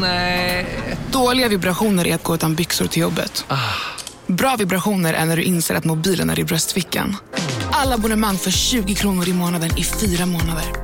Nej. 0.00 0.66
Dåliga 1.12 1.48
vibrationer 1.48 2.06
är 2.06 2.14
att 2.14 2.22
gå 2.22 2.34
utan 2.34 2.54
byxor 2.54 2.86
till 2.86 3.02
jobbet. 3.02 3.44
Bra 4.26 4.56
vibrationer 4.56 5.14
är 5.14 5.24
när 5.24 5.36
du 5.36 5.42
inser 5.42 5.74
att 5.74 5.84
mobilen 5.84 6.30
är 6.30 6.38
i 6.38 6.44
bröstfickan. 6.44 7.16
Alla 7.70 7.94
abonnemang 7.94 8.38
för 8.38 8.50
20 8.50 8.94
kronor 8.94 9.28
i 9.28 9.32
månaden 9.32 9.78
i 9.78 9.84
fyra 9.84 10.26
månader. 10.26 10.83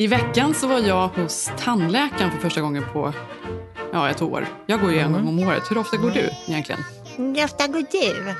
I 0.00 0.06
veckan 0.06 0.54
så 0.54 0.66
var 0.66 0.78
jag 0.78 1.08
hos 1.08 1.50
tandläkaren 1.58 2.30
för 2.30 2.38
första 2.38 2.60
gången 2.60 2.84
på 2.92 3.12
ja, 3.92 4.10
ett 4.10 4.22
år. 4.22 4.46
Jag 4.66 4.80
går 4.80 4.92
ju 4.92 4.98
en 4.98 5.12
gång 5.12 5.28
om 5.28 5.38
året. 5.38 5.70
Hur 5.70 5.78
ofta 5.78 5.96
går 5.96 6.10
du 6.10 6.30
egentligen? 6.48 6.80
Hur 7.16 7.44
ofta 7.44 7.66
går 7.66 7.84
du? 7.90 8.34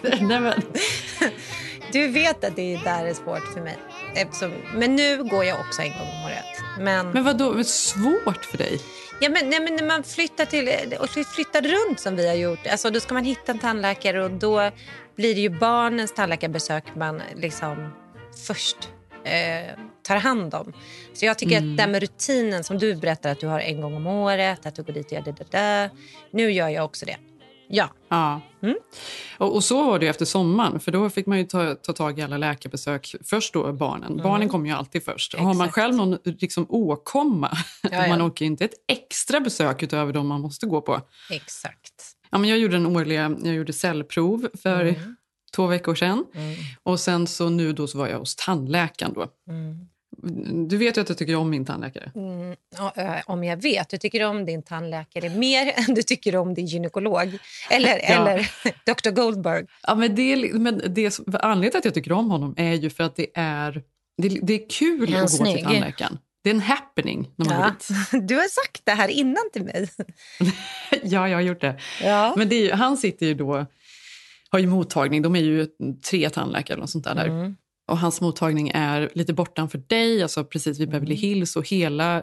Nej, 0.26 0.40
men, 0.40 0.62
Du 1.92 2.08
vet 2.08 2.44
att 2.44 2.56
det 2.56 2.76
där 2.84 3.06
är 3.06 3.14
svårt 3.14 3.52
för 3.54 3.60
mig. 3.60 3.78
Eftersom, 4.14 4.52
men 4.74 4.96
nu 4.96 5.24
går 5.24 5.44
jag 5.44 5.60
också 5.60 5.82
en 5.82 5.88
gång 5.88 6.08
om 6.08 6.24
året. 6.24 6.44
Men, 6.78 7.10
men 7.10 7.24
vad 7.24 7.38
då? 7.38 7.64
Svårt 7.64 8.44
för 8.44 8.58
dig? 8.58 8.80
ja, 9.20 9.28
men, 9.28 9.50
nej, 9.50 9.60
men 9.60 9.76
när 9.76 9.86
man 9.86 10.02
flyttar, 10.02 10.44
till, 10.44 10.68
och 11.00 11.08
flyttar 11.08 11.62
runt 11.62 12.00
som 12.00 12.16
vi 12.16 12.28
har 12.28 12.34
gjort, 12.34 12.66
alltså, 12.66 12.90
då 12.90 13.00
ska 13.00 13.14
man 13.14 13.24
hitta 13.24 13.52
en 13.52 13.58
tandläkare 13.58 14.24
och 14.24 14.30
då 14.30 14.70
blir 15.16 15.34
det 15.34 15.40
ju 15.40 15.50
barnens 15.50 16.14
tandläkarbesök 16.14 16.84
man 16.94 17.22
liksom 17.34 17.92
först 18.46 18.88
eh, 19.26 19.78
tar 20.02 20.16
hand 20.16 20.54
om. 20.54 20.72
Så 21.14 21.26
jag 21.26 21.38
tycker 21.38 21.56
att 21.58 21.76
den 21.76 21.90
med 21.90 22.00
rutinen 22.00 22.64
som 22.64 22.78
du 22.78 22.94
berättar 22.96 23.30
att 23.30 23.40
du 23.40 23.46
har 23.46 23.60
en 23.60 23.80
gång 23.80 23.94
om 23.94 24.06
året, 24.06 24.66
att 24.66 24.74
du 24.74 24.82
går 24.82 24.92
dit 24.92 25.06
och 25.06 25.12
gör 25.12 25.22
det, 25.22 25.32
det, 25.32 25.50
det. 25.50 25.90
Nu 26.30 26.52
gör 26.52 26.68
jag 26.68 26.84
också 26.84 27.06
det. 27.06 27.16
Ja. 27.68 27.88
Ja. 28.08 28.40
Och, 29.38 29.54
och 29.54 29.64
så 29.64 29.90
var 29.90 29.98
det 29.98 30.08
efter 30.08 30.24
sommaren, 30.24 30.80
för 30.80 30.92
då 30.92 31.10
fick 31.10 31.26
man 31.26 31.38
ju 31.38 31.44
ta, 31.44 31.74
ta 31.74 31.92
tag 31.92 32.18
i 32.18 32.22
alla 32.22 32.36
läkarbesök. 32.36 33.14
Först 33.24 33.52
då 33.54 33.72
barnen. 33.72 34.16
Barnen 34.16 34.48
kommer 34.48 34.66
ju 34.68 34.74
alltid 34.76 35.04
först. 35.04 35.34
Och 35.34 35.40
har 35.40 35.54
man 35.54 35.72
själv 35.72 35.94
någon 35.94 36.18
liksom, 36.24 36.66
åkomma, 36.68 37.58
ja. 37.90 38.08
man 38.08 38.20
åker 38.20 38.44
inte 38.44 38.64
ett 38.64 38.74
extra 38.88 39.40
besök 39.40 39.82
utöver 39.82 40.12
de 40.12 40.26
man 40.26 40.40
måste 40.40 40.66
gå 40.66 40.80
på. 40.80 41.00
Exakt. 41.30 42.12
Ja, 42.30 42.38
men 42.38 42.50
jag 42.50 42.58
gjorde 42.58 42.76
en 42.76 42.86
årliga 42.86 43.36
jag 43.44 43.54
gjorde 43.54 43.72
cellprov 43.72 44.48
för 44.62 44.94
två 45.56 45.66
veckor 45.66 45.94
sedan. 45.94 46.24
Och 46.82 47.00
sen 47.00 47.26
så 47.26 47.48
nu 47.48 47.72
då 47.72 47.86
så 47.86 47.98
var 47.98 48.08
jag 48.08 48.18
hos 48.18 48.36
tandläkaren. 48.36 49.12
Då. 49.14 49.26
Du 50.68 50.76
vet 50.76 50.96
ju 50.96 51.00
att 51.00 51.08
jag 51.08 51.18
tycker 51.18 51.36
om 51.36 51.50
min 51.50 51.64
tandläkare. 51.64 52.12
Ja, 52.78 52.92
eh, 52.96 53.14
om 53.26 53.44
jag 53.44 53.62
vet. 53.62 53.88
Du 53.88 53.98
tycker 53.98 54.24
om 54.26 54.44
din 54.44 54.62
tandläkare 54.62 55.28
mer 55.28 55.72
än 55.88 55.94
du 55.94 56.02
tycker 56.02 56.36
om 56.36 56.54
din 56.54 56.66
gynekolog. 56.66 57.38
Eller, 57.70 57.98
eller 58.02 58.50
Dr. 58.94 59.10
Goldberg. 59.10 59.66
Ja, 59.82 59.94
men 59.94 60.14
det, 60.14 60.52
men 60.54 60.82
det, 60.94 61.18
anledningen 61.32 61.70
till 61.70 61.78
att 61.78 61.84
jag 61.84 61.94
tycker 61.94 62.12
om 62.12 62.30
honom 62.30 62.54
är 62.56 62.72
ju 62.74 62.90
för 62.90 63.04
att 63.04 63.16
det 63.16 63.26
är, 63.34 63.82
det, 64.22 64.28
det 64.42 64.54
är 64.64 64.70
kul 64.70 65.14
Är 65.14 65.16
att 65.16 65.22
gå 65.22 65.28
till 65.28 65.36
snygg? 65.36 65.64
tandläkaren. 65.64 66.18
Det 66.44 66.50
är 66.50 66.54
en 66.54 66.60
happening 66.60 67.30
när 67.36 67.46
man 67.46 67.56
går 67.56 67.64
Ja. 67.66 67.70
dit. 68.14 68.28
Du 68.28 68.34
har 68.34 68.64
sagt 68.64 68.80
det 68.84 68.92
här 68.92 69.08
innan 69.08 69.50
till 69.52 69.64
mig. 69.64 69.88
Ja, 71.02 71.28
jag 71.28 71.36
har 71.36 71.42
gjort 71.42 71.60
det. 71.60 71.80
Ja. 72.02 72.34
Men 72.36 72.48
det 72.48 72.70
är, 72.70 72.74
han 72.74 72.96
sitter 72.96 73.26
ju 73.26 73.34
då, 73.34 73.66
har 74.56 74.60
ju 74.60 74.66
mottagning, 74.66 75.22
de 75.22 75.36
är 75.36 75.40
ju 75.40 75.66
tre 76.10 76.30
tandläkare 76.30 76.74
eller 76.74 76.80
något 76.80 76.90
sånt 76.90 77.04
där. 77.04 77.14
där. 77.14 77.26
Mm. 77.26 77.56
Och 77.88 77.98
hans 77.98 78.20
mottagning 78.20 78.70
är 78.74 79.10
lite 79.14 79.32
bortanför 79.32 79.78
dig, 79.78 80.22
alltså 80.22 80.44
precis 80.44 80.80
vid 80.80 80.90
Beverly 80.90 81.14
Mm. 81.14 81.20
Hills. 81.20 81.56
Och 81.56 81.68
hela 81.68 82.22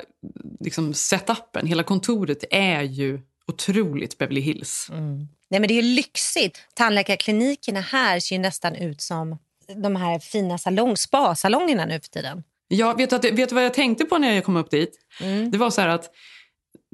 liksom, 0.60 0.94
setupen, 0.94 1.68
hela 1.68 1.84
kontoret 1.84 2.44
är 2.52 2.82
ju 2.82 3.22
otroligt 3.48 4.18
Beverly 4.18 4.42
Hills. 4.42 4.88
Nej, 4.92 5.60
men 5.60 5.68
det 5.68 5.74
är 5.74 5.82
ju 5.82 5.96
lyxigt. 5.96 6.60
Tandläkarklinikerna 6.74 7.82
här 7.82 8.20
ser 8.20 8.36
ju 8.36 8.42
nästan 8.42 8.76
ut 8.76 9.02
som 9.02 9.38
de 9.84 9.96
här 9.96 10.20
fina 10.20 10.58
salong, 10.58 10.98
spa-salongerna 10.98 11.86
nu 11.86 12.00
för 12.00 12.10
tiden. 12.10 12.44
Ja, 12.68 12.94
vet, 12.94 13.10
du 13.10 13.16
att, 13.16 13.26
vet 13.26 13.50
du 13.50 13.56
vad 13.56 13.66
jag 13.66 13.74
tänkte 13.74 14.06
på 14.06 14.18
när 14.18 14.34
jag 14.34 14.44
kom 14.44 14.56
upp 14.56 14.72
dit? 14.72 15.00
Mm. 15.22 15.52
Det 15.52 15.58
var 15.58 15.70
så 15.70 15.82
här 15.82 15.88
att 15.88 16.10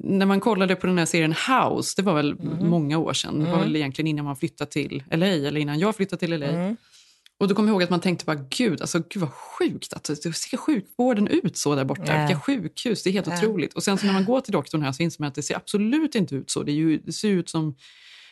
när 0.04 0.26
man 0.26 0.40
kollade 0.40 0.76
på 0.76 0.86
den 0.86 0.98
här 0.98 1.06
serien 1.06 1.32
House, 1.48 1.92
det 1.96 2.02
var 2.02 2.14
väl 2.14 2.32
Mm. 2.32 2.68
många 2.70 2.98
år 2.98 3.12
sedan, 3.12 3.44
det 3.44 3.50
var 3.50 3.58
väl 3.58 3.76
egentligen 3.76 4.06
innan 4.06 4.24
man 4.24 4.36
flyttade 4.36 4.70
till 4.70 5.02
LA, 5.10 5.26
eller 5.26 5.56
innan 5.60 5.78
jag 5.78 5.96
flyttade 5.96 6.20
till 6.20 6.30
LA. 6.40 6.46
Mm. 6.46 6.76
Och 7.38 7.48
då 7.48 7.54
kom 7.54 7.66
jag 7.66 7.72
ihåg 7.72 7.82
att 7.82 7.90
man 7.90 8.00
tänkte 8.00 8.24
bara, 8.24 8.44
gud, 8.50 8.80
alltså, 8.80 8.98
gud 8.98 9.16
vad 9.20 9.30
sjukt. 9.32 9.92
Alltså, 9.94 10.14
hur 10.24 10.32
ser 10.32 10.56
sjukvården 10.56 11.28
ut 11.28 11.56
så 11.56 11.74
där 11.74 11.84
borta? 11.84 12.02
Ja. 12.06 12.26
Vilka 12.26 12.40
sjukhus, 12.40 13.02
det 13.02 13.10
är 13.10 13.12
helt 13.12 13.26
Ja. 13.26 13.36
otroligt. 13.38 13.74
Och 13.74 13.82
sen 13.82 13.98
så 13.98 14.06
när 14.06 14.12
man 14.12 14.24
går 14.24 14.40
till 14.40 14.52
doktorn 14.52 14.82
här 14.82 14.92
så 14.92 15.02
inser 15.02 15.22
man 15.22 15.28
att 15.28 15.34
det 15.34 15.42
ser 15.42 15.56
absolut 15.56 16.14
inte 16.14 16.34
ut 16.34 16.50
så. 16.50 16.62
Det, 16.62 16.72
är 16.72 16.74
ju, 16.74 16.98
det 16.98 17.12
ser 17.12 17.28
ut 17.28 17.48
som, 17.48 17.74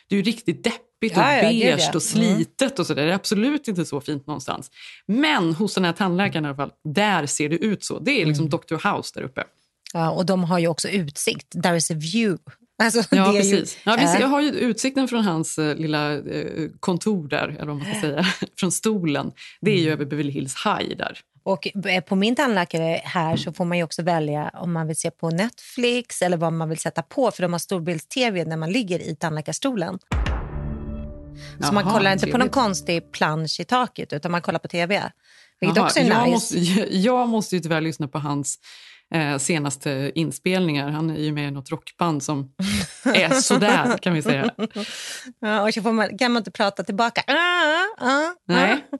det 0.09 0.15
är 0.15 0.17
ju 0.17 0.23
riktigt 0.23 0.63
deppigt 0.63 1.17
och 1.17 1.23
Ja, 1.23 1.41
beige 1.41 1.79
ja. 1.79 1.91
och 1.95 2.03
slitet 2.03 2.79
och 2.79 2.87
så 2.87 2.93
där. 2.93 3.05
Det 3.05 3.11
är 3.11 3.15
absolut 3.15 3.67
inte 3.67 3.85
så 3.85 4.01
fint 4.01 4.27
någonstans. 4.27 4.71
Men 5.07 5.53
hos 5.53 5.75
den 5.75 5.85
här 5.85 5.93
tandläkaren 5.93 6.45
i 6.45 6.47
alla 6.47 6.57
fall, 6.57 6.71
där 6.83 7.25
ser 7.25 7.49
det 7.49 7.57
ut 7.57 7.83
så. 7.83 7.99
Det 7.99 8.21
är 8.21 8.25
liksom 8.25 8.45
Mm. 8.47 8.59
Dr. 8.67 8.95
House 8.95 9.11
där 9.19 9.21
uppe. 9.25 9.43
Ja, 9.93 10.09
och 10.11 10.25
de 10.25 10.43
har 10.43 10.59
ju 10.59 10.67
också 10.67 10.89
utsikt. 10.89 11.61
There 11.63 11.77
is 11.77 11.91
a 11.91 11.93
view. 11.97 12.43
Alltså, 12.83 13.03
Ja, 13.15 13.29
är 13.29 13.33
ju- 13.33 13.39
precis. 13.39 13.77
Ja, 13.83 13.97
ser, 13.97 14.03
Ja. 14.03 14.19
jag 14.19 14.27
har 14.27 14.41
ju 14.41 14.49
utsikten 14.49 15.07
från 15.07 15.23
hans 15.23 15.57
eh, 15.59 15.75
lilla 15.75 16.13
eh, 16.13 16.69
kontor 16.79 17.27
där, 17.27 17.47
eller 17.47 17.65
vad 17.65 17.75
man 17.75 17.85
ska 17.85 18.01
säga, 18.01 18.25
från 18.59 18.71
stolen. 18.71 19.31
Det 19.61 19.71
är 19.71 19.75
Mm. 19.75 19.85
ju 19.85 19.91
över 19.93 20.05
Beverly 20.05 20.31
Hills 20.31 20.55
High 20.65 20.97
där. 20.97 21.19
Och 21.43 21.85
eh, 21.87 22.01
på 22.03 22.15
min 22.15 22.35
tandläkare 22.35 23.01
här 23.03 23.37
så 23.37 23.53
får 23.53 23.65
man 23.65 23.77
ju 23.77 23.83
också 23.83 24.01
välja 24.03 24.49
om 24.53 24.71
man 24.73 24.87
vill 24.87 24.95
se 24.95 25.11
på 25.11 25.29
Netflix 25.29 26.21
eller 26.21 26.37
vad 26.37 26.53
man 26.53 26.69
vill 26.69 26.77
sätta 26.79 27.01
på 27.01 27.31
för 27.31 27.41
de 27.41 27.51
har 27.51 27.59
storbilds-tv 27.59 28.45
när 28.45 28.57
man 28.57 28.71
ligger 28.71 28.99
i 28.99 29.15
tandläkarstolen. 29.15 29.99
Så 31.67 31.73
man 31.73 31.83
Jaha, 31.85 31.93
kollar 31.93 32.13
inte 32.13 32.25
på 32.25 32.31
någon 32.31 32.39
trevligt. 32.39 32.53
konstig 32.53 33.11
plansch 33.11 33.59
i 33.59 33.63
taket 33.65 34.13
utan 34.13 34.31
man 34.31 34.41
kollar 34.41 34.59
på 34.59 34.67
tv. 34.67 35.11
Vilket 35.59 35.77
Jaha, 35.77 35.85
också 35.85 35.99
är 35.99 36.03
jag, 36.09 36.19
nice. 36.23 36.31
måste, 36.31 36.57
jag 36.97 37.29
måste 37.29 37.55
ju 37.55 37.61
tyvärr 37.61 37.81
lyssna 37.81 38.07
på 38.07 38.19
hans 38.19 38.59
eh, 39.15 39.37
senaste 39.37 40.11
inspelningar. 40.15 40.89
Han 40.89 41.09
är 41.09 41.19
ju 41.19 41.31
med 41.31 41.47
i 41.47 41.51
något 41.51 41.69
rockband 41.71 42.23
som 42.23 42.51
är 43.05 43.29
sådär, 43.29 43.97
kan 43.97 44.13
vi 44.13 44.21
säga. 44.21 44.51
Ja, 45.39 45.61
och 45.67 45.73
så 45.73 45.81
får 45.81 45.91
man, 45.91 46.17
kan 46.17 46.31
man 46.31 46.39
inte 46.41 46.51
prata 46.51 46.83
tillbaka. 46.83 47.23
Ah, 47.27 48.05
ah, 48.07 48.33
Nej. 48.47 48.85
ah. 48.91 48.97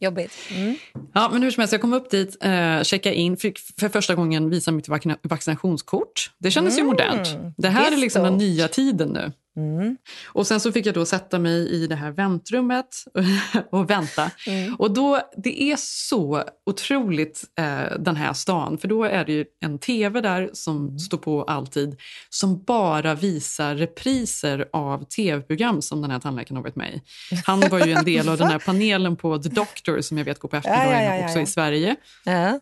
Jobbigt. 0.00 0.32
Mm. 0.50 0.76
Ja, 1.14 1.28
men 1.32 1.42
hur 1.42 1.50
som 1.50 1.60
helst, 1.60 1.72
jag 1.72 1.80
kom 1.80 1.92
upp 1.92 2.10
dit, 2.10 2.36
eh, 2.40 2.82
checkade 2.82 3.14
in, 3.14 3.36
fick 3.36 3.58
för 3.80 3.88
första 3.88 4.14
gången 4.14 4.50
visa 4.50 4.70
mitt 4.72 4.88
vaccina- 4.88 5.18
vaccinationskort. 5.22 6.30
Det 6.38 6.50
kändes 6.50 6.78
ju 6.78 6.82
modernt. 6.82 7.28
Det 7.56 7.68
här 7.68 7.90
det 7.90 7.96
är 7.96 8.00
liksom 8.00 8.22
den 8.22 8.36
nya 8.36 8.68
tiden 8.68 9.08
nu. 9.08 9.32
Mm. 9.56 9.96
Och 10.26 10.46
sen 10.46 10.60
så 10.60 10.72
fick 10.72 10.86
jag 10.86 10.94
då 10.94 11.04
sätta 11.04 11.38
mig 11.38 11.68
i 11.68 11.86
det 11.86 11.94
här 11.94 12.10
väntrummet 12.10 12.86
och 13.70 13.90
vänta. 13.90 14.30
Mm. 14.46 14.74
Och 14.74 14.90
då, 14.90 15.20
det 15.36 15.62
är 15.62 15.76
så 15.78 16.44
otroligt 16.66 17.44
eh, 17.58 17.98
den 17.98 18.16
här 18.16 18.32
stan, 18.32 18.78
för 18.78 18.88
då 18.88 19.04
är 19.04 19.24
det 19.24 19.32
ju 19.32 19.44
en 19.64 19.78
tv 19.78 20.20
där 20.20 20.50
som 20.52 20.84
Mm. 20.84 20.98
står 20.98 21.18
på 21.18 21.42
alltid, 21.42 21.96
som 22.30 22.62
bara 22.62 23.14
visar 23.14 23.74
repriser 23.74 24.68
av 24.72 25.04
tv-program 25.04 25.82
som 25.82 26.02
den 26.02 26.10
här 26.10 26.20
tandläkaren 26.20 26.56
har 26.56 26.62
varit 26.62 26.76
med 26.76 26.94
i. 26.94 27.00
Han 27.44 27.60
var 27.60 27.86
ju 27.86 27.92
en 27.92 28.04
del 28.14 28.28
av 28.28 28.38
den 28.38 28.48
här 28.48 28.58
panelen 28.58 29.16
på 29.16 29.38
The 29.38 29.48
Doctor 29.48 30.00
som 30.00 30.18
jag 30.18 30.24
vet 30.24 30.38
går 30.38 30.48
på 30.48 30.56
eftermiddagen 30.56 31.04
ja, 31.04 31.16
ja, 31.16 31.24
också 31.24 31.38
ja. 31.38 31.42
i 31.42 31.46
Sverige. 31.46 31.96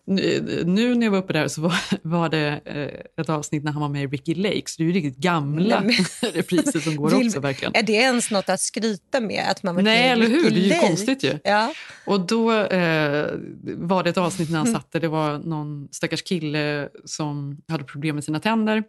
Nu, 0.06 0.62
nu 0.66 0.94
när 0.94 1.06
jag 1.06 1.10
var 1.10 1.18
uppe 1.18 1.32
där 1.32 1.48
så 1.48 1.60
var, 1.60 1.74
var 2.02 2.28
det 2.28 2.60
eh, 2.64 3.22
ett 3.22 3.28
avsnitt 3.28 3.64
när 3.64 3.72
han 3.72 3.82
var 3.82 3.88
med 3.88 4.02
i 4.02 4.06
Ricky 4.06 4.34
Lake, 4.34 4.62
så 4.66 4.74
det 4.78 4.82
är 4.82 4.86
ju 4.86 4.92
riktigt 4.92 5.16
gamla 5.16 5.80
repriser 6.34 6.80
som 6.82 6.96
går 6.96 7.10
Vill- 7.10 7.26
också 7.26 7.40
verkligen. 7.40 7.74
Är 7.74 7.82
det 7.82 7.92
ens 7.92 8.30
något 8.30 8.48
att 8.48 8.60
skryta 8.60 9.20
med? 9.20 9.44
Att 9.50 9.62
man 9.62 9.84
Nej, 9.84 10.08
eller 10.08 10.26
hur? 10.26 10.50
Det 10.50 10.56
är 10.56 10.74
ju 10.74 10.88
konstigt 10.88 11.22
ju. 11.24 11.38
Ja. 11.44 11.72
Och 12.06 12.20
då 12.20 12.52
eh, 12.52 13.30
var 13.62 14.02
det 14.02 14.10
ett 14.10 14.16
avsnitt 14.18 14.50
när 14.50 14.58
han 14.58 14.72
satt 14.72 14.92
där. 14.92 15.00
Det 15.00 15.08
var 15.08 15.38
någon 15.38 15.88
stackars 15.92 16.22
kille 16.22 16.88
som 17.04 17.62
hade 17.68 17.84
problem 17.84 18.14
med 18.14 18.24
sina 18.24 18.40
tänder. 18.40 18.82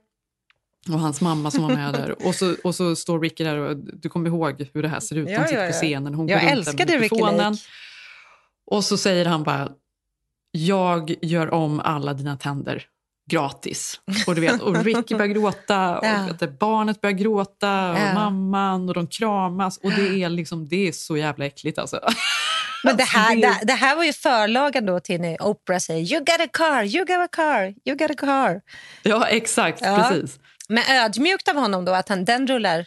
Och 0.89 0.99
hans 0.99 1.21
mamma 1.21 1.51
som 1.51 1.63
var 1.63 1.75
med 1.75 1.93
där. 1.93 2.25
Och 2.27 2.35
så, 2.35 2.55
och 2.63 2.75
så 2.75 2.95
står 2.95 3.19
Ricky 3.19 3.43
där 3.43 3.57
och 3.57 3.77
du 3.77 4.09
kommer 4.09 4.27
ihåg 4.29 4.69
hur 4.73 4.81
det 4.81 4.87
här 4.87 4.99
ser 4.99 5.15
ut. 5.15 5.29
Ja, 5.29 5.39
De 5.39 5.47
sitter 5.47 5.61
ja, 5.61 5.69
på 5.69 5.75
ja. 5.75 5.79
scenen. 5.81 6.13
Hon 6.13 6.27
Jag 6.27 6.41
går 6.41 6.49
älskade 6.49 6.97
Ricky. 6.97 7.19
Lake. 7.19 7.57
Och 8.65 8.83
så 8.83 8.97
säger 8.97 9.25
han 9.25 9.43
bara, 9.43 9.69
jag 10.51 11.15
gör 11.21 11.53
om 11.53 11.79
alla 11.79 12.13
dina 12.13 12.37
tänder 12.37 12.85
gratis. 13.31 13.99
Och, 14.27 14.35
du 14.35 14.41
vet, 14.41 14.61
och 14.61 14.83
Ricky 14.85 15.15
börjar 15.15 15.33
gråta, 15.33 15.97
och 15.99 16.05
Ja. 16.05 16.27
vet 16.39 16.59
barnet 16.59 17.01
börjar 17.01 17.13
gråta, 17.13 17.91
och 17.91 17.97
Ja. 17.97 18.13
mamman 18.13 18.89
och 18.89 18.95
de 18.95 19.07
kramas. 19.07 19.77
Och 19.77 19.91
det 19.91 20.23
är, 20.23 20.29
liksom, 20.29 20.67
det 20.67 20.87
är 20.87 20.91
så 20.91 21.17
jävla 21.17 21.45
äckligt 21.45 21.77
alltså. 21.79 21.99
Men 22.83 22.97
det 22.97 23.03
här, 23.03 23.31
Alltså, 23.31 23.49
det, 23.59 23.65
det 23.65 23.73
här 23.73 23.95
var 23.95 24.03
ju 24.03 24.13
förlagen 24.13 24.85
då 24.85 24.99
till 24.99 25.21
när 25.21 25.41
Oprah 25.43 25.79
säger 25.79 26.13
you 26.13 26.19
got 26.19 26.41
a 26.41 26.47
car, 26.53 26.83
you 26.83 27.05
got 27.05 27.17
a 27.17 27.27
car, 27.31 27.73
you 27.85 27.97
got 27.97 28.11
a 28.11 28.13
car. 28.17 28.61
Ja, 29.03 29.27
exakt. 29.27 29.81
Ja. 29.81 30.07
Precis. 30.09 30.39
Men 30.69 30.83
ödmjukt 30.89 31.47
av 31.47 31.55
honom 31.55 31.85
då 31.85 31.91
att 31.91 32.09
han, 32.09 32.25
den, 32.25 32.47
rullar, 32.47 32.85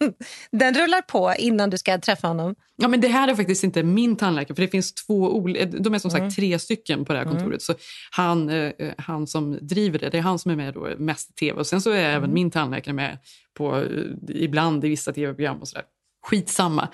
den 0.50 0.74
rullar 0.74 1.02
på 1.02 1.34
innan 1.38 1.70
du 1.70 1.78
ska 1.78 1.98
träffa 1.98 2.28
honom. 2.28 2.54
Ja, 2.76 2.88
men 2.88 3.00
det 3.00 3.08
här 3.08 3.28
är 3.28 3.34
faktiskt 3.34 3.64
inte 3.64 3.82
min 3.82 4.16
tandläkare, 4.16 4.54
för 4.54 4.62
det 4.62 4.68
finns 4.68 4.94
två 4.94 5.14
olika, 5.14 5.66
de 5.66 5.94
är 5.94 5.98
som 5.98 6.10
sagt 6.10 6.36
tre 6.36 6.58
stycken 6.58 7.04
på 7.04 7.12
det 7.12 7.18
här 7.18 7.26
kontoret. 7.26 7.62
Så 7.62 7.74
han, 8.10 8.48
eh, 8.48 8.72
han 8.98 9.26
som 9.26 9.58
driver 9.60 9.98
det, 9.98 10.10
det 10.10 10.18
är 10.18 10.22
han 10.22 10.38
som 10.38 10.50
är 10.50 10.56
med 10.56 10.74
då 10.74 10.88
mest 10.98 11.30
i 11.30 11.32
tv. 11.32 11.60
Och 11.60 11.66
sen 11.66 11.80
så 11.80 11.90
är 11.90 12.04
även 12.04 12.32
min 12.32 12.50
tandläkare 12.50 12.94
med 12.94 13.18
på, 13.54 13.76
eh, 13.76 13.86
ibland 14.28 14.84
i 14.84 14.88
vissa 14.88 15.12
tv-program 15.12 15.60
och 15.60 15.68
sådär. 15.68 15.84
Skitsamma. 16.26 16.88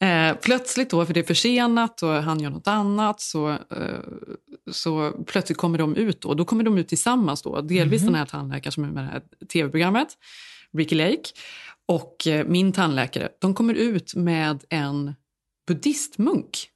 Eh, 0.00 0.36
plötsligt 0.42 0.90
då, 0.90 1.06
för 1.06 1.14
det 1.14 1.20
är 1.20 1.24
försenat 1.24 2.02
och 2.02 2.08
han 2.08 2.40
gör 2.40 2.50
något 2.50 2.68
annat, 2.68 3.20
så, 3.20 3.50
eh, 3.50 3.58
så 4.70 5.12
plötsligt 5.26 5.58
kommer 5.58 5.78
de 5.78 5.96
ut. 5.96 6.20
Då. 6.20 6.34
Då 6.34 6.44
kommer 6.44 6.64
de 6.64 6.78
ut 6.78 6.88
tillsammans. 6.88 7.42
Då. 7.42 7.60
Delvis 7.60 8.02
den 8.02 8.14
här 8.14 8.26
tandläkaren 8.26 8.72
som 8.72 8.84
är 8.84 8.88
med 8.88 9.04
det 9.04 9.08
här 9.10 9.22
tv-programmet, 9.52 10.08
Ricky 10.76 10.94
Lake, 10.96 11.22
och 11.86 12.26
eh, 12.26 12.46
min 12.46 12.72
tandläkare. 12.72 13.28
De 13.40 13.54
kommer 13.54 13.74
ut 13.74 14.14
med 14.14 14.64
en 14.70 15.14
buddhistmunk. 15.66 16.68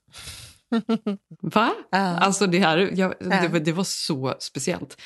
Va? 1.43 1.73
Ja. 1.91 1.99
Alltså 1.99 2.47
det, 2.47 2.59
här, 2.59 2.79
jag, 2.95 3.15
det, 3.21 3.41
Ja. 3.43 3.49
var- 3.49 3.61
det 3.61 3.73
var 3.73 3.85
så 3.85 4.35
speciellt. 4.39 4.97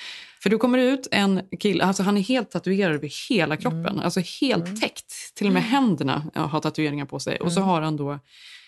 För 0.47 0.51
då 0.51 0.59
kommer 0.59 0.79
det 0.79 0.85
ut 0.85 1.09
en 1.11 1.43
kille, 1.61 1.85
alltså 1.85 2.03
han 2.03 2.17
är 2.17 2.21
helt 2.21 2.51
tatuerad 2.51 2.95
över 2.95 3.29
hela 3.29 3.57
kroppen. 3.57 3.87
Mm. 3.87 3.99
Alltså 4.01 4.21
helt 4.41 4.81
täckt. 4.81 5.35
Till 5.35 5.47
och 5.47 5.53
med 5.53 5.63
händerna 5.63 6.31
ja, 6.35 6.41
har 6.41 6.61
tatueringar 6.61 7.05
på 7.05 7.19
sig. 7.21 7.37
Och 7.41 7.53
så 7.53 7.61
Mm. 7.61 7.69
har 7.69 7.83
han 7.83 7.97
då 7.97 8.19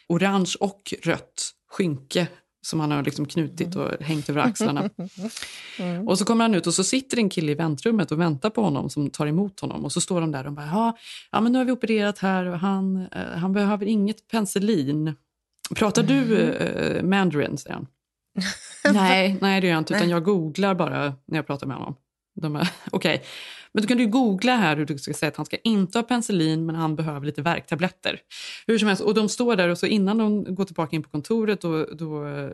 orange 0.09 0.55
och 0.61 0.95
rött 1.03 1.51
skynke 1.71 2.27
som 2.67 2.81
han 2.81 2.91
har 2.91 3.03
liksom 3.03 3.27
knutit 3.27 3.75
Mm. 3.75 3.87
och 3.87 4.03
hängt 4.05 4.29
över 4.31 4.41
axlarna. 4.41 4.91
Och 6.07 6.19
så 6.19 6.25
kommer 6.25 6.45
han 6.45 6.55
ut 6.55 6.67
och 6.67 6.75
så 6.75 6.85
sitter 6.85 7.17
en 7.19 7.31
kille 7.31 7.53
i 7.53 7.55
väntrummet 7.55 8.13
och 8.13 8.21
väntar 8.21 8.51
på 8.51 8.63
honom 8.63 8.91
som 8.91 9.11
tar 9.11 9.27
emot 9.27 9.61
honom. 9.61 9.85
Och 9.85 9.93
så 9.93 10.01
står 10.01 10.21
de 10.21 10.33
där 10.33 10.47
och 10.47 10.53
bara, 10.53 10.67
ja, 10.67 10.97
ja 11.31 11.41
men 11.41 11.53
nu 11.53 11.59
har 11.59 11.65
vi 11.65 11.73
opererat 11.73 12.19
här 12.19 12.45
och 12.47 12.59
han, 12.59 12.97
eh, 13.13 13.23
han 13.39 13.53
behöver 13.53 13.87
inget 13.87 14.29
penicillin. 14.29 15.15
Pratar 15.75 16.03
du 16.03 16.37
eh, 16.49 17.03
mandarin, 17.03 17.59
säger 17.59 17.75
han. 17.75 17.87
nej, 18.93 19.37
nej, 19.41 19.61
det 19.61 19.67
gör 19.67 19.75
jag 19.75 19.81
inte, 19.81 19.95
utan 19.95 20.09
jag 20.09 20.25
googlar 20.25 20.75
bara 20.75 21.15
när 21.27 21.39
jag 21.39 21.47
pratar 21.47 21.67
med 21.67 21.77
honom. 21.77 21.95
Okej, 22.91 23.25
men 23.73 23.83
då 23.83 23.89
kan 23.89 23.99
du 23.99 24.07
googla 24.07 24.57
här 24.57 24.77
hur 24.77 24.87
du 24.87 24.99
ska 24.99 25.15
säga 25.15 25.29
att 25.29 25.37
han 25.37 25.47
ska 25.47 25.57
inte 25.57 25.99
ha 25.99 26.03
penicillin 26.03 26.67
men 26.67 26.75
han 26.75 26.97
behöver 26.97 27.27
lite 27.27 27.43
värktabletter. 27.43 28.21
Hur 28.67 28.79
som 28.79 28.89
helst, 28.89 29.03
och 29.03 29.15
de 29.15 29.29
står 29.29 29.57
där 29.57 29.69
och 29.69 29.79
så 29.79 29.87
innan 29.87 30.19
de 30.19 30.55
går 30.55 30.65
tillbaka 30.65 30.97
in 30.97 31.03
på 31.03 31.11
kontoret 31.11 31.61
då, 31.61 31.85
då 31.85 32.27
eh, 32.27 32.51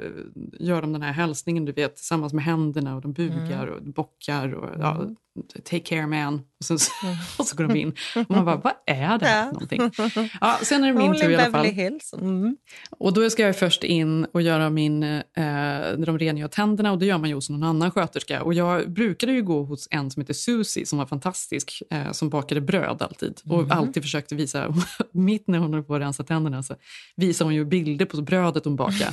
gör 0.59 0.81
de 0.81 0.93
den 0.93 1.03
här 1.03 1.13
hälsningen 1.13 1.65
du 1.65 1.73
vet 1.73 1.97
tillsammans 1.97 2.33
med 2.33 2.45
händerna 2.45 2.95
och 2.95 3.03
de 3.03 3.13
bugar 3.13 3.67
och 3.67 3.83
bockar 3.83 4.55
och 4.55 4.71
ja, 4.81 5.09
take 5.65 5.81
care 5.81 6.07
man. 6.07 6.35
Och, 6.35 6.65
sen, 6.65 6.79
så- 6.79 6.93
och 7.39 7.47
så 7.47 7.57
går 7.57 7.65
de 7.65 7.77
in 7.77 7.95
och 8.15 8.31
man 8.31 8.45
bara, 8.45 8.57
vad 8.57 8.73
är 8.87 9.19
det 9.19 9.27
här 9.27 9.47
för 9.47 9.53
någonting? 9.53 9.91
Ja, 10.41 10.59
sen 10.63 10.85
är 10.85 10.89
det 10.89 10.99
min 10.99 11.09
Only 11.09 11.21
tur 11.21 11.31
i 11.31 11.35
alla 11.37 11.51
fall. 11.51 11.67
Hills. 11.67 12.13
Mm. 12.13 12.57
Och 12.91 13.13
då 13.13 13.31
ska 13.31 13.43
jag 13.43 13.57
först 13.59 13.85
in 13.85 14.25
och 14.25 14.43
göra 14.43 14.71
min, 14.71 15.03
eh, 15.03 15.23
de 15.99 16.19
rengör 16.19 16.49
tänderna 16.49 16.93
och 16.93 16.99
det 16.99 17.07
gör 17.07 17.19
man 17.19 17.29
ju 17.29 17.35
hos 17.35 17.51
någon 17.51 17.63
annan 17.63 17.91
sköterska. 17.91 18.43
Och 18.43 18.55
jag 18.55 18.93
brukade 18.93 19.33
ju 19.33 19.43
gå 19.43 19.63
hos 19.65 19.89
en 19.91 20.11
som 20.11 20.21
heter 20.21 20.35
Susie 20.35 20.87
som 20.87 20.99
var 20.99 21.07
fantastisk, 21.07 21.83
eh, 21.91 22.13
som 22.13 22.29
bakade 22.29 22.61
bröd 22.61 23.03
alltid. 23.03 23.41
Och 23.49 23.71
alltid 23.71 24.03
försökte 24.03 24.35
visa, 24.35 24.75
mitt 25.13 25.49
när 25.49 25.59
hon 25.59 25.75
höll 25.75 25.83
på 25.83 25.95
att 25.95 26.01
rensa 26.01 26.25
tänderna 26.25 26.63
så 26.63 26.75
visade 27.17 27.49
hon 27.49 27.55
ju 27.55 27.65
bilder 27.65 28.07
på 28.07 28.23
brödet 28.23 28.65
hon 28.65 28.77
bakade. 28.77 29.13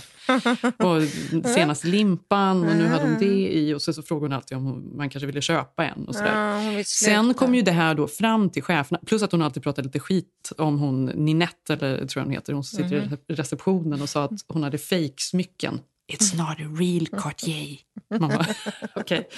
och 0.77 1.03
senast 1.47 1.83
limpan 1.83 2.69
och 2.69 2.75
nu 2.75 2.85
hade 2.87 3.03
hon 3.03 3.19
det 3.19 3.53
i 3.53 3.73
och 3.73 3.81
så, 3.81 3.93
så 3.93 4.01
frågade 4.03 4.25
hon 4.25 4.33
alltid 4.33 4.57
om 4.57 4.97
man 4.97 5.09
kanske 5.09 5.25
ville 5.25 5.41
köpa 5.41 5.85
en 5.85 6.07
och 6.11 6.15
sådär. 6.15 6.75
Ja, 6.77 6.83
Sen 6.85 7.33
kom 7.33 7.55
ju 7.55 7.61
det 7.61 7.71
här 7.71 7.95
då 7.95 8.07
fram 8.07 8.49
till 8.49 8.63
cheferna, 8.63 8.99
plus 9.05 9.23
att 9.23 9.31
hon 9.31 9.41
alltid 9.41 9.63
pratade 9.63 9.85
lite 9.87 9.99
skit 9.99 10.51
om 10.57 10.79
hon 10.79 11.05
Ninette, 11.05 11.73
eller 11.73 11.97
tror 11.97 12.21
jag 12.21 12.23
hon 12.23 12.33
heter, 12.33 12.53
hon 12.53 12.63
som 12.63 12.77
sitter 12.83 13.01
Mhm. 13.05 13.17
i 13.27 13.33
receptionen 13.33 14.01
och 14.01 14.09
sa 14.09 14.23
att 14.23 14.31
hon 14.47 14.63
hade 14.63 14.77
fake-smycken. 14.77 15.79
It's 16.13 16.37
not 16.37 16.59
a 16.59 16.69
real 16.79 17.07
Cartier. 17.21 17.77
Bara, 18.19 18.45
okej. 18.95 19.29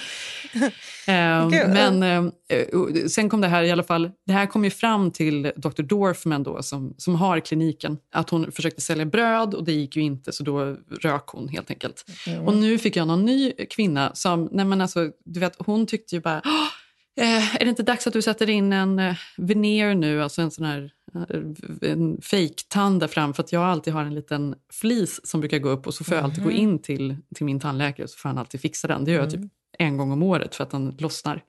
Eh, 1.06 1.48
men 1.68 2.02
eh, 2.48 2.64
och 2.72 3.10
sen 3.10 3.28
kom 3.28 3.40
det 3.40 3.48
här 3.48 3.62
i 3.62 3.70
alla 3.70 3.82
fall, 3.82 4.10
det 4.26 4.32
här 4.32 4.46
kom 4.46 4.64
ju 4.64 4.70
fram 4.70 5.10
till 5.10 5.42
Dr. 5.56 5.82
Dorfman 5.82 6.42
då, 6.42 6.62
som, 6.62 6.94
som 6.98 7.14
har 7.14 7.40
kliniken, 7.40 7.98
att 8.12 8.30
hon 8.30 8.52
försökte 8.52 8.80
sälja 8.80 9.04
bröd 9.06 9.54
och 9.54 9.64
det 9.64 9.72
gick 9.72 9.96
ju 9.96 10.02
inte 10.02 10.32
så 10.32 10.42
då 10.44 10.76
rök 11.00 11.26
hon 11.26 11.48
helt 11.48 11.70
enkelt. 11.70 12.04
Och 12.46 12.56
nu 12.56 12.78
fick 12.78 12.96
jag 12.96 13.06
någon 13.08 13.24
ny 13.24 13.52
kvinna 13.70 14.10
som, 14.14 14.48
nej 14.52 14.64
men 14.64 14.80
alltså, 14.80 15.10
du 15.24 15.40
vet, 15.40 15.54
hon 15.58 15.86
tyckte 15.86 16.14
ju 16.14 16.20
bara, 16.20 16.42
"Åh, 16.44 16.68
Eh, 17.16 17.56
är 17.56 17.64
det 17.64 17.68
inte 17.68 17.82
dags 17.82 18.06
att 18.06 18.12
du 18.12 18.22
sätter 18.22 18.50
in 18.50 18.72
en 18.72 18.98
eh, 18.98 19.16
veneer 19.36 19.94
nu, 19.94 20.22
alltså 20.22 20.42
en 20.42 20.50
sån 20.50 20.64
här 20.64 20.92
eh, 21.14 21.90
en 21.92 22.20
fake-tand 22.22 23.00
där 23.00 23.08
fram? 23.08 23.34
För 23.34 23.42
att 23.42 23.52
jag 23.52 23.62
alltid 23.62 23.92
har 23.92 24.02
en 24.02 24.14
liten 24.14 24.54
flis 24.72 25.20
som 25.24 25.40
brukar 25.40 25.58
gå 25.58 25.68
upp 25.68 25.86
och 25.86 25.94
så 25.94 26.04
får 26.04 26.14
jag 26.14 26.24
alltid 26.24 26.44
gå 26.44 26.50
in 26.50 26.78
till, 26.78 27.16
till 27.34 27.46
min 27.46 27.60
tandläkare 27.60 28.08
så 28.08 28.18
får 28.18 28.28
han 28.28 28.38
alltid 28.38 28.60
fixa 28.60 28.88
den. 28.88 29.04
Det 29.04 29.10
gör 29.10 29.20
jag 29.20 29.30
typ 29.30 29.40
en 29.78 29.96
gång 29.96 30.12
om 30.12 30.22
året 30.22 30.54
för 30.54 30.64
att 30.64 30.70
den 30.70 30.96
lossnar. 30.98 31.42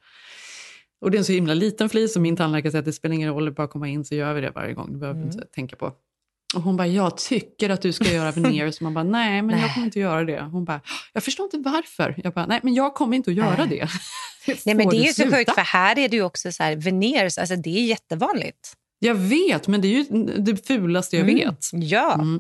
Och 1.02 1.12
det 1.12 1.18
är 1.18 1.20
en 1.20 1.26
så 1.26 1.32
himla 1.32 1.54
liten 1.54 1.90
flis 1.90 2.16
och 2.16 2.22
min 2.22 2.36
tandläkare 2.36 2.72
säger 2.72 2.82
att 2.82 2.86
det 2.86 2.94
spelar 2.94 3.16
ingen 3.16 3.34
roll, 3.34 3.52
bara 3.52 3.68
komma 3.68 3.88
in 3.88 4.06
så 4.06 4.16
gör 4.16 4.34
vi 4.34 4.42
det 4.42 4.52
varje 4.56 4.74
gång. 4.74 4.92
Det 4.92 4.98
behöver 4.98 5.20
vi 5.20 5.26
inte 5.26 5.46
tänka 5.46 5.76
på. 5.76 5.94
Och 6.56 6.62
hon 6.62 6.78
bara, 6.78 6.88
jag 6.88 7.18
tycker 7.18 7.70
att 7.70 7.82
du 7.82 7.94
ska 7.94 8.12
göra 8.12 8.32
veneer. 8.32 8.72
Så 8.72 8.84
man 8.84 8.94
bara, 8.94 9.04
nej 9.04 9.42
men 9.42 9.60
jag 9.60 9.74
kommer 9.74 9.86
inte 9.86 10.00
göra 10.00 10.24
det. 10.24 10.42
Hon 10.42 10.66
bara, 10.66 10.82
jag 11.14 11.24
förstår 11.24 11.44
inte 11.44 11.58
varför. 11.58 12.16
Jag 12.24 12.34
bara, 12.34 12.46
nej 12.46 12.60
men 12.64 12.74
jag 12.74 12.94
kommer 12.94 13.18
inte 13.18 13.32
att 13.32 13.38
göra 13.38 13.66
det. 13.66 13.90
Nej, 14.66 14.76
men 14.76 14.90
det 14.90 14.98
är 14.98 15.08
ju 15.08 15.14
så 15.14 15.32
sjukt, 15.32 15.54
för 15.54 15.62
här 15.62 16.00
är 16.00 16.10
det 16.10 16.22
också 16.22 16.52
så 16.52 16.64
här, 16.64 16.76
veneers, 16.76 17.38
alltså 17.38 17.56
det 17.56 17.70
är 17.70 17.86
jättevanligt. 17.86 18.74
Jag 19.00 19.16
vet, 19.16 19.68
men 19.68 19.82
det 19.82 19.88
är 19.88 19.90
ju 19.90 20.04
det 20.38 20.68
fulaste 20.68 21.18
jag 21.18 21.26
vet. 21.26 21.70
Ja. 21.74 22.14
Mm. 22.14 22.40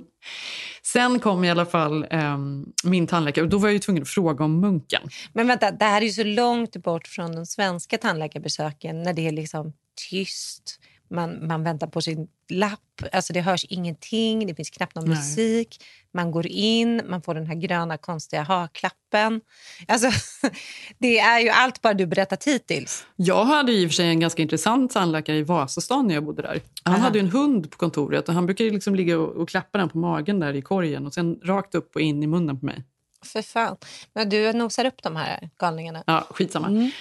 Sen 0.83 1.19
kom 1.19 1.43
i 1.43 1.49
alla 1.49 1.65
fall 1.65 2.05
ehm, 2.09 2.65
min 2.83 3.07
tandläkare 3.07 3.43
och 3.43 3.49
då 3.49 3.57
var 3.57 3.67
jag 3.67 3.73
ju 3.73 3.79
tvungen 3.79 4.03
att 4.03 4.09
fråga 4.09 4.45
om 4.45 4.59
munken. 4.59 5.01
Men 5.33 5.47
vänta, 5.47 5.71
det 5.71 5.85
här 5.85 6.01
är 6.01 6.05
ju 6.05 6.11
så 6.11 6.23
långt 6.23 6.77
bort 6.77 7.07
från 7.07 7.35
de 7.35 7.45
svenska 7.45 7.97
tandläkarbesöken 7.97 9.03
när 9.03 9.13
det 9.13 9.27
är 9.27 9.31
liksom 9.31 9.73
tyst. 10.09 10.79
Man, 11.09 11.47
man 11.47 11.63
väntar 11.63 11.87
på 11.87 12.01
sin 12.01 12.27
lapp, 12.49 12.79
alltså 13.11 13.33
det 13.33 13.41
hörs 13.41 13.65
ingenting, 13.69 14.47
det 14.47 14.55
finns 14.55 14.69
knappt 14.69 14.95
någon 14.95 15.09
Nej. 15.09 15.17
musik. 15.17 15.83
Man 16.13 16.31
går 16.31 16.47
in, 16.47 17.01
man 17.09 17.21
får 17.21 17.33
den 17.33 17.45
här 17.45 17.55
gröna 17.55 17.97
konstiga 17.97 18.43
ha-klappen. 18.43 19.41
Alltså, 19.87 20.09
det 20.97 21.19
är 21.19 21.39
ju 21.39 21.49
allt 21.49 21.81
bara 21.81 21.93
du 21.93 22.05
berättat 22.05 22.47
hittills. 22.47 23.05
Jag 23.15 23.45
hade 23.45 23.71
i 23.71 23.85
och 23.85 23.89
för 23.89 23.95
sig 23.95 24.07
en 24.07 24.19
ganska 24.19 24.41
intressant 24.41 24.91
tandläkare 24.91 25.37
i 25.37 25.43
Vasastan 25.43 26.07
när 26.07 26.13
jag 26.13 26.25
bodde 26.25 26.41
där. 26.41 26.61
Han 26.83 26.93
Aha. 26.93 27.03
hade 27.03 27.19
en 27.19 27.29
hund 27.29 27.71
på 27.71 27.77
kontoret 27.77 28.29
och 28.29 28.35
han 28.35 28.45
brukade 28.45 28.69
liksom 28.69 28.95
ligga 28.95 29.19
och, 29.19 29.35
och 29.35 29.49
klappa 29.49 29.77
den 29.77 29.89
på 29.89 29.97
magen 29.97 30.39
där 30.39 30.53
i 30.53 30.61
korgen 30.61 31.05
och 31.05 31.13
sen 31.13 31.39
rakt 31.43 31.75
upp 31.75 31.95
och 31.95 32.01
in 32.01 32.23
i 32.23 32.27
munnen 32.27 32.59
på 32.59 32.65
mig. 32.65 32.83
För 33.25 33.41
fan. 33.41 33.77
Men 34.13 34.29
du 34.29 34.53
nosar 34.53 34.85
upp 34.85 35.03
de 35.03 35.15
här 35.15 35.49
galningarna. 35.59 36.03
Ja, 36.07 36.27
skitsamma. 36.29 36.67
Mm. 36.67 36.91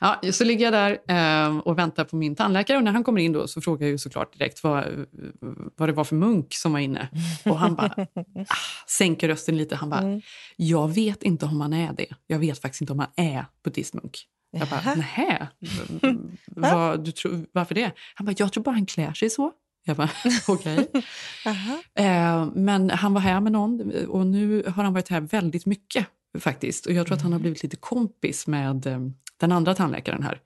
Ja, 0.00 0.20
så 0.32 0.44
ligger 0.44 0.64
jag 0.64 0.72
där 0.72 0.98
eh, 1.46 1.58
och 1.58 1.78
väntar 1.78 2.04
på 2.04 2.16
min 2.16 2.36
tandläkare 2.36 2.76
och 2.78 2.84
när 2.84 2.92
han 2.92 3.04
kommer 3.04 3.20
in 3.20 3.32
då 3.32 3.48
så 3.48 3.60
frågar 3.60 3.86
jag 3.86 3.90
ju 3.92 3.98
såklart 3.98 4.32
direkt 4.38 4.62
vad, 4.62 5.06
vad 5.76 5.88
det 5.88 5.92
var 5.92 6.04
för 6.04 6.16
munk 6.16 6.54
som 6.54 6.72
var 6.72 6.80
inne. 6.80 7.08
Och 7.44 7.58
han 7.58 7.74
bara 7.74 7.94
ah, 8.48 8.54
sänker 8.88 9.28
rösten 9.28 9.56
lite. 9.56 9.76
Han 9.76 9.90
bara, 9.90 10.00
Mm. 10.00 10.20
jag 10.56 10.94
vet 10.94 11.22
inte 11.22 11.46
om 11.46 11.60
han 11.60 11.72
är 11.72 11.92
det. 11.92 12.06
Jag 12.26 12.38
vet 12.38 12.60
faktiskt 12.62 12.80
inte 12.80 12.92
om 12.92 12.98
han 12.98 13.10
är 13.16 13.46
buddhistmunk. 13.64 14.18
Jag 14.50 14.68
bara, 14.68 14.94
nähä? 14.94 15.48
Vad, 16.46 17.04
du 17.04 17.12
tror, 17.12 17.46
varför 17.52 17.74
det? 17.74 17.92
Han 18.14 18.24
bara, 18.26 18.34
jag 18.38 18.52
tror 18.52 18.64
bara 18.64 18.74
han 18.74 18.86
klär 18.86 19.12
sig 19.12 19.30
så. 19.30 19.52
Jag 19.84 19.96
bara, 19.96 20.10
okej. 20.48 20.90
Aha. 21.46 21.82
Eh, 21.98 22.48
men 22.54 22.90
han 22.90 23.14
var 23.14 23.20
här 23.20 23.40
med 23.40 23.52
någon 23.52 23.92
och 24.06 24.26
nu 24.26 24.62
har 24.76 24.84
han 24.84 24.92
varit 24.92 25.08
här 25.08 25.20
väldigt 25.20 25.66
mycket 25.66 26.06
faktiskt. 26.38 26.86
Och 26.86 26.92
jag 26.92 27.06
tror 27.06 27.16
att 27.16 27.22
han 27.22 27.32
har 27.32 27.38
blivit 27.40 27.62
lite 27.62 27.76
kompis 27.76 28.46
med 28.46 28.86
eh, 28.86 28.98
den 29.40 29.52
andra 29.52 29.74
tandläkaren 29.74 30.22
här. 30.22 30.40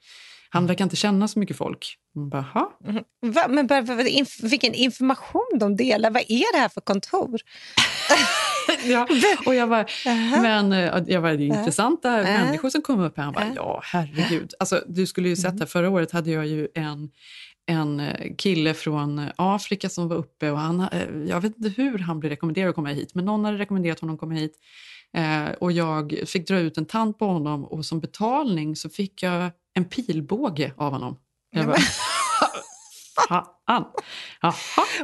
Han 0.51 0.67
verkar 0.67 0.85
inte 0.85 0.97
känna 0.97 1.29
så 1.29 1.39
mycket 1.39 1.57
folk. 1.57 1.97
Bara, 2.31 2.43
"Ha?" 2.43 2.79
Va? 3.23 3.47
Men 3.49 3.67
bara, 3.67 3.81
vad- 3.83 4.01
inf- 4.07 4.49
vilken 4.49 4.75
information 4.75 5.47
de 5.61 5.77
delar. 5.77 6.11
Vad 6.11 6.23
är 6.29 6.53
det 6.55 6.59
här 6.59 6.69
för 6.69 6.81
kontor? 6.81 7.41
ja. 8.85 9.09
Och 9.47 9.55
jag 9.55 9.69
bara, 9.69 9.87
men 10.43 10.73
eh, 10.73 11.03
jag 11.07 11.21
var 11.21 11.29
det 11.31 11.43
är 11.45 11.59
intressanta 11.59 12.19
Äh. 12.21 12.25
människor 12.45 12.71
som 12.71 12.83
kom 12.83 13.01
upp 13.01 13.17
här. 13.17 13.25
Han 13.25 13.33
bara, 13.35 13.45
Äh. 13.45 13.53
ja 13.57 13.81
herregud. 13.85 14.55
Alltså, 14.59 14.83
du 14.89 15.07
skulle 15.07 15.29
ju 15.29 15.37
sett 15.37 15.47
Mm. 15.47 15.59
här, 15.61 15.67
förra 15.67 15.91
året 15.91 16.13
hade 16.13 16.31
jag 16.31 16.47
ju 16.47 16.69
en 16.75 17.11
en 17.69 18.01
eh, 18.01 18.35
kille 18.39 18.75
från 18.75 19.19
eh, 19.19 19.31
Afrika 19.37 19.89
som 19.89 20.09
var 20.09 20.17
uppe 20.17 20.51
och 20.51 20.59
han, 20.59 20.81
eh, 20.81 21.09
jag 21.29 21.41
vet 21.41 21.57
inte 21.57 21.83
hur 21.83 21.99
han 21.99 22.21
blev 22.21 22.31
rekommenderad 22.31 22.69
att 22.69 22.75
komma 22.75 22.89
hit, 22.89 23.15
men 23.15 23.25
någon 23.25 23.45
hade 23.45 23.59
rekommenderat 23.59 24.01
honom 24.01 24.15
att 24.15 24.21
komma 24.21 24.35
hit. 24.35 24.59
Eh, 25.17 25.49
och 25.61 25.73
jag 25.73 26.19
fick 26.27 26.49
dra 26.49 26.59
ut 26.59 26.79
en 26.79 26.87
tand 26.87 27.19
på 27.19 27.27
honom 27.27 27.65
och 27.65 27.85
som 27.85 28.01
betalning 28.01 28.77
så 28.77 28.89
fick 28.89 29.23
jag 29.23 29.51
en 29.75 29.85
pilbåge 29.85 30.73
av 30.77 30.93
honom. 30.93 31.17
Jag 31.51 31.67
bara, 31.67 31.77
Fan. 33.29 33.85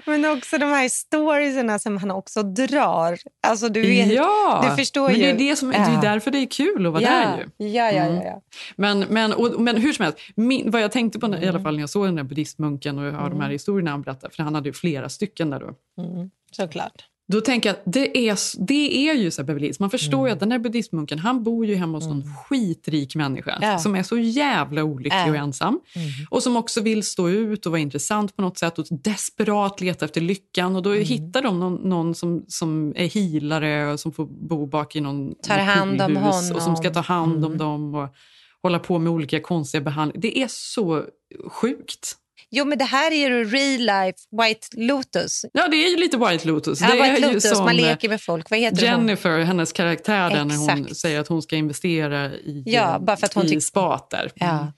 Men 0.07 0.25
också 0.25 0.59
de 0.59 0.65
här 0.67 0.89
storiesarna 0.89 1.79
som 1.79 1.97
han 1.99 2.11
också 2.11 2.43
drar. 2.43 3.19
Alltså 3.47 3.69
du 3.69 3.81
vet, 3.81 4.13
ja, 4.13 4.65
du 4.71 4.77
förstår 4.77 5.09
men 5.09 5.17
ju. 5.17 5.23
det 5.23 5.31
är, 5.31 5.35
det 5.51 5.57
som, 5.57 5.71
det 5.71 5.77
är 5.77 6.03
därför 6.03 6.31
det 6.31 6.39
är 6.39 6.47
kul 6.47 6.87
att 6.87 6.93
vara 6.93 7.03
ja. 7.03 7.11
där. 7.11 7.49
Ju. 7.59 7.69
Ja, 7.69 7.91
ja, 7.91 8.03
Mm. 8.03 8.17
ja. 8.17 8.23
ja. 8.25 8.41
Men, 8.77 8.99
men, 9.01 9.33
och, 9.33 9.61
men 9.61 9.77
hur 9.77 9.93
som 9.93 10.03
helst, 10.05 10.19
min, 10.37 10.71
vad 10.71 10.81
jag 10.83 10.93
tänkte 10.93 11.19
på 11.19 11.27
när- 11.27 11.37
Mm. 11.37 11.47
i 11.47 11.49
alla 11.49 11.61
fall 11.61 11.75
när 11.75 11.81
jag 11.83 11.91
såg 11.91 12.05
den 12.07 12.15
där 12.17 12.23
buddhistmunken 12.23 12.99
och 12.99 13.13
hörde 13.13 13.31
de 13.35 13.41
här 13.41 13.51
historierna 13.51 13.91
han 13.91 14.03
berättade, 14.03 14.35
för 14.35 14.43
han 14.43 14.55
hade 14.55 14.69
ju 14.69 14.73
flera 14.73 15.09
stycken 15.09 15.51
där 15.51 15.61
då. 15.61 16.03
Mm. 16.03 16.31
Såklart. 16.51 17.05
Då 17.33 17.41
tänker 17.41 17.69
jag 17.69 17.77
att 17.77 17.83
det 17.93 18.29
är, 18.29 18.39
det 18.67 19.09
är 19.09 19.15
ju 19.15 19.31
så 19.31 19.43
här. 19.43 19.81
Man 19.81 19.91
förstår 19.91 20.19
Mm. 20.19 20.27
ju 20.27 20.33
att 20.33 20.41
den 20.41 20.49
där 20.49 20.59
buddhistmunken, 20.59 21.19
han 21.19 21.43
bor 21.45 21.67
ju 21.67 21.75
hemma 21.75 21.99
hos 21.99 22.07
någon 22.07 22.23
skitrik 22.37 23.15
människa 23.15 23.59
Ja. 23.63 23.79
som 23.79 23.95
är 23.95 24.03
så 24.03 24.19
jävla 24.19 24.85
olycklig 24.85 25.19
Ja. 25.27 25.31
och 25.31 25.37
ensam. 25.37 25.81
Mm. 25.97 26.09
Och 26.31 26.43
som 26.43 26.57
också 26.57 26.81
vill 26.81 27.03
stå 27.03 27.29
ut 27.29 27.67
och 27.67 27.73
vara 27.73 27.81
intressant 27.81 28.37
på 28.37 28.43
något 28.43 28.59
sätt 28.59 28.79
och 28.79 28.87
desperat 28.91 29.81
leta 29.81 30.05
efter 30.05 30.21
lyckan. 30.21 30.77
Och 30.77 30.83
då 30.83 30.91
Mm. 30.93 31.05
hittar 31.05 31.43
de 31.43 31.61
någon, 31.61 31.75
någon 31.75 32.15
som, 32.15 32.45
som 32.49 32.93
är 32.97 33.09
healare 33.09 33.93
och 33.93 34.01
som 34.01 34.13
får 34.13 34.27
bo 34.49 34.67
bak 34.67 34.97
i 34.97 35.01
någon 35.01 35.35
Tar 35.35 35.59
hand 35.59 36.01
om 36.03 36.15
poolhus 36.15 36.35
och 36.35 36.47
som 36.47 36.61
honom. 36.61 36.77
ska 36.77 36.91
ta 36.91 37.01
hand 37.01 37.37
om 37.45 37.53
Mm. 37.53 37.59
dem 37.59 37.95
och 37.95 38.09
hålla 38.63 38.79
på 38.79 38.99
med 38.99 39.13
olika 39.13 39.41
konstiga 39.41 39.81
behandlingar. 39.81 40.23
Det 40.23 40.39
är 40.39 40.49
så 40.51 41.05
sjukt. 41.49 42.17
Jo, 42.57 42.65
men 42.65 42.79
det 42.79 42.85
här 42.85 43.11
är 43.11 43.17
ju 43.17 43.45
real 43.45 43.81
life 43.81 44.19
White 44.43 44.67
Lotus. 44.77 45.45
Ja, 45.53 45.69
det 45.69 45.77
är 45.77 45.91
ju 45.91 45.97
lite 45.97 46.17
White 46.17 46.49
Lotus. 46.49 46.81
Ja, 46.81 46.87
det 46.87 46.93
White 46.93 47.07
är 47.07 47.17
ju 47.17 47.27
Lotus, 47.27 47.49
som, 47.51 47.65
man 47.65 47.79
eh, 47.79 47.83
leker 47.87 48.09
med 48.09 48.21
folk. 48.23 48.51
Vad 48.51 48.59
heter 48.61 48.77
hon? 48.77 49.07
Jennifer, 49.07 49.39
hennes 49.39 49.73
karaktär 49.73 50.31
där, 50.31 50.45
när 50.45 50.57
hon 50.57 50.95
säger 50.95 51.21
att 51.21 51.29
hon 51.29 51.43
ska 51.43 51.57
investera 51.57 52.27
i, 52.33 52.63
Ja, 52.67 52.99
bara 52.99 53.17
för 53.17 53.27
att 53.27 53.35
hon 53.35 53.47
i 53.47 53.49
tyck- 53.49 53.61
spat 53.61 54.11
där. 54.11 54.31
Ja. 54.35 54.73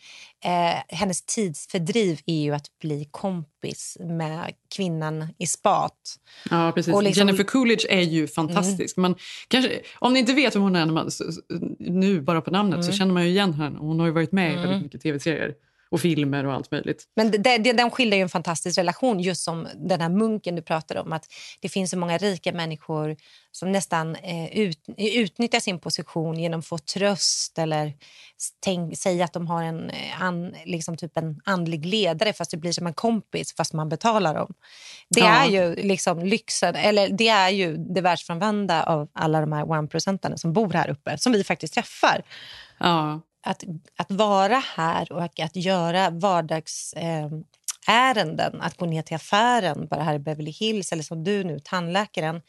Eh, 0.45 0.97
hennes 0.99 1.23
tidsfördriv 1.23 2.21
är 2.27 2.43
ju 2.43 2.55
att 2.55 2.67
bli 2.81 3.09
kompis 3.11 3.97
med 4.01 4.53
kvinnan 4.77 5.29
i 5.39 5.47
spat. 5.47 5.93
Ja, 6.51 6.73
precis. 6.75 6.95
Liksom- 7.03 7.27
Jennifer 7.27 7.45
Coolidge 7.45 7.87
är 7.91 8.01
ju 8.01 8.29
fantastisk. 8.29 8.97
Men 8.97 9.15
kanske, 9.49 9.81
om 9.99 10.13
ni 10.13 10.19
inte 10.19 10.33
vet 10.33 10.55
vem 10.57 10.63
hon 10.63 10.77
är 10.77 10.87
man, 10.87 11.11
nu 11.79 12.21
bara 12.21 12.41
på 12.41 12.51
namnet 12.51 12.85
så 12.85 12.93
känner 12.93 13.13
man 13.13 13.23
ju 13.25 13.29
igen 13.29 13.53
henne. 13.55 13.79
Hon 13.79 13.99
har 14.01 14.07
ju 14.07 14.13
varit 14.13 14.33
med 14.33 14.53
i 14.53 14.57
väldigt 14.57 14.83
mycket 14.83 15.03
tv-serier 15.03 15.53
och 15.91 16.01
filmer 16.01 16.47
och 16.47 16.53
allt 16.55 16.71
möjligt. 16.71 17.05
Men 17.17 17.31
det, 17.31 17.59
det, 17.59 17.73
den 17.73 17.91
skildrar 17.91 18.17
ju 18.17 18.23
en 18.23 18.29
fantastisk 18.29 18.79
relation, 18.79 19.21
just 19.21 19.43
som 19.45 19.69
den 19.75 20.01
här 20.01 20.09
munken 20.09 20.57
du 20.57 20.63
pratade 20.63 21.01
om. 21.01 21.13
Att 21.13 21.27
Det 21.61 21.69
finns 21.69 21.91
så 21.91 21.99
många 21.99 22.19
rika 22.19 22.53
människor 22.53 23.17
som 23.53 23.73
nästan 23.73 24.17
eh, 24.17 24.59
ut, 24.59 24.79
utnyttjar 24.97 25.61
sin 25.61 25.79
position 25.81 26.39
genom 26.39 26.61
att 26.61 26.67
få 26.67 26.79
tröst 26.79 27.59
eller 27.59 27.93
tänk, 28.65 28.99
säga 28.99 29.25
att 29.25 29.33
de 29.33 29.47
har 29.47 29.63
en, 29.63 29.91
eh, 29.91 30.23
an, 30.23 30.55
liksom 30.65 30.97
typ 30.97 31.17
en 31.17 31.41
andlig 31.45 31.87
ledare 31.87 32.33
fast 32.33 32.51
det 32.51 32.57
blir 32.57 32.73
som 32.73 32.87
en 32.87 32.95
kompis 32.95 33.55
fast 33.57 33.73
man 33.73 33.89
betalar 33.89 34.35
dem. 34.35 34.55
Det 35.11 35.21
Ja. 35.21 35.27
är 35.27 35.51
ju 35.51 35.75
liksom 35.75 36.19
lyxen, 36.25 36.75
eller 36.75 37.09
det 37.09 37.29
är 37.29 37.51
ju 37.51 37.77
det 37.77 38.01
världsfrånvända 38.01 38.83
av 38.83 39.09
alla 39.13 39.41
de 39.41 39.53
här 39.53 39.65
one-procentarna 39.71 40.37
som 40.37 40.53
bor 40.53 40.73
här 40.73 40.91
uppe, 40.91 41.19
som 41.19 41.33
vi 41.33 41.45
faktiskt 41.45 41.75
träffar 41.75 42.23
Ja, 42.79 43.21
att, 43.47 43.65
att 43.97 44.11
vara 44.11 44.63
här 44.77 45.13
och 45.13 45.23
att, 45.23 45.41
att 45.41 45.57
göra 45.57 46.11
vardagsärenden, 46.11 48.55
eh, 48.55 48.67
att 48.67 48.77
gå 48.77 48.87
ner 48.87 49.03
till 49.03 49.17
affären, 49.17 49.87
bara 49.91 50.03
här 50.03 50.15
i 50.15 50.19
Beverly 50.19 50.51
Hills 50.51 50.93
eller 50.93 51.03
som 51.03 51.25
du 51.25 51.45
nu, 51.45 51.61
tandläkaren. 51.61 52.43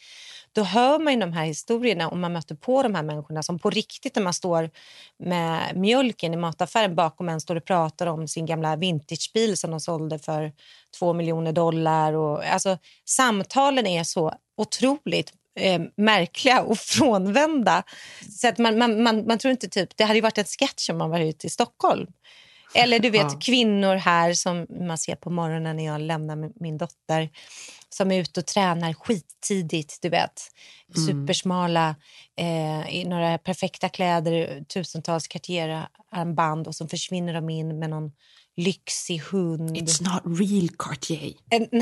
Då 0.51 0.63
hör 0.63 0.99
man 0.99 1.13
ju 1.13 1.19
de 1.19 1.33
här 1.33 1.45
historierna 1.45 2.09
och 2.09 2.17
man 2.17 2.33
möter 2.33 2.55
på 2.55 2.83
de 2.83 2.95
här 2.95 3.03
människorna 3.03 3.43
som 3.43 3.59
på 3.59 3.69
riktigt 3.69 4.15
när 4.15 4.23
man 4.23 4.33
står 4.33 4.69
med 5.19 5.75
mjölken 5.75 6.33
i 6.33 6.37
mataffären 6.37 6.95
bakom 6.95 7.29
en 7.29 7.41
står 7.41 7.55
och 7.55 7.65
pratar 7.65 8.07
om 8.07 8.27
sin 8.27 8.45
gamla 8.45 8.75
vintagebil 8.75 9.57
som 9.57 9.71
de 9.71 9.79
sålde 9.79 10.19
för 10.19 10.53
två 10.99 11.13
miljoner 11.13 11.51
dollar. 11.51 12.13
Och, 12.13 12.45
alltså, 12.45 12.77
samtalen 13.05 13.87
är 13.87 14.03
så 14.03 14.33
otroligt 14.57 15.33
eh, 15.57 15.81
märkliga 15.97 16.61
och 16.61 16.77
frånvända. 16.79 17.83
Så 18.39 18.47
att 18.47 18.57
man, 18.57 18.77
man, 18.77 19.03
man, 19.03 19.25
man 19.27 19.37
tror 19.37 19.51
inte 19.51 19.67
typ... 19.69 19.97
Det 19.97 20.03
hade 20.03 20.15
ju 20.15 20.21
varit 20.21 20.37
en 20.37 20.45
sketch 20.45 20.89
om 20.89 20.97
man 20.97 21.09
var 21.09 21.19
ute 21.19 21.47
i 21.47 21.49
Stockholm. 21.49 22.07
Eller 22.73 22.99
du 22.99 23.09
vet 23.09 23.21
Ja. 23.33 23.39
kvinnor 23.41 23.95
här 23.95 24.33
som 24.33 24.67
man 24.87 24.97
ser 24.97 25.15
på 25.15 25.29
morgonen 25.29 25.75
när 25.75 25.85
jag 25.85 26.01
lämnar 26.01 26.61
min- 26.63 26.77
dotter 26.77 27.29
som 27.89 28.11
är 28.11 28.19
ute 28.21 28.39
och 28.39 28.45
tränar 28.45 28.93
skittidigt, 28.93 29.97
du 30.01 30.09
vet. 30.09 30.41
Supersmala, 31.07 31.95
eh, 32.39 32.95
i 32.95 33.05
några 33.07 33.37
perfekta 33.37 33.89
kläder, 33.89 34.63
tusentals 34.63 35.27
Cartier-armband 35.27 36.67
och 36.67 36.75
så 36.75 36.87
försvinner 36.87 37.33
de 37.33 37.49
in 37.49 37.79
med 37.79 37.89
någon 37.89 38.11
lyxig 38.57 39.21
hund. 39.31 39.77
It's 39.77 40.03
not 40.03 40.39
real 40.39 40.69
Cartier. 40.77 41.33
En... 41.49 41.67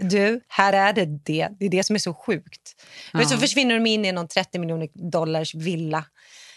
du, 0.00 0.40
här 0.48 0.72
är 0.72 0.92
det 0.92 1.04
det. 1.04 1.48
Det 1.58 1.66
är 1.66 1.70
det 1.70 1.86
som 1.86 1.96
är 1.96 2.00
så 2.00 2.14
sjukt. 2.14 2.82
Men 3.12 3.26
så 3.26 3.36
försvinner 3.36 3.74
de 3.74 3.86
in 3.86 4.04
i 4.04 4.12
någon 4.12 4.28
30 4.28 4.58
miljoner 4.58 4.88
dollars 5.10 5.54
villa. 5.54 6.04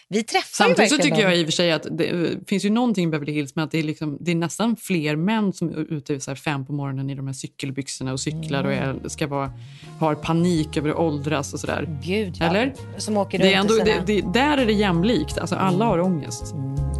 Vi 0.08 0.22
träffar 0.22 0.64
Samtidigt 0.64 0.90
så 0.90 0.98
tycker 0.98 1.22
jag 1.22 1.36
i 1.36 1.42
och 1.42 1.46
för 1.46 1.52
sig 1.52 1.72
att 1.72 1.86
det 1.90 2.04
eh, 2.04 2.38
finns 2.46 2.64
ju 2.64 2.70
någonting 2.70 3.04
i 3.04 3.10
Beverly 3.10 3.32
Hills 3.32 3.56
med 3.56 3.64
att 3.64 3.70
det 3.70 3.78
är, 3.78 3.82
liksom, 3.82 4.18
det 4.20 4.30
är 4.30 4.34
nästan 4.34 4.76
fler 4.76 5.16
män 5.16 5.52
som 5.52 5.68
är 5.68 5.92
ute 5.92 6.20
så 6.20 6.34
fem 6.34 6.66
på 6.66 6.72
morgonen 6.72 7.10
i 7.10 7.14
de 7.14 7.26
här 7.26 7.34
cykelbyxorna 7.34 8.12
och 8.12 8.20
cyklar 8.20 8.64
och 8.64 8.72
Mm. 8.72 9.00
är, 9.04 9.08
ska 9.08 9.26
vara, 9.26 9.52
har 9.98 10.14
panik 10.14 10.76
över 10.76 10.90
att 10.90 10.96
åldras 10.96 11.54
och 11.54 11.60
sådär. 11.60 11.98
Gud, 12.04 12.36
ja. 12.40 12.46
Eller? 12.46 12.74
Som 12.98 13.16
åker 13.16 13.38
Det 13.38 13.54
är 13.54 13.58
runt 13.58 13.70
ändå, 13.70 13.84
sina... 13.84 14.04
det, 14.06 14.20
det, 14.22 14.32
där 14.32 14.58
är 14.58 14.66
det 14.66 14.72
jämlikt. 14.72 15.38
Alltså, 15.38 15.56
alla 15.56 15.84
har 15.84 16.00
ångest. 16.00 16.54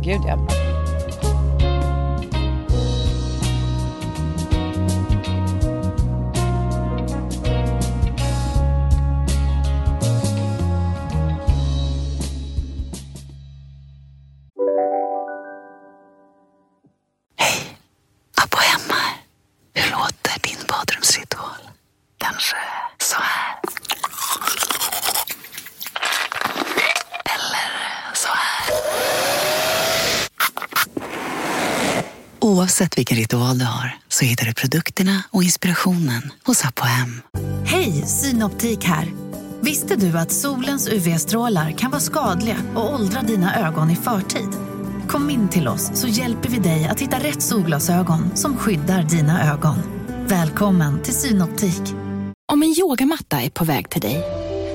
Gud, 0.04 0.20
ja. 0.26 0.48
Oavsett 32.76 32.98
vilken 32.98 33.16
ritual 33.16 33.58
du 33.58 33.64
har 33.64 33.96
så 34.08 34.24
hittar 34.24 34.46
du 34.46 34.54
produkterna 34.54 35.22
och 35.30 35.42
inspirationen 35.42 36.32
hos 36.44 36.64
Apohem. 36.64 37.22
Hej, 37.64 38.02
Synoptik 38.06 38.84
här. 38.84 39.12
Visste 39.60 39.96
du 39.96 40.18
att 40.18 40.32
solens 40.32 40.88
UV-strålar 40.88 41.70
kan 41.70 41.90
vara 41.90 42.00
skadliga 42.00 42.56
och 42.74 42.94
åldra 42.94 43.22
dina 43.22 43.68
ögon 43.68 43.90
i 43.90 43.96
förtid? 43.96 44.48
Kom 45.08 45.30
in 45.30 45.48
till 45.48 45.68
oss 45.68 45.90
så 45.94 46.08
hjälper 46.08 46.48
vi 46.48 46.58
dig 46.58 46.86
att 46.86 47.00
hitta 47.00 47.18
rätt 47.18 47.42
solglasögon 47.42 48.36
som 48.36 48.56
skyddar 48.56 49.02
dina 49.02 49.52
ögon. 49.52 49.76
Välkommen 50.26 51.02
till 51.02 51.14
Synoptik. 51.14 51.82
Om 52.52 52.62
en 52.62 52.74
yogamatta 52.78 53.42
är 53.42 53.50
på 53.50 53.64
väg 53.64 53.90
till 53.90 54.00
dig, 54.00 54.24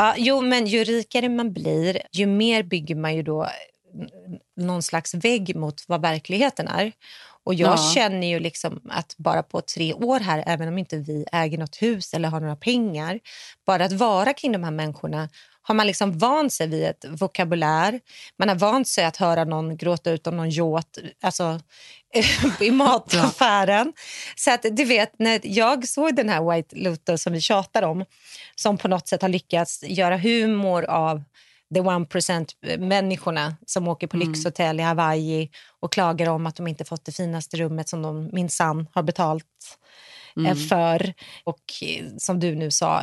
Ja, 0.00 0.14
jo, 0.18 0.40
men 0.40 0.66
ju 0.66 0.84
rikare 0.84 1.28
man 1.28 1.52
blir, 1.52 2.02
ju 2.12 2.26
mer 2.26 2.62
bygger 2.62 2.94
man 2.94 3.16
ju 3.16 3.22
då 3.22 3.42
n- 3.94 4.08
någon 4.56 4.82
slags 4.82 5.14
vägg 5.14 5.56
mot 5.56 5.84
vad 5.88 6.02
verkligheten 6.02 6.68
är. 6.68 6.92
Och 7.44 7.54
jag 7.54 7.72
Ja. 7.78 7.92
känner 7.94 8.26
ju 8.26 8.38
liksom 8.40 8.80
att 8.90 9.14
bara 9.18 9.42
på 9.42 9.60
tre 9.60 9.92
år 9.94 10.20
här, 10.20 10.44
även 10.46 10.68
om 10.68 10.78
inte 10.78 10.96
vi 10.96 11.24
äger 11.32 11.58
något 11.58 11.82
hus 11.82 12.14
eller 12.14 12.28
har 12.28 12.40
några 12.40 12.56
pengar, 12.56 13.20
bara 13.66 13.84
att 13.84 13.92
vara 13.92 14.32
kring 14.32 14.52
de 14.52 14.64
här 14.64 14.70
människorna 14.70 15.28
har 15.62 15.74
man 15.74 15.86
liksom 15.86 16.18
vant 16.18 16.52
sig 16.52 16.66
vid 16.66 16.84
ett 16.84 17.04
vokabulär. 17.08 18.00
Man 18.38 18.48
har 18.48 18.56
vant 18.56 18.88
sig 18.88 19.04
att 19.04 19.16
höra 19.16 19.44
någon 19.44 19.76
gråta 19.76 20.10
ut 20.10 20.26
om 20.26 20.36
någon 20.36 20.50
yacht 20.50 20.98
alltså, 21.22 21.60
i 22.60 22.70
mataffären. 22.70 23.92
Så 24.36 24.50
att 24.54 24.64
du 24.70 24.84
vet, 24.84 25.18
när 25.18 25.40
jag 25.42 25.88
såg 25.88 26.16
den 26.16 26.28
här 26.28 26.50
White 26.54 26.76
Lotus 26.76 27.22
som 27.22 27.32
vi 27.32 27.40
tjatar 27.40 27.82
om 27.82 28.04
som 28.54 28.78
på 28.78 28.88
något 28.88 29.08
sätt 29.08 29.22
har 29.22 29.28
lyckats 29.28 29.82
göra 29.82 30.16
humor 30.16 30.84
av 30.84 31.22
the 31.74 31.80
one 31.80 32.06
percent 32.06 32.52
människorna 32.78 33.56
som 33.66 33.88
åker 33.88 34.06
på 34.06 34.16
Mm. 34.16 34.28
lyxhotell 34.28 34.80
i 34.80 34.82
Hawaii 34.82 35.50
och 35.80 35.92
klagar 35.92 36.28
om 36.28 36.46
att 36.46 36.56
de 36.56 36.66
inte 36.66 36.84
fått 36.84 37.04
det 37.04 37.12
finaste 37.12 37.56
rummet 37.56 37.88
som 37.88 38.02
de 38.02 38.30
minsann 38.32 38.86
har 38.92 39.02
betalt 39.02 39.46
Mm. 40.36 40.56
för. 40.56 41.14
Och 41.44 41.60
eh, 41.82 42.04
som 42.18 42.40
du 42.40 42.54
nu 42.54 42.70
sa, 42.70 43.02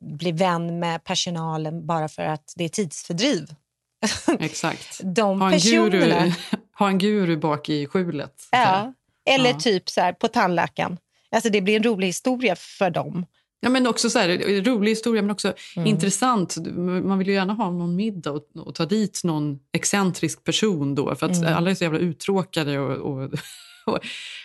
bli 0.00 0.32
vän 0.32 0.78
med 0.78 1.04
personalen 1.04 1.86
bara 1.86 2.08
för 2.08 2.22
att 2.22 2.52
det 2.56 2.64
är 2.64 2.68
tidsfördriv. 2.68 3.46
Exakt. 4.40 5.00
De 5.04 5.40
Ha 5.40 5.52
en, 5.52 5.58
guru, 5.58 6.32
ha 6.78 6.88
en 6.88 6.98
guru 6.98 7.36
bak 7.36 7.68
i 7.68 7.86
skjulet. 7.86 8.34
Ja. 8.50 8.92
Eller 9.30 9.50
Ja. 9.50 9.58
typ 9.58 9.88
så 9.90 10.00
här, 10.00 10.12
på 10.12 10.28
tandläkaren. 10.28 10.98
Alltså 11.30 11.50
det 11.50 11.60
blir 11.60 11.76
en 11.76 11.82
rolig 11.82 12.06
historia 12.06 12.56
för 12.56 12.90
dem. 12.90 13.26
Ja, 13.60 13.68
men 13.70 13.86
också 13.86 14.10
så 14.10 14.18
här, 14.18 14.62
rolig 14.64 14.90
historia, 14.90 15.22
men 15.22 15.30
också 15.30 15.52
Mm. 15.76 15.86
intressant. 15.88 16.56
Man 16.76 17.18
vill 17.18 17.28
ju 17.28 17.34
gärna 17.34 17.52
ha 17.52 17.70
någon 17.70 17.96
middag 17.96 18.30
och, 18.30 18.42
och 18.66 18.74
ta 18.74 18.86
dit 18.86 19.20
någon 19.24 19.58
excentrisk 19.72 20.44
person 20.44 20.94
då. 20.94 21.14
För 21.14 21.26
att 21.26 21.36
Mm. 21.36 21.54
alla 21.54 21.70
är 21.70 21.74
så 21.74 21.84
jävla 21.84 21.98
uttråkade 21.98 22.78
och, 22.78 22.96
och, 23.12 23.30
och 23.90 23.98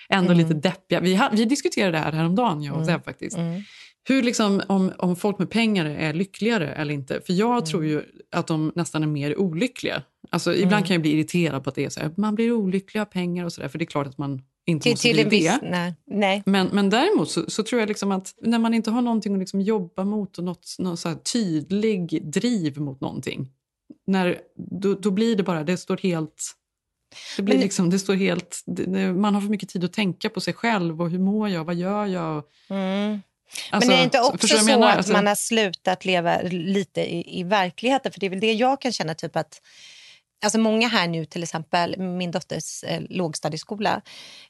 ändå 0.10 0.31
Mm. 0.33 0.38
lite 0.48 0.53
deppiga. 0.69 1.00
Vi, 1.00 1.19
vi 1.33 1.45
diskuterade 1.45 1.91
det 1.91 1.98
här 1.98 2.12
häromdagen, 2.12 2.63
jag 2.63 2.75
och 2.75 2.81
Mm. 2.83 2.95
Zeb 2.95 3.05
faktiskt. 3.05 3.38
Mm. 3.38 3.62
Hur 4.10 4.24
liksom, 4.24 4.62
om, 4.67 4.91
om 4.98 5.15
folk 5.15 5.39
med 5.39 5.50
pengar 5.50 5.86
är 5.86 6.13
lyckligare 6.13 6.74
eller 6.74 6.93
inte. 6.93 7.21
För 7.25 7.33
jag 7.33 7.51
Mm. 7.51 7.65
tror 7.65 7.86
ju 7.86 8.01
att 8.31 8.48
de 8.48 8.71
nästan 8.75 9.03
är 9.03 9.07
mer 9.07 9.39
olyckliga. 9.39 10.03
Alltså, 10.29 10.53
Ibland 10.53 10.74
Mm. 10.74 10.83
kan 10.83 10.93
jag 10.93 11.01
bli 11.01 11.12
irriterad 11.12 11.63
på 11.63 11.69
att 11.69 11.75
det 11.75 11.86
är 11.86 11.89
så 11.89 12.00
här, 12.00 12.12
man 12.17 12.36
blir 12.36 12.51
olycklig 12.51 13.01
av 13.01 13.05
pengar 13.05 13.45
och 13.45 13.53
sådär. 13.53 13.67
För 13.67 13.77
det 13.79 13.83
är 13.83 13.88
klart 13.88 14.07
att 14.07 14.17
man 14.17 14.41
inte 14.65 14.83
Till, 14.83 14.91
måste 14.91 15.07
till 15.07 15.13
bli 15.15 15.24
en 15.24 15.29
viss... 15.29 15.69
Nej. 15.71 15.95
nej. 16.07 16.43
Men, 16.45 16.67
men 16.67 16.89
däremot 16.89 17.31
så, 17.31 17.50
så 17.50 17.63
tror 17.63 17.79
jag 17.79 17.88
liksom 17.88 18.12
att 18.12 18.33
när 18.41 18.60
man 18.60 18.74
inte 18.74 18.91
har 18.91 19.01
någonting 19.01 19.33
att 19.33 19.39
liksom 19.39 19.62
jobba 19.62 20.03
mot 20.03 20.38
och 20.38 20.43
något, 20.43 20.75
någon 20.79 20.98
så 20.98 21.15
tydlig 21.33 22.31
driv 22.33 22.79
mot 22.79 23.01
någonting, 23.01 23.48
när, 24.07 24.38
då, 24.81 24.93
då 24.93 25.12
blir 25.12 25.36
det 25.36 25.43
bara, 25.43 25.63
det 25.63 25.77
står 25.77 25.98
helt... 25.98 26.51
Det 27.38 27.41
blir 27.41 27.56
Men- 27.56 27.63
liksom, 27.63 27.89
det 27.89 28.00
står 28.00 28.13
helt 28.15 28.62
det, 28.65 29.13
man 29.13 29.34
har 29.36 29.41
för 29.41 29.50
mycket 29.50 29.70
tid 29.70 29.84
att 29.84 29.94
tänka 29.94 30.30
på 30.30 30.41
sig 30.41 30.53
själv 30.53 31.01
och 31.01 31.10
hur 31.10 31.20
mår 31.20 31.50
jag, 31.50 31.63
vad 31.63 31.75
gör 31.75 32.06
jag? 32.06 32.44
Mm. 32.70 33.22
Alltså, 33.72 33.89
Men 33.89 33.94
är 33.96 34.00
det 34.00 34.03
inte 34.03 34.18
så- 34.18 34.30
också 34.34 34.48
så 34.58 34.65
menar? 34.65 34.89
att 34.89 34.98
Alltså- 34.98 35.13
man 35.13 35.27
har 35.27 35.36
slutat 35.36 36.06
leva 36.06 36.41
lite 36.51 37.01
i, 37.01 37.39
i 37.39 37.44
verkligheten? 37.44 38.12
För 38.12 38.20
det 38.20 38.25
är 38.25 38.30
väl 38.30 38.39
det 38.39 38.53
jag 38.53 38.82
kan 38.82 38.91
känna, 38.91 39.13
typ 39.13 39.36
att 39.36 39.62
Alltså 40.44 40.60
många 40.60 40.88
här 40.88 41.08
nu, 41.08 41.25
till 41.25 41.44
exempel 41.44 41.98
min 42.00 42.32
dotters 42.32 42.84
eh, 42.84 43.01
lågstadieskola 43.10 44.01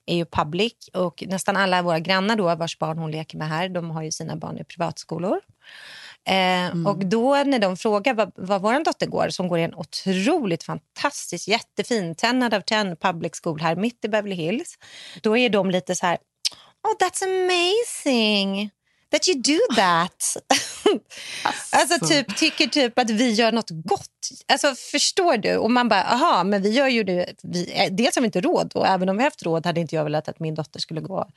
är 0.06 0.16
ju 0.16 0.26
public 0.26 0.74
och 0.94 1.24
nästan 1.28 1.58
alla 1.58 1.82
våra 1.82 2.00
grannar 2.00 2.36
då, 2.36 2.56
vars 2.56 2.80
barn 2.80 2.98
hon 2.98 3.12
leker 3.12 3.38
med 3.38 3.50
här, 3.50 3.70
de 3.70 3.92
har 3.92 4.02
ju 4.04 4.12
sina 4.12 4.36
barn 4.36 4.58
i 4.58 4.64
privatskolor. 4.64 5.40
Eh, 6.30 6.88
Och 6.88 7.06
då 7.06 7.36
när 7.44 7.60
de 7.60 7.78
frågar 7.78 8.14
vad, 8.14 8.32
vad 8.36 8.62
vår 8.62 8.84
dotter 8.84 9.08
går, 9.08 9.30
som 9.30 9.48
går 9.48 9.60
i 9.60 9.64
en 9.64 9.76
otroligt 9.76 10.64
fantastisk, 10.64 11.48
jättefin 11.48 12.16
10 12.16 12.44
out 12.44 12.54
of 12.54 12.64
10 12.66 12.96
public 12.96 13.32
school 13.44 13.60
här 13.62 13.76
mitt 13.76 14.06
i 14.06 14.08
Beverly 14.10 14.36
Hills, 14.36 14.76
då 15.22 15.38
är 15.38 15.50
de 15.50 15.72
lite 15.72 15.96
så 15.96 16.06
här, 16.06 16.18
oh 16.88 17.08
that's 17.08 17.24
amazing 17.24 18.70
that 19.12 19.28
you 19.28 19.42
do 19.42 19.76
that. 19.76 20.38
alltså 21.72 22.08
typ, 22.08 22.38
tycker 22.38 22.68
typ 22.68 23.00
att 23.00 23.10
vi 23.10 23.32
gör 23.32 23.52
något 23.52 23.70
gott. 23.70 24.08
Alltså 24.52 24.76
förstår 24.92 25.38
du? 25.38 25.58
Och 25.58 25.72
man 25.72 25.90
bara, 25.90 26.04
aha, 26.04 26.44
men 26.44 26.62
vi 26.62 26.70
gör 26.70 26.88
ju 26.88 27.04
det. 27.04 27.26
Vi, 27.44 27.74
eh, 27.76 27.94
dels 27.94 28.16
har 28.16 28.22
vi 28.22 28.26
inte 28.26 28.42
råd 28.42 28.72
och 28.76 28.88
även 28.88 29.10
om 29.10 29.18
vi 29.18 29.24
haft 29.24 29.44
råd 29.44 29.66
hade 29.66 29.82
inte 29.82 29.96
jag 29.96 30.04
velat 30.04 30.28
att 30.30 30.40
min 30.40 30.56
dotter 30.56 30.80
skulle 30.80 31.02
gå 31.02 31.28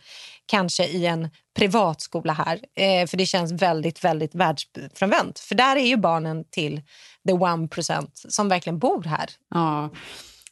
kanske 0.47 0.87
i 0.87 1.07
en 1.07 1.31
privatskola 1.57 2.33
här. 2.33 2.61
Eh, 2.76 3.07
för 3.07 3.16
det 3.16 3.26
känns 3.26 3.52
väldigt, 3.52 4.04
väldigt 4.04 4.35
världsfrånvänt. 4.35 5.38
För 5.38 5.54
där 5.54 5.76
är 5.76 5.87
ju 5.87 5.97
barnen 5.97 6.45
till 6.50 6.83
the 7.29 7.33
one 7.33 7.68
percent 7.68 8.22
som 8.29 8.48
verkligen 8.48 8.79
bor 8.79 9.03
här. 9.05 9.31
Ja. 9.51 9.90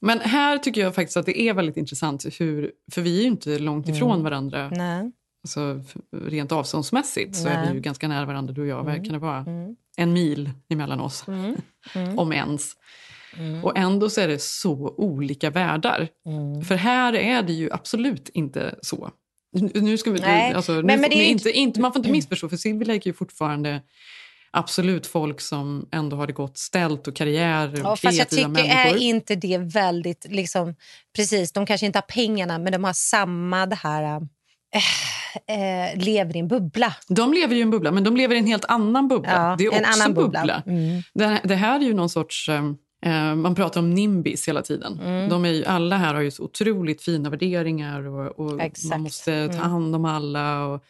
Men 0.01 0.20
här 0.20 0.59
tycker 0.59 0.81
jag 0.81 0.94
faktiskt 0.94 1.16
att 1.16 1.27
det 1.27 1.40
är 1.40 1.55
väldigt 1.55 1.77
intressant, 1.77 2.25
hur, 2.38 2.70
för 2.92 3.01
vi 3.01 3.18
är 3.18 3.23
ju 3.23 3.29
inte 3.29 3.59
långt 3.59 3.88
ifrån 3.88 4.11
Mm. 4.11 4.23
varandra. 4.23 4.70
Nej. 4.70 5.12
Alltså, 5.44 5.81
rent 6.16 6.52
avståndsmässigt 6.52 7.37
så 7.37 7.48
är 7.48 7.55
Nej. 7.57 7.68
vi 7.68 7.74
ju 7.74 7.81
ganska 7.81 8.09
nära 8.09 8.24
varandra, 8.26 8.52
du 8.55 8.61
och 8.61 8.66
jag. 8.66 8.88
Mm. 8.88 9.05
Kan 9.05 9.12
det 9.12 9.18
vara 9.18 9.38
Mm. 9.38 9.76
en 9.96 10.12
mil 10.12 10.50
emellan 10.68 11.00
oss? 11.00 11.28
Mm. 11.28 11.57
Mm. 11.94 12.18
Om 12.18 12.33
ens. 12.33 12.72
Mm. 13.37 13.64
Och 13.64 13.78
ändå 13.78 14.11
så 14.11 14.20
är 14.20 14.28
det 14.28 14.42
så 14.42 14.94
olika 14.96 15.50
världar. 15.50 16.09
Mm. 16.26 16.62
För 16.64 16.74
här 16.74 17.12
är 17.12 17.42
det 17.42 17.52
ju 17.52 17.72
absolut 17.72 18.28
inte 18.28 18.74
så. 18.83 19.11
Nu- 19.74 19.98
ska 19.98 20.11
vi, 20.11 20.20
Nej, 20.20 20.52
alltså, 20.55 20.72
nu, 20.72 20.83
men- 20.83 21.00
men 21.00 21.11
det 21.11 21.16
är 21.16 21.24
inte, 21.31 21.50
inte, 21.50 21.81
man 21.81 21.92
får 21.92 22.00
inte 22.00 22.12
missförstå, 22.18 22.48
för 22.48 22.85
Lake 22.85 22.92
är 22.92 23.07
ju 23.07 23.12
fortfarande 23.12 23.83
absolut 24.50 25.07
folk 25.07 25.40
som 25.40 25.88
ändå 25.92 26.16
har 26.16 26.26
det 26.26 26.33
gott 26.33 26.59
ställt 26.59 27.09
och 27.09 27.16
karriär 27.16 27.72
och 27.72 27.78
Ja, 27.78 27.96
fast 27.96 28.18
jag 28.18 28.28
tycker 28.28 28.48
människor. 28.48 28.70
är 28.76 28.96
inte 28.96 29.35
det 29.35 29.59
väldigt... 29.59 30.26
Liksom, 30.31 30.74
precis, 31.16 31.52
de 31.52 31.66
kanske 31.66 31.87
inte 31.87 31.96
har 31.98 32.02
pengarna, 32.02 32.59
men 32.59 32.72
de 32.72 32.85
har 32.85 32.92
samma 32.92 33.66
det 33.66 33.76
här... 33.76 34.28
Äh, 34.74 35.92
äh, 35.92 35.96
lever 36.04 36.37
i 36.37 36.38
en 36.38 36.48
bubbla. 36.48 36.94
De 37.08 37.32
lever 37.32 37.54
ju 37.54 37.58
i 37.58 37.62
en 37.62 37.70
bubbla, 37.70 37.90
men 37.90 38.04
de 38.04 38.16
lever 38.16 38.35
i 38.35 38.38
en 38.38 38.46
helt 38.46 38.64
annan 38.64 39.08
bubbla. 39.08 39.30
Ja, 39.32 39.56
det 39.58 39.64
är 39.66 39.72
en 39.72 39.85
också 39.85 40.02
annan 40.02 40.14
bubbla. 40.14 40.40
bubbla. 40.40 40.62
Mm. 40.66 41.02
Det, 41.14 41.40
det 41.44 41.54
här 41.54 41.80
är 41.80 41.85
ju 41.85 41.94
någon 41.94 42.08
sorts... 42.11 42.48
eh, 42.48 42.64
eh, 43.06 43.35
man 43.35 43.54
pratar 43.54 43.80
om 43.80 43.90
nimbis 43.94 44.48
hela 44.48 44.62
tiden. 44.62 45.00
Mm. 45.02 45.28
De 45.28 45.44
är 45.44 45.48
ju, 45.48 45.64
alla 45.64 45.96
här 45.96 46.14
har 46.14 46.20
ju 46.20 46.30
så 46.30 46.42
otroligt 46.44 47.02
fina 47.02 47.30
värderingar 47.30 48.06
och, 48.08 48.38
och 48.40 48.61
man 48.90 49.00
måste 49.00 49.48
ta 49.48 49.54
Mm. 49.54 49.70
hand 49.70 49.94
om 49.96 50.04
alla. 50.04 50.64
Och, 50.66 50.74
eh, 50.74 50.80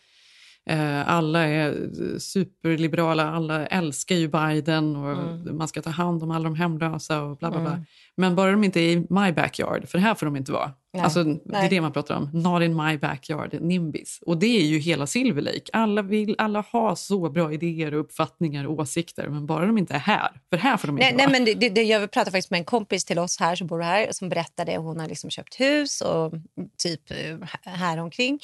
alla 1.06 1.40
är 1.42 1.88
superliberala, 2.18 3.30
alla 3.30 3.66
älskar 3.66 4.16
ju 4.16 4.28
Biden 4.28 4.96
och 4.96 5.12
Mm. 5.12 5.56
man 5.56 5.68
ska 5.68 5.82
ta 5.82 5.90
hand 5.90 6.22
om 6.22 6.30
alla 6.30 6.44
de 6.44 6.54
hemlösa 6.54 7.22
och 7.22 7.36
bla 7.36 7.50
bla 7.50 7.60
bla. 7.60 7.70
Mm. 7.70 7.84
Men 8.16 8.34
bara 8.36 8.50
de 8.50 8.64
inte 8.64 8.80
är 8.80 8.92
i 8.92 8.96
my 8.96 9.32
backyard, 9.32 9.88
för 9.88 9.98
här 9.98 10.14
får 10.14 10.26
de 10.26 10.36
inte 10.36 10.52
vara. 10.52 10.72
Nej. 10.92 11.02
Alltså, 11.02 11.24
det 11.24 11.40
Nej. 11.44 11.66
är 11.66 11.70
det 11.70 11.80
man 11.80 11.92
pratar 11.92 12.14
om. 12.16 12.30
Not 12.32 12.62
in 12.62 12.76
my 12.76 12.98
backyard, 12.98 13.58
nimbis. 13.60 14.18
Och 14.26 14.36
det 14.38 14.46
är 14.46 14.64
ju 14.64 14.78
hela 14.78 15.06
Silver 15.06 15.42
Lake. 15.42 15.62
Alla, 15.72 16.02
vill, 16.02 16.34
alla 16.38 16.64
har 16.70 16.94
så 16.94 17.30
bra 17.30 17.52
idéer, 17.52 17.94
och 17.94 18.00
uppfattningar 18.00 18.66
och 18.66 18.78
åsikter, 18.78 19.28
men 19.28 19.46
bara 19.46 19.66
de 19.66 19.78
inte 19.78 19.94
är 19.94 19.98
här. 19.98 20.30
För 20.50 20.56
här 20.56 20.76
får 20.76 20.88
de 20.88 20.98
inte 20.98 21.04
Nej, 21.04 21.14
nej, 21.16 21.26
vara. 21.26 21.32
men 21.32 21.44
det, 21.44 21.54
det, 21.54 21.68
det, 21.68 21.82
jag 21.82 22.10
pratade 22.10 22.30
faktiskt 22.30 22.50
med 22.50 22.58
en 22.58 22.64
kompis 22.64 23.04
till 23.04 23.18
oss 23.18 23.40
här 23.40 23.56
som 23.56 23.66
bor 23.66 23.80
här 23.80 24.06
som 24.10 24.28
berättade 24.28 24.76
hon 24.76 25.00
har 25.00 25.08
liksom 25.08 25.30
köpt 25.30 25.60
hus 25.60 26.00
och 26.00 26.32
typ 26.82 27.10
eh, 27.10 27.48
här 27.72 27.98
omkring. 27.98 28.38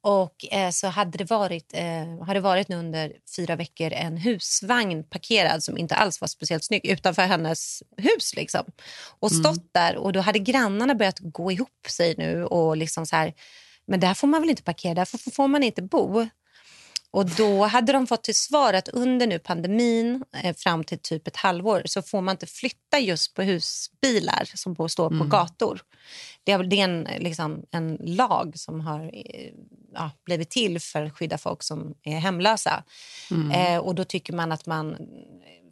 Och 0.00 0.52
eh, 0.52 0.70
så 0.70 0.86
hade 0.86 1.18
det 1.18 1.30
varit, 1.30 1.74
eh, 1.74 2.24
hade 2.26 2.40
varit 2.40 2.68
nu 2.68 2.76
under 2.76 3.12
fyra 3.36 3.56
veckor 3.56 3.92
en 3.92 4.16
husvagn 4.16 5.04
parkerad 5.04 5.62
som 5.64 5.78
inte 5.78 5.94
alls 5.94 6.20
var 6.20 6.28
speciellt 6.28 6.64
snygg 6.64 6.86
utanför 6.86 7.22
hennes 7.22 7.82
hus. 7.96 8.34
Liksom. 8.36 8.64
Och 9.18 9.32
stått 9.32 9.74
där 9.74 9.96
och 9.96 10.12
då 10.12 10.20
hade 10.20 10.38
grannarna 10.38 10.94
börjat 10.94 11.18
gå 11.18 11.52
ihop 11.52 11.86
sig 11.88 12.14
nu 12.18 12.44
och 12.44 12.76
liksom 12.76 13.06
så 13.06 13.16
här, 13.16 13.34
men 13.86 14.00
där 14.00 14.14
får 14.14 14.26
man 14.26 14.40
väl 14.40 14.50
inte 14.50 14.62
parkera, 14.62 14.94
där 14.94 15.04
får, 15.04 15.30
får 15.30 15.48
man 15.48 15.62
inte 15.62 15.82
bo. 15.82 16.28
Och 17.18 17.26
då 17.26 17.64
hade 17.64 17.92
de 17.92 18.06
fått 18.06 18.24
till 18.24 18.34
svar 18.34 18.74
att 18.74 18.88
under 18.88 19.26
nu 19.26 19.38
pandemin 19.38 20.24
eh, 20.42 20.56
fram 20.56 20.84
till 20.84 20.98
typ 20.98 21.26
ett 21.28 21.36
halvår 21.36 21.82
så 21.84 22.02
får 22.02 22.20
man 22.20 22.32
inte 22.32 22.46
flytta 22.46 22.98
just 22.98 23.34
på 23.34 23.42
husbilar 23.42 24.50
som 24.54 24.88
står 24.88 25.08
på 25.08 25.14
Mm. 25.14 25.28
gator. 25.28 25.80
Det 26.44 26.52
är, 26.52 26.62
det 26.62 26.80
är 26.80 26.84
en, 26.84 27.08
liksom, 27.18 27.62
en 27.70 27.98
lag 28.00 28.52
som 28.56 28.80
har 28.80 29.00
eh, 29.00 29.50
ja, 29.94 30.10
blivit 30.24 30.50
till 30.50 30.80
för 30.80 31.02
att 31.04 31.12
skydda 31.12 31.38
folk 31.38 31.62
som 31.62 31.94
är 32.02 32.18
hemlösa. 32.18 32.84
Mm. 33.30 33.50
Eh, 33.50 33.78
och 33.78 33.94
då 33.94 34.04
tycker 34.04 34.32
man 34.32 34.52
att 34.52 34.66
man, 34.66 34.96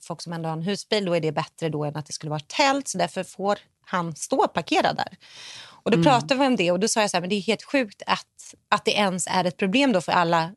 folk 0.03 0.23
som 0.23 0.33
ändå 0.33 0.49
har 0.49 0.57
en 0.57 0.63
husbil, 0.63 1.05
då 1.05 1.15
är 1.17 1.21
det 1.21 1.33
bättre 1.33 1.69
då 1.69 1.85
än 1.85 1.97
att 1.97 2.07
det 2.07 2.13
skulle 2.13 2.31
vara 2.31 2.41
tält. 2.41 2.89
Så 2.89 2.99
därför 2.99 3.25
får 3.25 3.59
han 3.87 4.17
stå 4.17 4.49
parkerad 4.49 4.97
där. 4.97 5.17
Och 5.85 5.91
då 5.91 5.95
Mm. 5.97 6.05
pratade 6.05 6.41
vi 6.41 6.47
om 6.47 6.57
det 6.57 6.71
och 6.73 6.81
då 6.81 6.89
sa 6.89 7.01
jag 7.01 7.11
så 7.11 7.17
här, 7.17 7.21
men 7.21 7.31
det 7.31 7.37
är 7.37 7.41
helt 7.41 7.63
sjukt 7.65 8.03
att, 8.07 8.55
att 8.69 8.85
det 8.85 8.93
ens 8.93 9.27
är 9.27 9.45
ett 9.45 9.57
problem 9.57 9.93
då 9.93 10.01
för 10.01 10.13
alla 10.13 10.51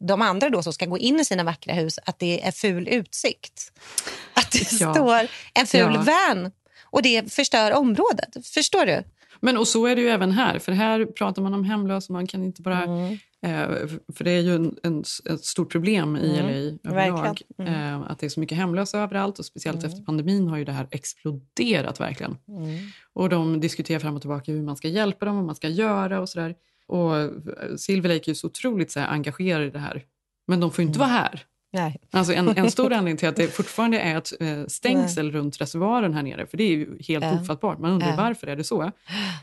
de 0.00 0.22
andra 0.22 0.50
då 0.50 0.62
som 0.62 0.72
ska 0.72 0.86
gå 0.86 0.98
in 0.98 1.20
i 1.20 1.24
sina 1.24 1.44
vackra 1.44 1.74
hus 1.74 1.98
att 2.06 2.18
det 2.18 2.46
är 2.46 2.52
ful 2.52 2.88
utsikt. 2.88 3.72
Att 4.34 4.52
det 4.52 4.72
Ja. 4.80 4.94
står 4.94 5.28
en 5.54 5.66
ful 5.66 5.92
Ja. 5.94 6.04
van 6.32 6.52
och 6.84 7.02
det 7.02 7.32
förstör 7.32 7.72
området. 7.72 8.46
Förstår 8.54 8.86
du? 8.86 9.02
Men 9.40 9.56
och 9.56 9.68
så 9.68 9.86
är 9.86 9.96
det 9.96 10.02
ju 10.02 10.08
även 10.08 10.32
här, 10.32 10.58
för 10.58 10.72
här 10.72 11.04
pratar 11.04 11.42
man 11.42 11.54
om 11.54 11.64
hemlösa. 11.64 12.12
Man 12.12 12.26
kan 12.26 12.42
inte 12.44 12.62
bara... 12.62 12.82
Mm. 12.82 13.18
Eh, 13.42 13.88
för 14.16 14.24
det 14.24 14.30
är 14.30 14.40
ju 14.40 14.54
en, 14.54 14.76
en, 14.82 15.04
ett 15.30 15.44
stort 15.44 15.72
problem 15.72 16.16
i 16.16 16.38
Mm, 16.38 16.78
LA 16.84 16.90
överlag. 16.90 17.42
Mm. 17.58 17.74
Eh, 17.74 18.10
att 18.10 18.18
det 18.18 18.26
är 18.26 18.30
så 18.30 18.40
mycket 18.40 18.58
hemlösa 18.58 18.98
överallt 18.98 19.38
och 19.38 19.44
speciellt 19.44 19.84
efter 19.84 20.04
pandemin 20.04 20.48
har 20.48 20.56
ju 20.58 20.64
det 20.64 20.72
här 20.72 20.88
exploderat 20.90 22.00
verkligen. 22.00 22.36
Mm. 22.48 22.78
Och 23.12 23.28
de 23.28 23.60
diskuterar 23.60 23.98
fram 23.98 24.14
och 24.14 24.20
tillbaka 24.20 24.52
hur 24.52 24.62
man 24.62 24.76
ska 24.76 24.88
hjälpa 24.88 25.26
dem, 25.26 25.36
vad 25.36 25.44
man 25.44 25.54
ska 25.54 25.68
göra 25.68 26.20
och 26.20 26.28
sådär. 26.28 26.54
Och 26.90 27.16
eh, 27.16 27.30
Silver 27.76 28.08
Lake 28.08 28.24
är 28.24 28.28
ju 28.28 28.34
så 28.34 28.46
otroligt 28.46 28.90
så 28.92 29.00
här, 29.00 29.08
engagerad 29.08 29.66
i 29.66 29.70
det 29.70 29.78
här. 29.78 30.02
Men 30.48 30.60
de 30.60 30.70
får 30.72 30.82
ju 30.82 30.88
inte 30.88 30.98
Mm. 30.98 31.08
vara 31.08 31.18
här. 31.20 31.44
Nej. 31.72 31.96
Alltså 32.10 32.32
en, 32.32 32.48
en 32.48 32.70
stor 32.70 32.92
anledning 32.92 33.16
till 33.16 33.28
att 33.28 33.36
det 33.36 33.46
fortfarande 33.46 33.98
är 34.00 34.18
ett 34.18 34.32
eh, 34.40 34.66
stängsel 34.66 35.32
runt 35.32 35.60
reservoaren 35.60 36.14
här 36.14 36.22
nere, 36.22 36.46
för 36.46 36.56
det 36.56 36.64
är 36.64 36.68
ju 36.68 36.98
helt 37.08 37.24
Ja. 37.24 37.40
ofattbart. 37.40 37.78
Man 37.78 37.90
undrar 37.90 38.08
Ja. 38.08 38.16
varför 38.16 38.46
är 38.46 38.56
det 38.56 38.64
så. 38.64 38.90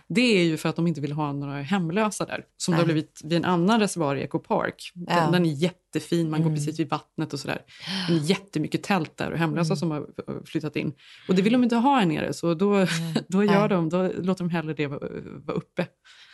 Det 0.08 0.22
är 0.22 0.44
ju 0.44 0.58
för 0.58 0.70
att 0.70 0.76
de 0.76 0.88
inte 0.88 1.02
vill 1.02 1.12
ha 1.12 1.32
några 1.34 1.62
hemlösa 1.62 2.26
där. 2.26 2.44
Som 2.58 2.72
det 2.72 2.78
har 2.78 2.86
Nej. 2.86 2.94
blivit 2.94 3.22
vid 3.24 3.34
en 3.38 3.46
annan 3.46 3.80
reservoar 3.80 4.16
i 4.16 4.22
Eco 4.22 4.40
Park. 4.40 4.92
Den, 4.94 5.18
Ja. 5.18 5.30
den 5.32 5.46
är 5.46 5.50
jättefin, 5.54 6.30
man 6.30 6.40
går 6.40 6.50
Mm. 6.50 6.56
precis 6.60 6.80
vid 6.80 6.90
vattnet 6.90 7.34
och 7.34 7.40
sådär. 7.40 7.62
Det 8.08 8.14
är 8.14 8.18
jättemycket 8.30 8.84
tält 8.84 9.18
där 9.18 9.32
och 9.32 9.38
hemlösa 9.38 9.68
Mm. 9.74 9.78
som 9.78 9.92
har 9.92 10.00
eh, 10.00 10.34
flyttat 10.46 10.76
in. 10.76 10.94
Och 11.28 11.36
det 11.36 11.42
vill 11.42 11.54
de 11.54 11.64
inte 11.64 11.76
ha 11.76 11.96
här 12.00 12.06
nere, 12.06 12.34
så 12.34 12.54
då, 12.54 12.86
då, 13.28 13.44
gör 13.44 13.60
Nej. 13.60 13.70
de, 13.70 13.90
då 13.90 14.04
låter 14.04 14.44
de 14.44 14.50
hellre 14.50 14.74
det 14.74 14.88
vara 14.88 15.08
uppe. 15.58 15.88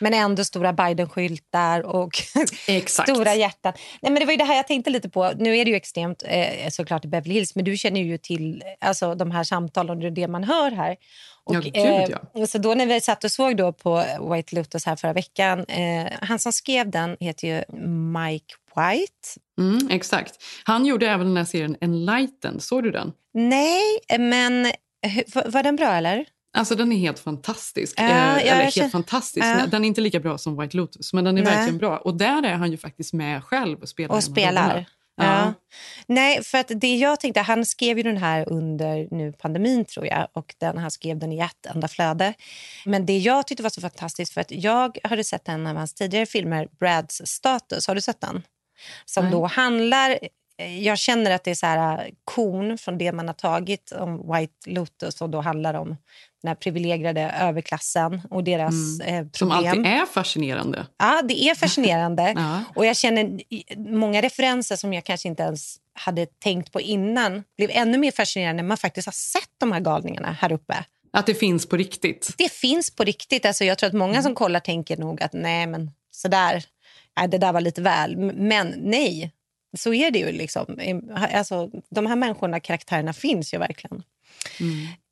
Men 0.04 0.13
ändå 0.13 0.44
stora 0.44 0.74
Biden-skyltar 0.74 1.82
och 1.82 2.12
stora 2.88 3.36
hjärtan. 3.36 3.74
Nej, 4.02 4.12
men 4.12 4.20
det 4.20 4.26
var 4.26 4.32
ju 4.34 4.38
det 4.38 4.44
här 4.44 4.56
jag 4.56 4.68
tänkte 4.68 4.89
lite 4.89 5.10
på. 5.10 5.32
Nu 5.38 5.58
är 5.58 5.66
det 5.66 5.72
ju 5.72 5.78
extremt 5.78 6.24
eh, 6.28 6.70
såklart 6.70 7.06
i 7.06 7.08
Beverly 7.08 7.34
Hills, 7.34 7.56
men 7.56 7.66
du 7.66 7.78
känner 7.78 8.02
ju 8.02 8.18
till 8.18 8.63
alltså, 8.82 9.16
de 9.16 9.32
här 9.32 9.44
samtalen 9.44 10.06
och 10.06 10.12
det 10.13 10.28
man 10.28 10.44
hör 10.44 10.72
här. 10.72 10.96
Och, 11.44 11.56
Ja, 11.56 11.60
gud, 11.60 11.72
ja. 11.76 12.42
eh, 12.42 12.46
Så 12.46 12.58
då 12.58 12.74
när 12.74 12.86
vi 12.86 13.02
satt 13.02 13.24
och 13.24 13.32
såg 13.32 13.58
då 13.58 13.74
på 13.74 14.04
White 14.34 14.56
Lotus 14.56 14.86
här 14.86 14.96
förra 14.96 15.13
veckan, 15.13 15.66
eh, 15.66 16.12
han 16.22 16.39
som 16.39 16.54
skrev 16.54 16.92
den 16.92 17.18
heter 17.20 17.48
ju 17.48 17.63
Mike 18.20 18.54
White. 18.76 19.39
Mm, 19.60 19.89
exakt. 19.92 20.44
Han 20.63 20.86
gjorde 20.86 21.10
även 21.10 21.28
den 21.28 21.38
här 21.38 21.46
serien 21.46 21.78
Enlightened, 21.82 22.62
såg 22.62 22.84
du 22.84 22.92
den? 22.92 23.12
Nej, 23.34 24.00
men 24.20 24.72
var, 25.34 25.52
var 25.52 25.63
den 25.63 25.76
bra 25.76 25.88
eller? 25.94 26.26
Alltså 26.56 26.76
den 26.76 26.92
är 26.92 26.98
helt 26.98 27.20
fantastisk. 27.20 27.94
Ja, 28.00 28.04
eh, 28.04 28.38
eller 28.38 28.56
helt 28.63 28.74
känner- 28.74 28.89
fantastisk. 28.89 29.46
Nej, 29.46 29.68
Den 29.68 29.84
är 29.84 29.88
inte 29.88 30.02
lika 30.02 30.20
bra 30.20 30.38
som 30.38 30.58
White 30.62 30.78
Lotus, 30.78 31.13
men 31.13 31.24
den 31.24 31.38
är 31.38 31.42
Nej. 31.44 31.56
verkligen 31.56 31.78
bra. 31.78 31.98
Och 31.98 32.18
där 32.18 32.44
är 32.46 32.54
han 32.54 32.72
ju 32.72 32.78
faktiskt 32.78 33.13
med 33.13 33.44
själv 33.44 33.80
och 33.82 33.89
spelar. 33.89 34.16
Och 34.16 34.24
spelar. 34.24 34.86
Ja. 35.16 35.24
Ja. 35.24 35.54
Nej, 36.08 36.44
för 36.44 36.58
att 36.58 36.72
det 36.76 36.96
jag 36.96 37.20
tänkte, 37.20 37.42
han 37.42 37.66
skrev 37.66 37.98
ju 37.98 38.04
den 38.04 38.18
här 38.18 38.50
under 38.50 39.08
nu 39.12 39.34
pandemin 39.34 39.86
tror 39.86 40.06
jag 40.08 40.28
och 40.34 40.56
den, 40.58 40.78
han 40.78 40.92
skrev 40.92 41.20
den 41.20 41.32
i 41.32 41.39
ett 41.39 41.66
enda 41.76 41.88
flöde. 41.88 42.34
Men 42.86 43.06
det 43.06 43.18
jag 43.18 43.48
tyckte 43.48 43.63
var 43.63 43.70
så 43.70 43.82
fantastiskt 43.82 44.34
för 44.34 44.42
att 44.42 44.52
jag 44.52 44.98
hade 45.04 45.24
sett 45.24 45.48
en 45.50 45.68
av 45.68 45.76
hans 45.76 45.94
tidigare 45.94 46.26
filmer, 46.26 46.68
Brads 46.80 47.22
status. 47.26 47.88
Har 47.88 47.96
du 47.96 48.02
sett 48.02 48.22
den? 48.22 48.42
Som 49.06 49.24
Nej. 49.24 49.32
då 49.32 49.46
handlar 49.46 50.20
jag 50.82 50.98
känner 50.98 51.32
att 51.32 51.44
det 51.44 51.52
är 51.52 51.56
så 51.56 51.66
här 51.66 52.06
eh, 52.06 52.12
korn 52.24 52.78
från 52.78 52.98
det 52.98 53.12
man 53.12 53.28
har 53.28 53.34
tagit 53.34 53.92
om 53.92 54.34
White 54.34 54.70
Lotus 54.70 55.22
och 55.22 55.30
då 55.30 55.42
handlar 55.42 55.74
om 55.74 55.88
den 56.42 56.48
här 56.48 56.56
privilegierade 56.56 57.22
överklassen 57.42 58.22
och 58.30 58.44
deras 58.44 59.00
eh, 59.04 59.13
Mm. 59.13 59.30
Som 59.34 59.50
problem. 59.50 59.70
alltid 59.70 59.86
är 59.86 60.06
fascinerande. 60.06 60.88
Ja, 60.98 61.22
det 61.24 61.44
är 61.44 61.56
fascinerande. 61.56 62.34
Ja. 62.36 62.63
Och 62.76 62.86
jag 62.86 62.98
känner 62.98 63.39
många 63.98 64.22
referenser 64.22 64.76
som 64.76 64.94
jag 64.94 65.04
kanske 65.04 65.28
inte 65.28 65.44
ens 65.44 65.76
hade 65.94 66.26
tänkt 66.26 66.72
på 66.72 66.82
innan 66.82 67.44
blev 67.58 67.70
ännu 67.74 67.98
mer 67.98 68.12
fascinerande 68.12 68.63
när 68.63 68.68
man 68.68 68.78
faktiskt 68.78 69.08
har 69.08 69.12
sett 69.13 69.50
de 69.58 69.72
här 69.72 69.80
galningarna 69.80 70.32
här 70.42 70.52
uppe. 70.52 70.86
Att 71.13 71.26
det 71.26 71.34
finns 71.36 71.66
på 71.66 71.78
riktigt. 71.78 72.34
Det 72.38 72.52
finns 72.52 72.96
på 72.96 73.04
riktigt. 73.04 73.46
Alltså 73.46 73.63
jag 73.66 73.78
tror 73.78 73.88
att 73.88 73.94
många 73.94 74.22
som 74.22 74.36
kollar 74.36 74.60
tänker 74.60 74.98
nog 74.98 75.22
att 75.24 75.34
nej, 75.34 75.68
men 75.68 75.92
sådär, 76.12 76.63
nej, 77.18 77.28
det 77.28 77.38
där 77.38 77.54
var 77.54 77.62
lite 77.62 77.82
väl. 77.82 78.18
Men 78.34 78.74
nej, 78.78 79.32
så 79.74 79.94
är 79.94 80.12
det 80.12 80.20
ju. 80.20 80.32
liksom. 80.32 80.80
Alltså, 81.16 81.70
de 81.90 82.06
här 82.06 82.16
människorna, 82.16 82.60
karaktärerna 82.60 83.14
finns 83.14 83.54
ju 83.54 83.58
verkligen. 83.58 84.04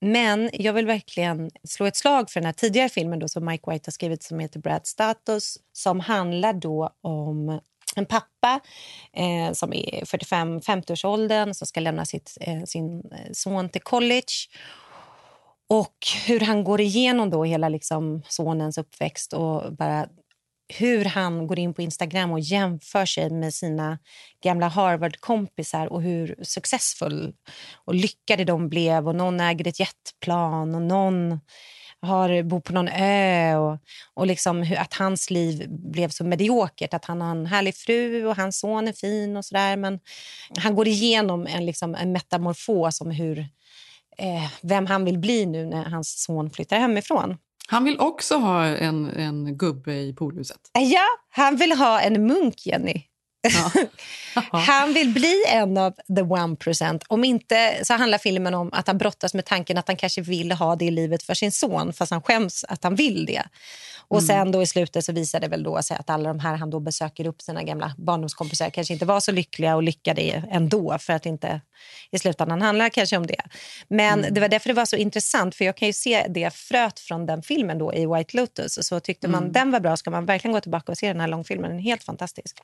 Men 0.02 0.50
jag 0.54 0.74
vill 0.74 0.86
verkligen 0.86 1.52
slå 1.63 1.86
ett 1.86 1.95
slag 1.95 2.30
för 2.30 2.39
den 2.39 2.45
här 2.45 2.54
tidigare 2.54 2.89
filmen 2.89 3.19
då, 3.19 3.28
som 3.28 3.45
Mike 3.45 3.71
White 3.71 3.88
har 3.88 3.91
skrivit 3.91 4.24
som 4.24 4.39
heter 4.39 4.60
Brad 4.60 4.88
Status 4.88 5.58
som 5.74 6.00
handlar 6.00 6.54
då 6.54 6.89
om 7.02 7.60
en 7.95 8.06
pappa 8.06 8.60
eh, 9.13 9.54
som 9.54 9.74
är 9.74 10.06
45-50-årsåldern 10.06 11.54
som 11.54 11.67
ska 11.67 11.80
lämna 11.80 12.06
sitt, 12.06 12.38
eh, 12.41 12.63
sin 12.63 13.12
eh, 13.12 13.32
son 13.32 13.69
till 13.69 13.82
college. 13.82 14.34
Och 15.69 15.95
hur 16.26 16.39
han 16.39 16.63
går 16.63 16.82
igenom 16.82 17.30
då 17.30 17.43
hela 17.43 17.69
liksom 17.69 18.21
sonens 18.28 18.78
uppväxt 18.78 19.34
och 19.34 19.74
bara 19.74 20.08
hur 20.77 21.05
han 21.05 21.47
går 21.47 21.60
in 21.60 21.73
på 21.73 21.81
Instagram 21.81 22.31
och 22.31 22.39
jämför 22.39 23.05
sig 23.05 23.29
med 23.29 23.53
sina 23.53 23.99
gamla 24.43 24.67
Harvard-kompisar 24.67 25.88
och 25.88 26.01
hur 26.01 26.36
successful 26.41 27.34
och 27.86 27.95
lyckade 27.95 28.43
de 28.43 28.69
blev. 28.69 29.07
Och 29.07 29.15
Någon 29.15 29.39
äger 29.39 29.67
ett 29.67 29.79
jetplan 29.79 30.75
och 30.75 30.81
någon 30.81 31.39
har, 32.01 32.43
bor 32.43 32.60
på 32.60 32.73
någon 32.73 32.88
ö. 32.88 33.55
Och, 33.55 33.77
och 34.13 34.27
liksom 34.27 34.63
hur, 34.63 34.77
att 34.77 34.93
hans 34.93 35.29
liv 35.29 35.65
blev 35.69 36.10
så 36.10 36.23
mediokert. 36.23 36.93
Att 36.93 37.05
han 37.05 37.21
har 37.21 37.31
en 37.31 37.45
härlig 37.45 37.75
fru 37.75 38.25
och 38.25 38.36
hans 38.36 38.60
son 38.60 38.88
är 38.88 38.93
fin 38.93 39.38
och 39.38 39.45
sådär. 39.45 39.77
Men 39.77 39.99
han 40.57 40.75
går 40.75 40.88
igenom 40.88 41.47
en, 41.47 41.65
liksom, 41.65 41.95
en 41.95 42.12
metamorfos 42.12 43.01
om 43.01 43.12
hur, 43.12 43.39
eh, 44.17 44.51
vem 44.62 44.86
han 44.86 45.05
vill 45.05 45.19
bli 45.19 45.45
nu 45.45 45.65
när 45.65 45.84
hans 45.84 46.23
son 46.23 46.51
flyttar 46.51 46.79
hemifrån. 46.79 47.38
Han 47.71 47.84
vill 47.84 47.99
också 47.99 48.36
ha 48.36 48.65
en, 48.65 49.10
en 49.10 49.57
gubbe 49.57 49.93
i 49.93 50.13
poolhuset. 50.13 50.57
Ja, 50.73 51.05
han 51.29 51.55
vill 51.55 51.71
ha 51.71 52.01
en 52.01 52.27
munk, 52.27 52.65
Jenny. 52.65 53.03
han 54.51 54.93
vill 54.93 55.10
bli 55.13 55.43
en 55.47 55.77
av 55.77 55.93
the 56.15 56.21
one 56.21 56.56
percent. 56.56 57.04
Om 57.08 57.23
inte 57.23 57.80
så 57.84 57.93
handlar 57.93 58.17
filmen 58.17 58.54
om 58.54 58.69
att 58.73 58.88
han 58.88 58.97
brottas 58.97 59.34
med 59.34 59.45
tanken 59.45 59.77
att 59.77 59.88
han 59.88 59.97
kanske 59.97 60.21
vill 60.21 60.51
ha 60.51 60.75
det 60.75 60.86
i 60.86 60.91
livet 60.91 61.23
för 61.23 61.34
sin 61.34 61.51
son 61.51 61.93
fast 61.93 62.12
han 62.12 62.21
skäms 62.21 62.65
att 62.67 62.84
han 62.84 62.95
vill 62.95 63.25
det. 63.25 63.43
Och 64.08 64.17
Mm. 64.17 64.27
sen 64.27 64.51
då 64.51 64.62
i 64.62 64.65
slutet 64.67 65.06
så 65.06 65.12
visar 65.12 65.39
det 65.39 65.47
väl 65.47 65.63
då 65.63 65.82
sig 65.82 65.97
att 65.97 66.10
alla 66.10 66.30
de 66.30 66.39
här 66.39 66.56
han 66.56 66.69
då 66.69 66.80
besöker 66.80 67.27
upp 67.27 67.41
sina 67.41 67.63
gamla 67.63 67.95
barndomskompisar 67.97 68.69
kanske 68.69 68.93
inte 68.93 69.06
var 69.06 69.19
så 69.19 69.32
lyckliga 69.32 69.75
och 69.75 69.84
lyckade 69.84 70.21
ändå 70.51 70.97
för 70.99 71.13
att 71.13 71.25
inte 71.25 71.62
i 72.12 72.19
slutändan 72.19 72.62
handlar 72.62 72.89
kanske 72.89 73.17
om 73.17 73.27
det. 73.27 73.41
Men 73.88 74.19
Mm. 74.19 74.34
det 74.34 74.41
var 74.41 74.47
därför 74.47 74.67
det 74.69 74.73
var 74.73 74.86
så 74.86 74.95
intressant 74.95 75.56
för 75.56 75.65
jag 75.65 75.77
kan 75.77 75.88
ju 75.88 75.93
se 75.93 76.25
det 76.30 76.54
fröt 76.54 76.99
från 76.99 77.25
den 77.25 77.43
filmen 77.43 77.77
då 77.77 77.93
i 77.93 78.06
White 78.06 78.38
Lotus. 78.38 78.88
Så 78.88 78.99
tyckte 78.99 79.27
man 79.27 79.41
Mm. 79.43 79.54
den 79.54 79.71
var 79.71 79.80
bra 79.80 79.97
ska 79.97 80.10
man 80.12 80.25
verkligen 80.25 80.54
gå 80.54 80.62
tillbaka 80.62 80.91
och 80.91 80.97
se 80.97 81.08
den 81.08 81.19
här 81.21 81.27
långfilmen. 81.27 81.69
Den 81.69 81.80
är 81.80 81.84
helt 81.84 82.04
fantastisk. 82.04 82.58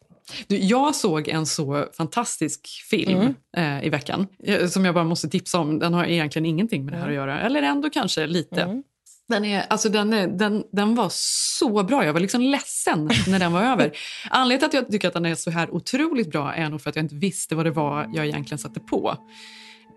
Du, 0.48 0.58
jag 0.68 0.96
såg 0.96 1.28
en 1.28 1.46
så 1.46 1.86
fantastisk 1.98 2.68
film 2.90 3.20
Mm. 3.22 3.34
eh, 3.80 3.86
i 3.86 3.90
veckan 3.90 4.28
eh, 4.44 4.68
som 4.68 4.86
jag 4.86 4.94
bara 4.94 5.04
måste 5.04 5.30
tipsa 5.30 5.60
om. 5.60 5.80
Den 5.80 5.94
har 5.94 6.06
egentligen 6.06 6.46
ingenting 6.46 6.86
med 6.86 6.94
det 6.94 6.98
Mm. 6.98 7.04
här 7.06 7.10
att 7.10 7.16
göra, 7.16 7.40
eller 7.42 7.62
ändå 7.64 7.90
kanske 7.90 8.28
lite. 8.28 8.82
Den, 9.30 9.46
är, 9.46 9.66
alltså 9.70 9.90
den, 9.90 10.14
är, 10.14 10.28
den, 10.28 10.64
den 10.72 10.96
var 10.96 11.08
så 11.12 11.84
bra. 11.84 12.06
Jag 12.06 12.14
var 12.14 12.20
liksom 12.20 12.42
ledsen 12.42 13.10
när 13.28 13.40
den 13.40 13.54
var 13.54 13.62
över. 13.64 13.92
Anledningen 14.30 14.70
till 14.70 14.80
att 14.80 14.84
jag 14.86 14.92
tycker 14.92 15.08
att 15.08 15.14
den 15.14 15.26
är 15.26 15.36
så 15.36 15.52
här 15.52 15.70
otroligt 15.74 16.32
bra 16.32 16.54
är 16.54 16.70
nog 16.70 16.82
för 16.82 16.90
att 16.90 16.96
jag 16.96 17.06
inte 17.06 17.16
visste 17.16 17.56
vad 17.56 17.66
det 17.66 17.72
var 17.72 18.10
jag 18.14 18.26
egentligen 18.26 18.58
satte 18.60 18.80
på. 18.80 19.18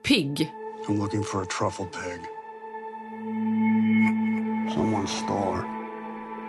Pig. 0.08 0.50
I'm 0.88 0.98
looking 0.98 1.24
for 1.24 1.42
a 1.42 1.46
truffle 1.58 1.84
pig. 1.84 2.20
Someone 4.74 5.06
stole 5.06 5.56
her. 5.56 5.64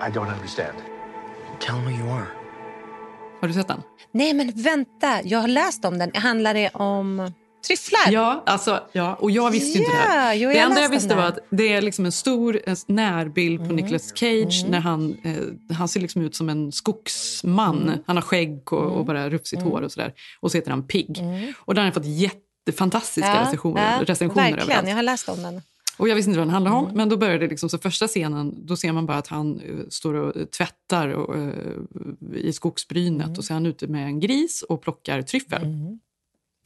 I 0.08 0.12
don't 0.12 0.34
understand. 0.36 0.78
Tell 1.60 1.80
me 1.82 1.92
you 2.00 2.10
are. 2.10 2.28
Har 3.42 3.48
du 3.48 3.54
sett 3.54 3.68
den? 3.68 3.82
Nej, 4.12 4.34
men 4.34 4.52
vänta. 4.56 5.22
Jag 5.24 5.40
har 5.40 5.48
läst 5.48 5.86
om 5.86 5.98
den. 6.00 6.12
Handlar 6.14 6.54
det 6.54 6.70
om 6.70 7.32
tryfflar? 7.68 8.12
Ja, 8.12 8.44
alltså, 8.46 8.84
ja, 8.92 9.16
och 9.16 9.32
jag 9.32 9.52
visste 9.52 9.78
ju 9.78 9.84
inte 9.86 9.96
det 9.98 10.04
Ja, 10.04 10.10
här. 10.12 10.34
jo, 10.34 10.50
det 10.50 10.58
enda 10.60 10.82
jag 10.82 10.90
visste 10.90 11.16
var 11.16 11.24
att 11.24 11.40
det 11.50 11.74
är 11.74 11.82
liksom 11.82 12.06
en 12.06 12.12
stor 12.12 12.60
en 12.66 12.76
närbild 12.88 13.68
på 13.68 13.74
Nicolas 13.74 14.18
Cage 14.18 14.66
när 14.70 14.80
han, 14.80 15.18
eh, 15.24 15.76
han 15.76 15.88
ser 15.88 16.00
liksom 16.00 16.22
ut 16.22 16.36
som 16.36 16.50
en 16.50 16.72
skogsman. 16.72 18.04
Han 18.08 18.18
har 18.18 18.22
skägg 18.22 18.74
och, 18.74 18.98
och 18.98 19.06
bara 19.06 19.30
rufsigt 19.30 19.62
hår 19.62 19.82
och 19.82 19.92
sådär. 19.92 20.14
Och 20.40 20.52
så 20.52 20.58
heter 20.58 20.72
han 20.72 20.88
Pig. 20.88 21.24
Och 21.58 21.76
den 21.76 21.86
har 21.86 21.92
fått 21.92 22.06
jättefantastiska 22.06 23.42
recensioner, 23.42 24.06
recensioner 24.06 24.42
verkligen. 24.44 24.64
överallt. 24.70 24.88
Jag 24.88 24.96
har 24.96 25.04
läst 25.04 25.30
om 25.30 25.44
den. 25.44 25.62
Och 25.98 26.10
jag 26.10 26.16
visste 26.16 26.30
inte 26.30 26.40
vad 26.40 26.48
den 26.48 26.54
handlade 26.54 26.76
om, 26.76 26.92
men 26.94 27.10
då 27.10 27.18
började 27.18 27.40
det 27.40 27.48
liksom, 27.48 27.70
så 27.70 27.78
första 27.78 28.08
scenen, 28.08 28.66
då 28.66 28.76
ser 28.76 28.92
man 28.92 29.06
bara 29.06 29.18
att 29.18 29.28
han 29.28 29.60
eh, 29.60 29.88
står 29.90 30.14
och 30.14 30.38
eh, 30.38 30.46
tvättar 30.46 31.08
och, 31.08 31.38
eh, 31.38 31.54
i 32.36 32.54
skogsbrynet 32.54 33.38
och 33.38 33.44
så 33.44 33.54
är 33.54 33.56
han 33.56 33.66
ute 33.66 33.88
med 33.88 34.06
en 34.06 34.20
gris 34.20 34.62
och 34.70 34.82
plockar 34.82 35.22
tryffel. 35.22 35.62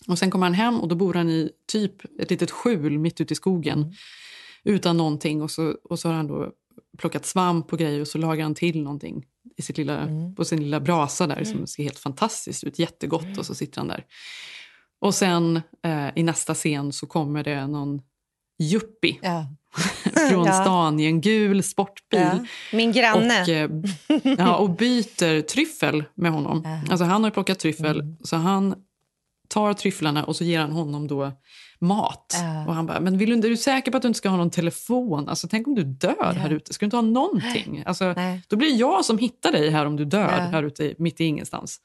Och 0.08 0.20
sen 0.20 0.32
kommer 0.32 0.46
han 0.46 0.54
hem 0.54 0.80
och 0.80 0.88
då 0.88 0.96
bor 0.96 1.14
han 1.14 1.30
i 1.30 1.52
typ 1.68 2.20
ett 2.20 2.30
litet 2.30 2.52
skjul 2.52 3.00
mitt 3.00 3.22
ute 3.22 3.34
i 3.34 3.36
skogen 3.36 3.94
utan 4.64 4.98
någonting 4.98 5.42
och 5.42 5.52
så, 5.52 5.76
och 5.84 6.00
så 6.00 6.10
har 6.10 6.16
han 6.16 6.28
då 6.28 6.52
plockat 6.98 7.26
svamp 7.26 7.74
och 7.74 7.80
grejer 7.80 8.02
och 8.02 8.08
så 8.08 8.18
lagar 8.18 8.44
han 8.44 8.56
till 8.56 8.84
någonting 8.84 9.26
i 9.58 9.62
sitt 9.62 9.78
lilla, 9.78 10.08
på 10.36 10.46
sin 10.46 10.60
lilla 10.60 10.80
brasa 10.80 11.28
där 11.28 11.44
som 11.44 11.68
ser 11.68 11.84
helt 11.84 12.00
fantastiskt 12.00 12.64
ut, 12.64 12.80
jättegott 12.80 13.38
och 13.38 13.46
så 13.46 13.56
sitter 13.56 13.78
han 13.78 13.88
där. 13.88 14.06
Och 15.00 15.16
sen 15.16 15.62
eh, 15.84 16.10
i 16.16 16.24
nästa 16.24 16.54
scen 16.54 16.94
så 16.94 17.08
kommer 17.08 17.44
det 17.44 17.68
någon 17.68 18.02
yuppie 18.60 19.20
Ja. 19.22 19.46
från 20.30 20.46
Ja. 20.46 20.52
stan 20.62 21.00
i 21.00 21.06
en 21.06 21.22
gul 21.22 21.64
sportbil. 21.64 22.20
Ja. 22.20 22.46
Min 22.74 22.92
granne. 22.92 23.42
Och, 23.42 23.50
eh, 23.50 23.70
ja, 24.38 24.56
och 24.56 24.70
byter 24.70 25.42
tryffel 25.42 26.04
med 26.16 26.32
honom. 26.32 26.68
Alltså 26.90 27.06
han 27.06 27.24
har 27.24 27.32
plockat 27.32 27.60
tryffel, 27.60 28.00
Mm. 28.00 28.16
så 28.24 28.36
han 28.36 28.76
tar 29.50 29.74
tryfflarna 29.74 30.24
och 30.24 30.36
så 30.36 30.44
ger 30.44 30.60
han 30.60 30.72
honom 30.72 31.08
då 31.08 31.32
mat. 31.80 32.36
Ja. 32.42 32.66
Och 32.68 32.74
han 32.76 32.86
bara, 32.86 33.00
men 33.00 33.18
vill 33.18 33.30
du, 33.30 33.36
är 33.48 33.50
du 33.50 33.58
säker 33.58 33.92
på 33.92 33.98
att 33.98 34.02
du 34.04 34.08
inte 34.08 34.18
ska 34.18 34.30
ha 34.30 34.38
någon 34.38 34.50
telefon? 34.52 35.30
Alltså, 35.30 35.48
tänk 35.48 35.68
om 35.68 35.76
du 35.76 35.84
dör 35.84 36.34
här 36.34 36.50
ute, 36.50 36.74
ska 36.74 36.84
du 36.84 36.88
inte 36.88 36.98
ha 36.98 37.02
någonting? 37.02 37.84
Alltså, 37.86 38.16
då 38.48 38.56
blir 38.56 38.76
jag 38.80 39.06
som 39.06 39.18
hittar 39.18 39.52
dig 39.52 39.70
här 39.70 39.86
om 39.86 39.96
du 39.96 40.06
dör 40.06 40.32
Ja. 40.38 40.44
här 40.44 40.64
ute 40.64 40.84
i- 40.84 40.96
mitt 40.98 41.22
i 41.22 41.26
ingenstans. 41.26 41.80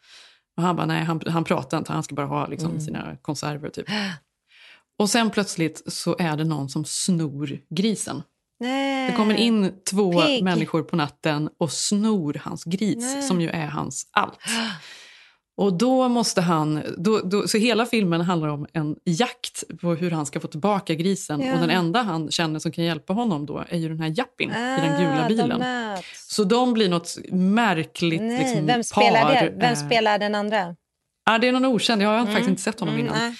Och 0.57 0.63
han 0.63 0.77
bara, 0.77 0.87
nej 0.87 1.05
han, 1.05 1.21
han 1.27 1.45
pratar 1.45 1.79
inte, 1.79 1.93
han 1.93 2.03
ska 2.03 2.15
bara 2.15 2.27
ha 2.27 2.47
liksom, 2.47 2.69
Mm. 2.71 2.81
sina 2.81 3.17
konserver 3.23 3.69
typ. 3.69 3.87
Och 5.01 5.11
sen 5.11 5.31
plötsligt 5.31 5.83
så 5.93 6.17
är 6.19 6.37
det 6.37 6.45
någon 6.45 6.69
som 6.69 6.85
snor 6.85 7.59
grisen. 7.71 8.23
Nej. 8.61 9.11
Det 9.11 9.17
kommer 9.17 9.35
in 9.35 9.73
två 9.91 10.21
Pig. 10.23 10.45
människor 10.45 10.83
på 10.83 10.97
natten 10.97 11.49
och 11.59 11.73
snor 11.73 12.41
hans 12.45 12.65
gris, 12.65 12.97
Nej. 13.15 13.23
som 13.23 13.41
ju 13.41 13.49
är 13.49 13.67
hans 13.67 14.07
allt. 14.11 14.39
Och 15.57 15.73
då 15.79 16.09
måste 16.09 16.41
han... 16.41 16.83
Då, 16.99 17.19
då, 17.19 17.49
så 17.49 17.59
hela 17.59 17.87
filmen 17.87 18.21
handlar 18.21 18.49
om 18.49 18.67
en 18.73 18.97
jakt 19.05 19.63
på 19.81 19.95
hur 19.95 20.11
han 20.11 20.27
ska 20.27 20.41
få 20.41 20.49
tillbaka 20.49 20.95
grisen. 20.95 21.41
Ja. 21.41 21.55
Och 21.55 21.61
den 21.61 21.71
enda 21.71 22.03
han 22.03 22.31
känner 22.31 22.59
som 22.59 22.73
kan 22.73 22.85
hjälpa 22.85 23.13
honom 23.13 23.47
då 23.47 23.65
är 23.69 23.79
ju 23.79 23.89
den 23.89 24.01
här 24.01 24.13
Jappin 24.19 24.51
i 24.51 24.81
den 24.81 25.01
gula 25.01 25.25
Ah, 25.25 25.29
bilen. 25.29 25.49
de. 25.61 26.03
Så 26.29 26.45
de 26.45 26.73
blir 26.73 26.89
något 26.89 27.17
märkligt 27.33 28.23
Nej, 28.23 28.39
liksom, 28.39 28.67
vem 28.67 28.85
spelar 28.85 29.23
par. 29.23 29.31
det? 29.35 29.51
Vem 29.61 29.73
Eh, 29.73 29.87
spelar 29.87 30.19
den 30.19 30.35
andra? 30.35 30.77
Ja, 31.25 31.39
det 31.39 31.49
är 31.49 31.53
någon 31.53 31.65
okänd. 31.65 32.03
Jag 32.03 32.09
har 32.09 32.19
faktiskt 32.19 32.39
Mm. 32.39 32.51
inte 32.51 32.63
sett 32.63 32.81
honom 32.81 32.95
Mm, 32.95 33.07
innan. 33.07 33.19
nej. 33.19 33.35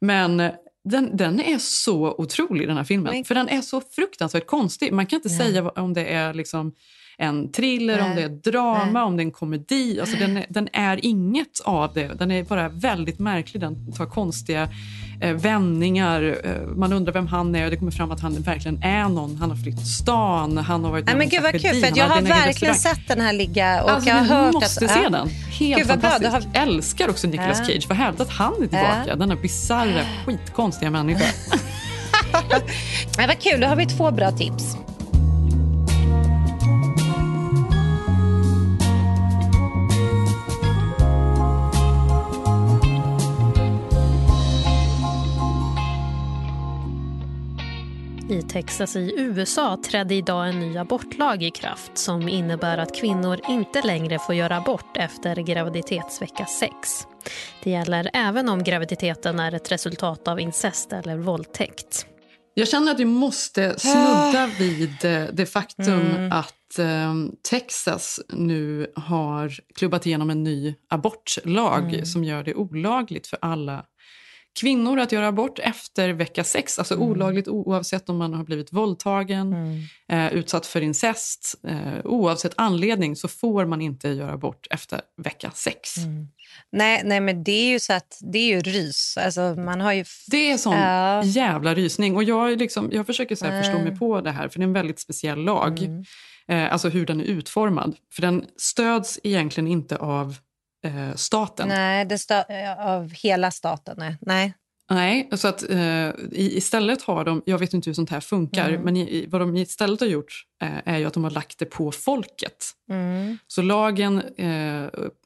Men 0.00 0.52
den, 0.84 1.16
den 1.16 1.40
är 1.40 1.58
så 1.58 2.14
otrolig, 2.18 2.68
den 2.68 2.76
här 2.76 2.84
filmen. 2.84 3.12
Men- 3.14 3.24
För 3.24 3.34
den 3.34 3.48
är 3.48 3.60
så 3.60 3.80
fruktansvärt 3.80 4.46
konstig. 4.46 4.92
Man 4.92 5.06
kan 5.06 5.16
inte 5.16 5.28
Nej. 5.28 5.38
säga 5.38 5.68
om 5.70 5.92
det 5.94 6.04
är 6.06 6.34
liksom 6.34 6.72
en 7.20 7.52
thriller, 7.52 8.00
om 8.02 8.06
Nej. 8.10 8.16
det 8.16 8.22
är 8.22 8.52
drama, 8.52 8.84
Nej. 8.92 9.02
om 9.02 9.16
det 9.16 9.22
är 9.22 9.24
en 9.24 9.30
komedi. 9.30 10.00
Alltså 10.00 10.16
den, 10.16 10.36
är, 10.36 10.46
den 10.48 10.68
är 10.72 11.04
inget 11.04 11.60
av 11.64 11.92
det. 11.94 12.10
Den 12.18 12.30
är 12.30 12.44
bara 12.44 12.68
väldigt 12.68 13.18
märklig. 13.18 13.60
Den 13.60 13.92
tar 13.92 14.06
konstiga 14.06 14.68
eh, 15.20 15.32
vändningar. 15.32 16.36
Eh, 16.44 16.66
man 16.76 16.92
undrar 16.92 17.12
vem 17.12 17.26
han 17.26 17.54
är. 17.54 17.70
Det 17.70 17.76
kommer 17.76 17.90
fram 17.92 18.10
att 18.10 18.20
han 18.20 18.34
verkligen 18.42 18.82
är 18.82 19.08
någon. 19.08 19.36
Han 19.36 19.50
har 19.50 19.56
flytt 19.56 19.86
stan. 19.86 20.58
Han 20.58 20.84
har 20.84 20.90
varit 20.90 21.06
Nej, 21.06 21.14
men 21.14 21.24
om 21.24 21.28
gud 21.30 21.42
vad 21.42 21.52
kul, 21.52 21.60
för 21.84 21.98
jag 21.98 22.08
har 22.08 22.22
verkligen 22.22 22.74
sett 22.74 23.08
den 23.08 23.20
här 23.20 23.32
ligga 23.32 23.82
och 23.82 23.90
Alltså, 23.90 24.08
jag 24.10 24.16
har 24.16 24.24
hört 24.24 24.52
måste 24.54 24.84
att... 24.84 24.90
se 24.90 25.00
ja. 25.02 25.10
den. 25.10 25.28
Helt 25.28 25.78
Gud, 25.78 25.86
fantastisk. 25.86 26.30
har- 26.32 26.62
Älskar 26.62 27.08
också 27.08 27.26
Nicolas 27.26 27.58
Ja. 27.58 27.64
Cage. 27.64 27.86
Vad 27.88 27.98
härligt 27.98 28.20
att 28.20 28.30
han 28.30 28.52
är 28.54 28.58
tillbaka. 28.58 29.04
Ja. 29.06 29.14
Denna 29.16 29.36
bisarra, 29.36 30.00
skitkonstiga 30.26 30.90
människa. 30.90 31.24
Ja, 33.18 33.24
vad 33.26 33.38
kul, 33.38 33.60
då 33.60 33.66
har 33.66 33.76
vi 33.76 33.86
två 33.86 34.10
bra 34.10 34.30
tips. 34.30 34.76
I 48.30 48.42
Texas 48.42 48.96
i 48.96 49.14
USA 49.16 49.78
trädde 49.90 50.14
idag 50.14 50.48
en 50.48 50.60
ny 50.60 50.78
abortlag 50.78 51.42
i 51.42 51.50
kraft 51.50 51.98
som 51.98 52.28
innebär 52.28 52.78
att 52.78 52.94
kvinnor 52.96 53.40
inte 53.48 53.82
längre 53.82 54.18
får 54.18 54.34
göra 54.34 54.56
abort 54.56 54.96
efter 54.96 55.36
graviditetsvecka 55.36 56.46
6. 56.46 56.72
Det 57.62 57.70
gäller 57.70 58.10
även 58.12 58.48
om 58.48 58.64
graviditeten 58.64 59.40
är 59.40 59.54
ett 59.54 59.72
resultat 59.72 60.28
av 60.28 60.40
incest 60.40 60.92
eller 60.92 61.16
våldtäkt. 61.16 62.06
Jag 62.54 62.68
känner 62.68 62.92
att 62.92 63.00
vi 63.00 63.04
måste 63.04 63.78
snudda 63.78 64.50
vid 64.58 65.04
eh, 65.04 65.24
det 65.32 65.46
faktum 65.46 66.00
Mm. 66.00 66.32
att 66.32 66.78
eh, 66.78 67.14
Texas 67.50 68.20
nu 68.28 68.92
har 68.96 69.52
klubbat 69.74 70.06
igenom 70.06 70.30
en 70.30 70.42
ny 70.44 70.74
abortlag 70.88 71.94
Mm. 71.94 72.06
som 72.06 72.24
gör 72.24 72.42
det 72.42 72.54
olagligt 72.54 73.26
för 73.26 73.38
alla 73.42 73.84
kvinnor 74.60 74.98
att 74.98 75.12
göra 75.12 75.28
abort 75.28 75.58
efter 75.58 76.08
vecka 76.12 76.44
sex. 76.44 76.78
Alltså 76.78 76.94
Mm. 76.94 77.08
olagligt 77.08 77.48
oavsett 77.48 78.08
om 78.08 78.16
man 78.16 78.34
har 78.34 78.44
blivit 78.44 78.72
våldtagen, 78.72 79.54
eh, 80.12 80.32
utsatt 80.32 80.66
för 80.66 80.80
incest. 80.80 81.54
Eh, 81.68 81.78
oavsett 82.04 82.52
anledning 82.56 83.16
så 83.16 83.28
får 83.28 83.66
man 83.66 83.80
inte 83.80 84.08
göra 84.08 84.32
abort 84.32 84.66
efter 84.70 85.00
vecka 85.22 85.50
sex. 85.54 85.96
Mm. 85.96 86.28
Nej, 86.72 87.02
nej, 87.04 87.20
men 87.20 87.44
det 87.44 87.52
är 87.52 87.68
ju 87.70 87.78
så 87.80 87.92
att 87.92 88.18
det 88.32 88.38
är 88.38 88.46
ju 88.48 88.60
rys. 88.60 89.16
Alltså, 89.16 89.40
man 89.40 89.80
har 89.80 89.92
ju... 89.92 90.04
Det 90.30 90.50
är 90.50 90.56
sån 90.56 90.72
Ja. 90.76 91.24
jävla 91.24 91.74
rysning. 91.74 92.16
Och 92.16 92.24
jag, 92.24 92.58
liksom, 92.58 92.88
jag 92.92 93.06
försöker 93.06 93.36
så 93.36 93.44
förstå 93.44 93.72
Mm. 93.72 93.84
mig 93.84 93.98
på 93.98 94.20
det 94.20 94.30
här, 94.30 94.48
för 94.48 94.58
det 94.58 94.62
är 94.62 94.66
en 94.66 94.72
väldigt 94.72 95.00
speciell 95.00 95.38
lag. 95.44 95.78
Eh, 96.48 96.72
alltså 96.72 96.88
hur 96.88 97.06
den 97.06 97.20
är 97.20 97.24
utformad. 97.24 97.96
För 98.12 98.22
den 98.22 98.44
stöds 98.56 99.20
egentligen 99.22 99.68
inte 99.68 99.96
av 99.96 100.36
eh, 100.84 101.14
staten. 101.14 101.68
Nej, 101.68 102.04
det 102.04 102.16
stö- 102.16 102.76
av 102.78 103.10
hela 103.10 103.50
staten. 103.50 103.94
Nej. 103.98 104.16
nej. 104.20 104.54
Nej, 104.92 105.28
så 105.32 105.48
att 105.48 105.70
eh, 105.70 106.08
istället 106.32 107.02
har 107.02 107.24
de, 107.24 107.42
jag 107.46 107.58
vet 107.58 107.74
inte 107.74 107.90
hur 107.90 107.94
sånt 107.94 108.10
här 108.10 108.20
funkar, 108.20 108.68
Mm. 108.68 108.82
men 108.82 108.96
i, 108.96 109.26
vad 109.28 109.40
de 109.40 109.56
istället 109.56 110.00
har 110.00 110.06
gjort 110.06 110.42
eh, 110.62 110.68
är 110.94 110.98
ju 110.98 111.04
att 111.04 111.14
de 111.14 111.24
har 111.24 111.30
lagt 111.30 111.58
det 111.58 111.64
på 111.64 111.92
folket. 111.92 112.66
Mm. 112.90 113.38
Så 113.46 113.62
lagen 113.62 114.22
eh, 114.36 114.88
upp- 114.92 115.22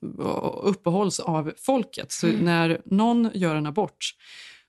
uppehålls 0.63 1.21
av 1.21 1.53
folket. 1.57 2.13
Så 2.13 2.27
Mm. 2.27 2.45
när 2.45 2.81
någon 2.85 3.31
gör 3.35 3.55
en 3.57 3.67
abort 3.67 4.11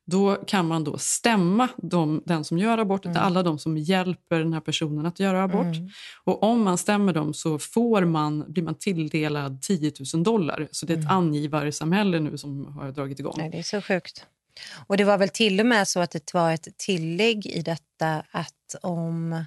då 0.05 0.35
kan 0.35 0.67
man 0.67 0.83
då 0.83 0.97
stämma 0.97 1.67
de, 1.77 2.23
den 2.25 2.43
som 2.43 2.57
gör 2.57 2.77
abort, 2.77 3.05
Mm. 3.05 3.17
alla 3.17 3.43
de 3.43 3.59
som 3.59 3.77
hjälper 3.77 4.39
den 4.39 4.53
här 4.53 4.59
personen 4.61 5.05
att 5.05 5.19
göra 5.19 5.43
abort. 5.43 5.75
Och 6.23 6.43
om 6.43 6.63
man 6.63 6.77
stämmer 6.77 7.13
dem 7.13 7.33
så 7.33 7.59
får 7.59 8.05
man, 8.05 8.43
blir 8.47 8.63
man 8.63 8.75
tilldelad 8.75 9.61
10 9.61 9.91
000 10.13 10.23
dollar. 10.23 10.67
Så 10.71 10.85
det 10.85 10.93
är 10.93 10.97
ett 10.97 11.11
angivarsamhälle 11.11 12.19
nu 12.19 12.37
som 12.37 12.65
har 12.65 12.91
dragit 12.91 13.19
igång. 13.19 13.33
Mm. 13.33 13.43
Nej, 13.43 13.51
det 13.51 13.57
är 13.59 13.63
så 13.63 13.81
sjukt. 13.81 14.25
Och 14.87 14.97
det 14.97 15.03
var 15.03 15.17
väl 15.17 15.29
till 15.29 15.59
och 15.59 15.65
med 15.65 15.87
så 15.87 15.99
att 15.99 16.11
det 16.11 16.33
var 16.33 16.51
ett 16.51 16.77
tillägg 16.77 17.45
i 17.45 17.61
detta 17.61 18.23
att 18.31 18.75
om 18.81 19.45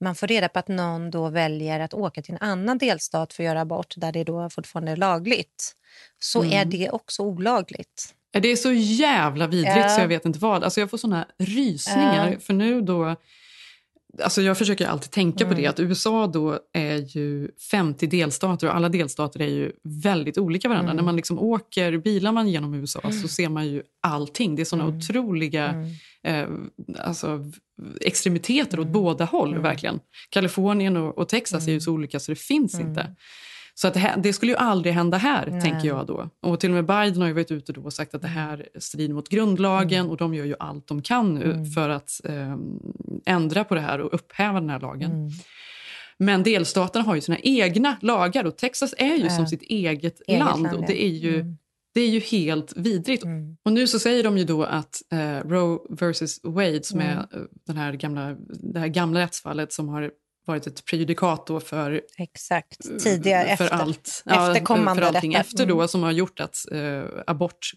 man 0.00 0.14
får 0.14 0.26
reda 0.26 0.48
på 0.48 0.58
att 0.58 0.68
någon 0.68 1.10
då 1.10 1.28
väljer 1.28 1.80
att 1.80 1.94
åka 1.94 2.22
till 2.22 2.34
en 2.34 2.48
annan 2.48 2.78
delstat 2.78 3.32
för 3.32 3.42
att 3.42 3.46
göra 3.46 3.60
abort 3.60 3.94
där 3.96 4.12
det 4.12 4.24
då 4.24 4.50
fortfarande 4.50 4.92
är 4.92 4.96
lagligt 4.96 5.74
så 6.18 6.42
Mm. 6.42 6.52
är 6.52 6.64
det 6.64 6.90
också 6.90 7.22
olagligt. 7.22 8.14
Det 8.32 8.52
är 8.52 8.56
så 8.56 8.72
jävla 8.72 9.46
vidrigt 9.46 9.76
Ja. 9.76 9.88
så 9.88 10.00
jag 10.00 10.08
vet 10.08 10.24
inte 10.24 10.38
vad. 10.38 10.64
Alltså 10.64 10.80
jag 10.80 10.90
får 10.90 10.98
såna 10.98 11.26
rysningar. 11.38 12.30
Ja. 12.32 12.38
För 12.40 12.54
nu 12.54 12.80
då... 12.80 13.16
Alltså 14.22 14.42
jag 14.42 14.58
försöker 14.58 14.86
alltid 14.86 15.10
tänka 15.10 15.44
på 15.44 15.50
Mm. 15.50 15.62
det 15.62 15.66
att 15.68 15.80
USA 15.80 16.26
då 16.26 16.58
är 16.72 17.16
ju 17.16 17.50
50 17.70 18.06
delstater 18.06 18.66
och 18.68 18.76
alla 18.76 18.88
delstater 18.88 19.42
är 19.42 19.48
ju 19.48 19.72
väldigt 20.02 20.38
olika 20.38 20.68
varandra. 20.68 20.90
Mm. 20.90 20.96
När 20.96 21.04
man 21.04 21.16
liksom 21.16 21.38
åker, 21.38 21.98
bilar 21.98 22.32
man 22.32 22.48
genom 22.48 22.74
USA 22.74 23.00
Mm. 23.04 23.12
så 23.22 23.28
ser 23.28 23.48
man 23.48 23.66
ju 23.68 23.82
allting. 24.02 24.56
Det 24.56 24.62
är 24.62 24.64
såna 24.64 24.86
otroliga 24.86 25.86
eh, 26.24 26.46
alltså, 26.98 27.44
extremiteter 28.00 28.80
åt 28.80 28.88
båda 28.88 29.24
håll. 29.24 29.50
Mm. 29.50 29.62
verkligen. 29.62 30.00
Kalifornien 30.30 30.96
och, 30.96 31.18
och 31.18 31.28
Texas 31.28 31.68
är 31.68 31.72
ju 31.72 31.80
så 31.80 31.92
olika 31.92 32.20
så 32.20 32.32
det 32.32 32.38
finns 32.40 32.80
inte. 32.80 33.14
Så 33.80 33.88
att 33.88 33.94
det, 33.94 34.00
här, 34.00 34.16
det 34.16 34.32
skulle 34.32 34.52
ju 34.52 34.58
aldrig 34.58 34.94
hända 34.94 35.16
här, 35.18 35.46
Nej. 35.50 35.60
tänker 35.60 35.88
jag 35.88 36.06
då. 36.06 36.28
Och 36.42 36.60
till 36.60 36.70
och 36.70 36.74
med 36.74 36.86
Biden 36.86 37.20
har 37.20 37.28
ju 37.28 37.34
varit 37.34 37.50
ute 37.50 37.72
då 37.72 37.80
och 37.82 37.92
sagt 37.92 38.14
att 38.14 38.22
det 38.22 38.28
här 38.28 38.68
strider 38.78 39.14
mot 39.14 39.28
grundlagen 39.28 39.98
Mm. 40.00 40.10
och 40.10 40.16
de 40.16 40.34
gör 40.34 40.44
ju 40.44 40.54
allt 40.58 40.86
de 40.86 41.02
kan 41.02 41.34
nu 41.34 41.64
för 41.74 41.88
att 41.88 42.20
eh, 42.24 42.56
ändra 43.26 43.64
på 43.64 43.74
det 43.74 43.80
här 43.80 44.00
och 44.00 44.14
upphäva 44.14 44.60
den 44.60 44.70
här 44.70 44.80
lagen. 44.80 45.10
Mm. 45.12 45.30
Men 46.18 46.42
delstaterna 46.42 47.04
har 47.04 47.14
ju 47.14 47.20
sina 47.20 47.38
egna 47.38 47.96
lagar 48.00 48.44
och 48.44 48.56
Texas 48.56 48.94
är 48.98 49.16
ju 49.16 49.22
Ja. 49.24 49.30
som 49.30 49.46
sitt 49.46 49.62
eget, 49.62 50.20
Eget 50.26 50.40
land. 50.44 50.62
land, 50.62 50.76
och 50.76 50.84
det 50.86 51.04
är 51.04 51.08
ju, 51.08 51.34
Mm. 51.40 51.56
det 51.94 52.00
är 52.00 52.08
ju 52.08 52.20
helt 52.20 52.72
vidrigt. 52.76 53.24
Och 53.64 53.72
nu 53.72 53.86
så 53.86 53.98
säger 53.98 54.24
de 54.24 54.38
ju 54.38 54.44
då 54.44 54.64
att 54.64 55.02
eh, 55.12 55.48
Roe 55.48 55.78
versus 55.90 56.40
Wade, 56.42 56.82
som 56.82 57.00
Mm. 57.00 57.12
är 57.18 57.20
eh, 57.20 57.26
den 57.66 57.76
här 57.76 57.92
gamla, 57.92 58.36
det 58.48 58.78
här 58.80 58.88
gamla 58.88 59.20
rättsfallet 59.20 59.72
som 59.72 59.88
har 59.88 60.10
varit 60.48 60.66
ett 60.66 60.84
prejudikat 60.84 61.46
då 61.46 61.60
för 61.60 62.02
Exakt, 62.18 62.78
tidigare, 63.04 63.56
för 63.56 63.64
efter, 63.64 63.76
allt, 63.76 64.22
efterkommande 64.26 65.02
för 65.02 65.08
allting 65.08 65.30
detta. 65.32 65.40
efter 65.40 65.66
då 65.66 65.74
Mm. 65.74 65.88
som 65.88 66.02
har 66.02 66.10
gjort 66.12 66.40
att 66.40 66.56
eh, 66.72 67.04
abort 67.26 67.70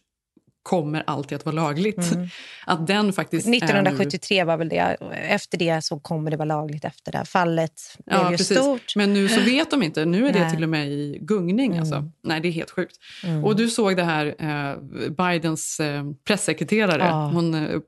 kommer 0.63 1.03
alltid 1.07 1.35
att 1.35 1.45
vara 1.45 1.55
lagligt. 1.55 2.11
Mm. 2.11 2.27
Att 2.65 2.87
den 2.87 3.13
faktiskt 3.13 3.47
är 3.47 3.51
nu... 3.51 3.57
1973 3.57 4.43
var 4.43 4.57
väl 4.57 4.69
det. 4.69 4.97
Efter 5.13 5.57
det 5.57 5.83
så 5.83 5.99
kommer 5.99 6.31
det 6.31 6.37
vara 6.37 6.45
lagligt 6.45 6.85
efter 6.85 7.11
det 7.11 7.17
här 7.17 7.25
fallet. 7.25 7.73
blev 8.05 8.19
Ja, 8.19 8.31
ju 8.31 8.37
precis. 8.37 8.57
stort. 8.57 8.95
Men 8.95 9.13
nu 9.13 9.29
så 9.29 9.41
vet 9.41 9.71
de 9.71 9.83
inte. 9.83 10.05
Nu 10.05 10.27
är 10.27 10.33
det 10.33 10.39
Nej. 10.39 10.51
till 10.51 10.63
och 10.63 10.69
med 10.69 10.87
i 10.87 11.17
gungning. 11.21 11.77
Alltså. 11.77 12.11
Nej, 12.23 12.39
det 12.41 12.47
är 12.47 12.51
helt 12.51 12.71
sjukt. 12.71 12.95
Mm. 13.23 13.43
Och 13.45 13.55
du 13.55 13.69
såg 13.69 13.95
det 13.97 14.03
här, 14.03 14.25
eh, 14.39 14.77
Bidens 15.09 15.79
eh, 15.79 16.03
pressekreterare. 16.27 17.03
Ja. 17.03 17.31
Hon, 17.33 17.53
eh, 17.53 17.79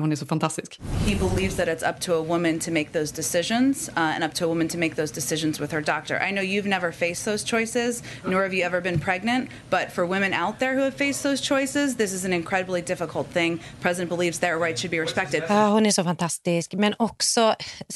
hon 0.00 0.12
är 0.12 0.16
så 0.16 0.26
fantastisk. 0.26 0.80
He 1.06 1.14
believes 1.14 1.56
that 1.56 1.68
it's 1.68 1.90
up 1.90 2.00
to 2.00 2.12
a 2.12 2.22
woman 2.22 2.58
to 2.60 2.70
make 2.70 2.92
those 2.92 3.14
decisions 3.16 3.88
uh, 3.88 3.98
and 3.98 4.24
up 4.24 4.34
to 4.34 4.44
a 4.44 4.48
woman 4.48 4.68
to 4.68 4.78
make 4.78 4.94
those 4.94 5.14
decisions 5.14 5.60
with 5.60 5.72
her 5.74 5.80
doctor. 5.80 6.16
I 6.28 6.30
know 6.32 6.42
you've 6.42 6.68
never 6.68 6.92
faced 6.92 7.24
those 7.24 7.44
choices, 7.44 8.02
nor 8.24 8.42
have 8.42 8.54
you 8.54 8.64
ever 8.64 8.80
been 8.80 9.00
pregnant, 9.00 9.48
but 9.70 9.92
for 9.92 10.06
women 10.06 10.32
out 10.32 10.58
there 10.58 10.74
who 10.74 10.82
have 10.82 10.94
faced 10.94 11.22
those 11.22 11.40
choices, 11.40 11.95
this 11.96 12.12
is 12.12 12.24
an 12.24 12.32
incredibly 12.32 12.80
difficult 12.80 13.32
thing. 13.32 13.60
President 13.80 14.10
believes 14.10 14.38
their 14.38 14.58
rights 14.58 14.82
should 14.82 14.90
be 14.90 15.00
respected. 15.00 15.42
Ja, 15.48 15.68
hon 15.68 15.86
är 15.86 15.90
så 15.90 16.04
fantastisk. 16.04 16.72
Men 16.72 16.94
också, 16.98 17.54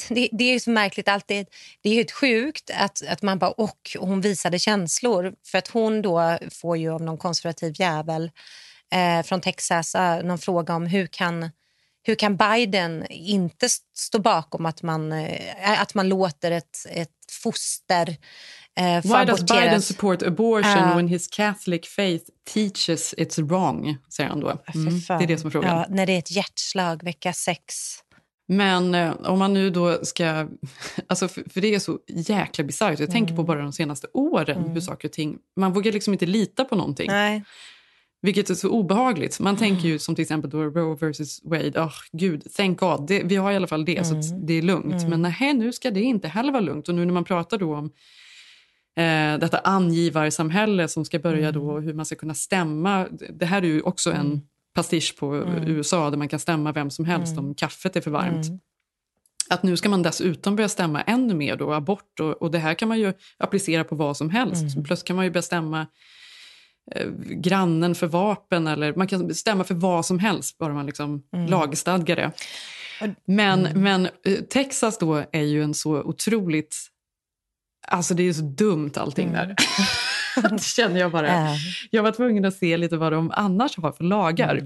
det, 0.09 0.29
det 0.31 0.43
är 0.43 0.53
ju 0.53 0.59
så 0.59 0.69
märkligt 0.69 1.07
alltid. 1.07 1.47
Det 1.81 1.89
är 1.89 1.93
ju 1.93 1.99
helt 1.99 2.11
sjukt 2.11 2.71
att, 2.73 3.07
att 3.07 3.21
man 3.21 3.39
bara, 3.39 3.51
och 3.51 3.97
hon 3.99 4.21
visade 4.21 4.59
känslor. 4.59 5.33
För 5.45 5.57
att 5.57 5.67
hon 5.67 6.01
då 6.01 6.37
får 6.51 6.77
ju 6.77 6.89
av 6.89 7.01
någon 7.01 7.17
konservativ 7.17 7.73
jävel 7.75 8.31
eh, 8.91 9.23
från 9.23 9.41
Texas 9.41 9.95
eh, 9.95 10.23
någon 10.23 10.39
fråga 10.39 10.75
om 10.75 10.85
hur 10.85 11.07
kan, 11.07 11.49
hur 12.03 12.15
kan 12.15 12.37
Biden 12.37 13.05
inte 13.09 13.69
stå 13.97 14.19
bakom 14.19 14.65
att 14.65 14.81
man, 14.81 15.11
eh, 15.11 15.81
att 15.81 15.93
man 15.93 16.09
låter 16.09 16.51
ett, 16.51 16.85
ett 16.89 17.09
foster 17.43 18.17
eh, 18.81 19.01
får 19.01 19.19
Why 19.19 19.25
does. 19.25 19.41
Biden 19.41 19.81
support 19.81 20.23
abortion 20.23 20.89
Ja. 20.89 20.95
when 20.95 21.07
his 21.07 21.27
Catholic 21.27 21.87
faith 21.87 22.25
teaches 22.53 23.13
it's 23.17 23.47
wrong? 23.47 23.97
Säger 24.09 24.29
han 24.29 24.39
då. 24.39 24.61
Fy 24.73 24.79
Mm, 24.79 24.99
det 25.07 25.13
är 25.13 25.27
det 25.27 25.37
som 25.37 25.47
är 25.47 25.51
frågan. 25.51 25.77
Ja, 25.77 25.85
när 25.89 26.05
det 26.05 26.13
är 26.13 26.19
ett 26.19 26.31
hjärtslag 26.31 27.03
vecka 27.03 27.33
sex. 27.33 27.75
Men 28.47 28.95
eh, 28.95 29.11
om 29.23 29.39
man 29.39 29.53
nu 29.53 29.69
då 29.69 30.05
ska... 30.05 30.47
Alltså 31.07 31.27
för, 31.27 31.43
för 31.49 31.61
det 31.61 31.75
är 31.75 31.79
så 31.79 31.99
jäkla 32.07 32.63
bisarrt. 32.63 32.99
Jag 32.99 33.11
tänker 33.11 33.35
på 33.35 33.43
bara 33.43 33.61
de 33.61 33.73
senaste 33.73 34.07
åren 34.13 34.69
hur 34.69 34.81
saker 34.81 35.07
och 35.07 35.11
ting... 35.11 35.37
Man 35.55 35.73
vågar 35.73 35.91
liksom 35.91 36.13
inte 36.13 36.25
lita 36.25 36.65
på 36.65 36.75
någonting. 36.75 37.07
Nej. 37.07 37.43
Vilket 38.21 38.49
är 38.49 38.55
så 38.55 38.69
obehagligt. 38.69 39.39
Man 39.39 39.57
tänker 39.57 39.87
ju 39.87 39.99
som 39.99 40.15
till 40.15 40.21
exempel 40.21 40.49
då 40.49 40.63
Roe 40.63 40.95
versus 40.95 41.41
Wade. 41.43 41.81
Oh, 41.81 41.93
gud, 42.11 42.43
thank 42.57 42.79
God. 42.79 43.07
Det, 43.07 43.23
vi 43.23 43.35
har 43.35 43.51
i 43.51 43.55
alla 43.55 43.67
fall 43.67 43.85
det, 43.85 44.07
så 44.07 44.17
att 44.17 44.47
det 44.47 44.53
är 44.53 44.61
lugnt. 44.61 45.07
Men 45.09 45.21
nej, 45.21 45.53
nu 45.53 45.73
ska 45.73 45.91
det 45.91 46.01
inte 46.01 46.27
heller 46.27 46.51
vara 46.51 46.61
lugnt. 46.61 46.89
Och 46.89 46.95
nu 46.95 47.05
när 47.05 47.13
man 47.13 47.23
pratar 47.23 47.57
då 47.57 47.75
om 47.75 47.91
eh, 48.97 49.39
detta 49.39 49.57
angivarsamhälle 49.57 50.87
som 50.87 51.05
ska 51.05 51.19
börja 51.19 51.51
då, 51.51 51.79
hur 51.79 51.93
man 51.93 52.05
ska 52.05 52.15
kunna 52.15 52.33
stämma. 52.33 53.07
Det 53.29 53.45
här 53.45 53.61
är 53.61 53.65
ju 53.65 53.81
också 53.81 54.11
en 54.11 54.41
pastisch 54.73 55.15
på 55.19 55.35
USA 55.67 56.09
där 56.09 56.17
man 56.17 56.27
kan 56.27 56.39
stämma 56.39 56.71
vem 56.71 56.89
som 56.89 57.05
helst 57.05 57.37
om 57.37 57.55
kaffet 57.55 57.95
är 57.95 58.01
för 58.01 58.11
varmt. 58.11 58.45
Att 59.49 59.63
nu 59.63 59.77
ska 59.77 59.89
man 59.89 60.03
dessutom 60.03 60.55
börja 60.55 60.69
stämma 60.69 61.01
ännu 61.01 61.33
mer 61.33 61.55
då, 61.55 61.73
abort 61.73 62.19
och, 62.19 62.41
och 62.41 62.51
det 62.51 62.59
här 62.59 62.73
kan 62.73 62.87
man 62.87 62.99
ju 62.99 63.13
applicera 63.37 63.83
på 63.83 63.95
vad 63.95 64.17
som 64.17 64.29
helst. 64.29 64.63
Plötsligt 64.85 65.07
kan 65.07 65.15
man 65.15 65.25
ju 65.25 65.31
bestämma 65.31 65.87
eh, 66.95 67.07
grannen 67.19 67.95
för 67.95 68.07
vapen 68.07 68.67
eller 68.67 68.93
man 68.93 69.07
kan 69.07 69.27
bestämma 69.27 69.63
för 69.63 69.75
vad 69.75 70.05
som 70.05 70.19
helst 70.19 70.57
bara 70.57 70.73
man 70.73 70.85
liksom 70.85 71.23
lagstadgar 71.47 72.15
det. 72.15 72.31
Men, 73.25 73.67
men 73.75 74.05
eh, 74.05 74.35
Texas 74.49 74.97
då 74.97 75.23
är 75.31 75.41
ju 75.41 75.63
en 75.63 75.73
så 75.73 76.01
otroligt... 76.03 76.77
Alltså 77.87 78.13
det 78.13 78.23
är 78.23 78.25
ju 78.25 78.33
så 78.33 78.41
dumt 78.41 78.91
allting 78.95 79.33
där. 79.33 79.55
det 80.49 80.63
känner 80.63 80.99
jag 80.99 81.11
bara. 81.11 81.27
Ja. 81.27 81.55
Jag 81.89 82.03
var 82.03 82.11
tvungen 82.11 82.45
att 82.45 82.55
se 82.55 82.77
lite 82.77 82.97
vad 82.97 83.11
de 83.11 83.31
annars 83.31 83.77
har 83.77 83.91
för 83.91 84.03
lagar. 84.03 84.61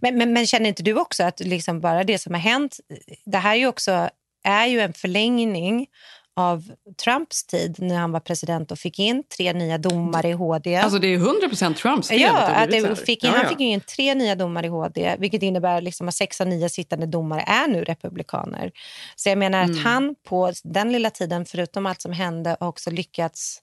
Men, 0.00 0.18
men, 0.18 0.32
men 0.32 0.46
känner 0.46 0.68
inte 0.68 0.82
du 0.82 0.94
också 0.94 1.22
att 1.22 1.40
liksom 1.40 1.80
bara 1.80 2.04
det 2.04 2.18
som 2.18 2.34
har 2.34 2.40
hänt, 2.40 2.76
det 3.26 3.38
här 3.38 3.52
är 3.52 3.58
ju 3.58 3.66
också 3.66 4.10
är 4.44 4.66
ju 4.66 4.80
en 4.80 4.92
förlängning 4.92 5.86
av 6.38 6.72
Trumps 7.04 7.44
tid 7.44 7.76
när 7.78 7.96
han 7.96 8.12
var 8.12 8.20
president 8.20 8.72
och 8.72 8.78
fick 8.78 8.98
in 8.98 9.22
tre 9.36 9.52
nya 9.52 9.78
domare 9.78 10.28
i 10.28 10.32
HD. 10.32 10.76
Alltså 10.76 10.98
det 10.98 11.06
är 11.14 11.18
100% 11.18 11.74
Trumps 11.74 12.08
fel 12.08 12.20
Ja, 12.20 12.32
det 12.48 12.54
att 12.56 12.70
det 12.70 12.96
fick 13.06 13.24
in, 13.24 13.30
han 13.30 13.48
fick 13.48 13.60
in 13.60 13.80
tre 13.80 14.14
nya 14.14 14.34
domare 14.34 14.66
i 14.66 14.68
HD 14.68 15.16
vilket 15.18 15.42
innebär 15.42 15.80
liksom 15.80 16.08
att 16.08 16.14
sex 16.14 16.40
av 16.40 16.46
nio 16.46 16.68
sittande 16.68 17.06
domare 17.06 17.40
är 17.40 17.68
nu 17.68 17.84
republikaner. 17.84 18.72
Så 19.16 19.28
jag 19.28 19.38
menar 19.38 19.58
Mm. 19.64 19.70
att 19.76 19.82
han 19.84 20.14
på 20.28 20.52
den 20.64 20.92
lilla 20.92 21.10
tiden, 21.10 21.44
förutom 21.44 21.86
allt 21.86 22.02
som 22.02 22.12
hände, 22.12 22.56
har 22.60 22.68
också 22.68 22.90
lyckats 22.90 23.58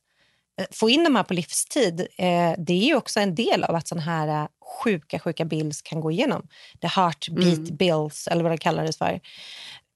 eh, 0.62 0.66
få 0.72 0.90
in 0.90 1.04
de 1.04 1.16
här 1.16 1.24
på 1.24 1.34
livstid. 1.34 2.00
Eh, 2.18 2.54
det 2.58 2.74
är 2.74 2.86
ju 2.88 2.96
också 2.96 3.20
en 3.20 3.36
del 3.36 3.64
av 3.64 3.76
att 3.76 3.88
sådana 3.88 4.02
här 4.06 4.28
eh, 4.28 4.48
sjuka, 4.84 5.20
sjuka 5.20 5.46
bills 5.46 5.82
kan 5.82 6.02
gå 6.02 6.12
igenom. 6.12 6.48
The 6.82 6.88
heartbeat 6.88 7.58
Mm. 7.58 7.76
bills, 7.78 8.28
eller 8.28 8.44
vad 8.44 8.52
det 8.52 8.58
kallades 8.58 8.98
för. 8.98 9.20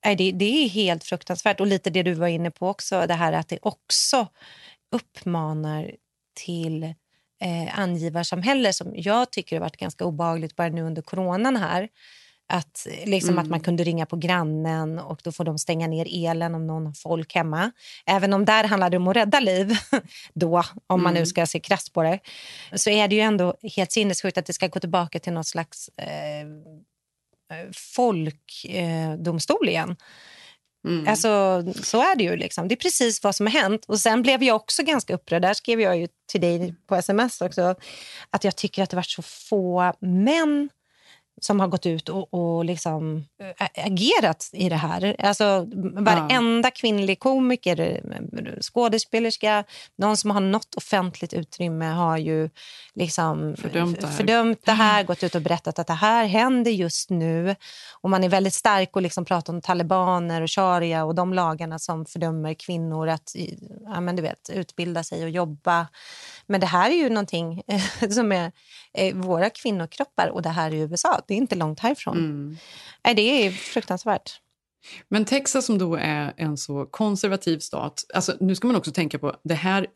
Nej, 0.06 0.16
det, 0.16 0.32
det 0.32 0.46
är 0.66 0.70
helt 0.70 1.04
fruktansvärt. 1.04 1.60
Och 1.60 1.68
lite 1.68 1.90
det 1.90 2.04
du 2.04 2.14
var 2.14 2.28
inne 2.28 2.52
på 2.52 2.68
också, 2.68 3.06
det 3.08 3.14
här 3.14 3.34
att 3.34 3.48
det 3.48 3.60
också 3.62 4.28
uppmanar 4.92 5.92
till 6.46 6.84
eh, 7.42 7.80
angivarsamhälle 7.80 8.74
som 8.74 8.92
jag 8.96 9.32
tycker 9.32 9.56
har 9.56 9.62
varit 9.62 9.78
ganska 9.78 10.06
obehagligt 10.06 10.56
bara 10.56 10.70
nu 10.70 10.82
under 10.82 11.02
coronan 11.02 11.56
här. 11.56 11.90
Att, 12.52 12.88
liksom 13.06 13.30
Mm. 13.30 13.44
att 13.44 13.50
man 13.50 13.60
kunde 13.60 13.84
ringa 13.84 14.06
på 14.06 14.16
grannen 14.16 15.00
och 15.00 15.22
då 15.24 15.32
får 15.32 15.44
de 15.44 15.58
stänga 15.58 15.88
ner 15.88 16.08
elen 16.30 16.56
om 16.56 16.68
någon 16.68 16.86
har 16.86 16.94
folk 16.94 17.36
hemma. 17.36 17.72
Även 18.06 18.34
om 18.34 18.46
där 18.46 18.64
handlar 18.64 18.90
det 18.90 18.98
om 18.98 19.08
att 19.08 19.16
rädda 19.16 19.40
liv, 19.40 19.78
då, 20.34 20.64
om 20.88 21.04
man 21.04 21.14
nu 21.14 21.20
Mm. 21.20 21.26
ska 21.26 21.46
se 21.46 21.60
krasst 21.60 21.94
på 21.94 22.04
det, 22.04 22.20
så 22.76 22.90
är 22.90 23.08
det 23.08 23.16
ju 23.16 23.22
ändå 23.22 23.54
helt 23.76 23.92
sinnessjukt 23.92 24.38
att 24.38 24.46
det 24.46 24.54
ska 24.54 24.68
gå 24.68 24.80
tillbaka 24.80 25.20
till 25.20 25.34
något 25.34 25.48
slags 25.48 25.90
eh, 25.98 26.46
folkdomstol 27.74 29.70
igen. 29.70 29.96
Mm. 30.88 31.08
Alltså, 31.08 31.64
så 31.84 32.02
är 32.02 32.16
det 32.16 32.24
ju. 32.24 32.36
Liksom. 32.36 32.68
Det 32.68 32.74
är 32.74 32.78
precis 32.78 33.24
vad 33.24 33.36
som 33.36 33.46
har 33.46 33.54
hänt. 33.54 33.86
Och 33.88 34.00
Sen 34.00 34.22
blev 34.22 34.44
jag 34.44 34.56
också 34.56 34.84
ganska 34.84 35.14
upprörd. 35.14 35.42
Där 35.42 35.54
skrev 35.54 35.82
jag 35.82 35.98
ju 35.98 36.08
till 36.32 36.42
dig 36.42 36.76
på 36.88 36.96
sms 36.96 37.42
också 37.42 37.76
att 38.30 38.44
jag 38.44 38.56
tycker 38.56 38.84
att 38.84 38.90
det 38.90 38.96
varit 38.96 39.10
så 39.10 39.22
få 39.22 39.94
män 40.00 40.70
som 41.40 41.60
har 41.60 41.68
gått 41.68 41.86
ut 41.86 42.10
och, 42.10 42.34
och 42.34 42.66
liksom 42.66 43.26
agerat 43.76 44.50
i 44.54 44.70
det 44.70 44.76
här. 44.76 45.16
Alltså, 45.20 45.68
varenda 45.94 46.72
kvinnlig 46.72 47.20
komiker, 47.20 48.02
skådespelerska, 48.62 49.64
någon 49.96 50.18
som 50.18 50.32
har 50.32 50.42
något 50.42 50.76
offentligt 50.76 51.34
utrymme 51.34 51.86
har 51.86 52.18
ju 52.18 52.50
liksom 52.94 53.56
Fördömt 53.58 54.02
det 54.02 54.08
här. 54.08 54.14
fördömt 54.14 54.66
det 54.66 54.72
här, 54.72 55.04
gått 55.04 55.24
ut 55.24 55.36
och 55.36 55.42
berättat 55.42 55.80
att 55.80 55.88
det 55.88 55.94
här 55.94 56.26
händer 56.26 56.72
just 56.72 57.10
nu. 57.10 57.56
Och 58.02 58.10
man 58.10 58.24
är 58.24 58.30
väldigt 58.30 58.54
stark 58.54 58.96
och 58.96 59.02
liksom 59.02 59.26
pratar 59.26 59.54
om 59.54 59.62
talibaner 59.62 60.42
och 60.42 60.52
sharia 60.52 61.04
och 61.04 61.16
de 61.16 61.34
lagarna 61.34 61.80
som 61.80 62.06
fördömer 62.06 62.54
kvinnor 62.54 63.08
att 63.08 63.36
ja, 63.86 64.02
men 64.02 64.16
du 64.16 64.22
vet, 64.22 64.50
utbilda 64.54 65.04
sig 65.04 65.24
och 65.24 65.30
jobba. 65.30 65.88
Men 66.48 66.62
det 66.62 66.68
här 66.68 66.90
är 66.90 66.96
ju 66.96 67.10
någonting 67.10 67.62
som 68.12 68.32
är 68.32 68.52
eh, 68.98 69.16
våra 69.16 69.50
kvinnokroppar 69.50 70.28
och 70.28 70.42
det 70.42 70.50
här 70.50 70.72
är 70.72 70.76
USA. 70.76 71.22
Det 71.28 71.34
är 71.34 71.38
inte 71.38 71.56
långt 71.56 71.80
härifrån. 71.80 72.18
Mm. 72.18 72.58
Nej, 73.06 73.16
det 73.16 73.22
är 73.46 73.52
fruktansvärt. 73.52 74.40
Men 75.10 75.26
Texas 75.26 75.66
som 75.66 75.78
då 75.78 75.96
är 75.96 76.34
en 76.38 76.58
så 76.58 76.86
konservativ 76.86 77.60
stat, 77.60 78.06
alltså 78.14 78.34
nu 78.40 78.56
ska 78.56 78.68
man 78.68 78.76
också 78.76 78.92
tänka 78.92 79.20
på, 79.20 79.36
det 79.44 79.54
här, 79.54 79.88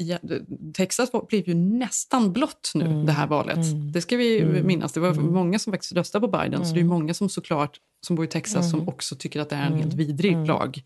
Texas 0.74 1.10
blev 1.30 1.48
ju 1.48 1.54
nästan 1.54 2.34
blått 2.34 2.72
nu 2.76 3.04
det 3.04 3.12
här 3.12 3.28
valet. 3.28 3.94
Det 3.94 4.02
ska 4.02 4.18
vi 4.18 4.62
minnas, 4.64 4.94
det 4.94 5.00
var 5.00 5.14
många 5.14 5.60
som 5.60 5.74
faktiskt 5.74 5.94
röstade 5.94 6.28
på 6.28 6.38
Biden, 6.38 6.66
så 6.66 6.74
det 6.74 6.80
är 6.80 6.86
många 6.86 7.14
som 7.14 7.30
såklart 7.30 7.78
som 8.06 8.16
bor 8.16 8.26
i 8.26 8.28
Texas 8.28 8.72
som 8.72 8.90
också 8.90 9.16
tycker 9.16 9.40
att 9.40 9.50
det 9.50 9.56
är 9.56 9.66
en 9.66 9.78
helt 9.78 9.94
vidrig 9.94 10.48
lag. 10.48 10.84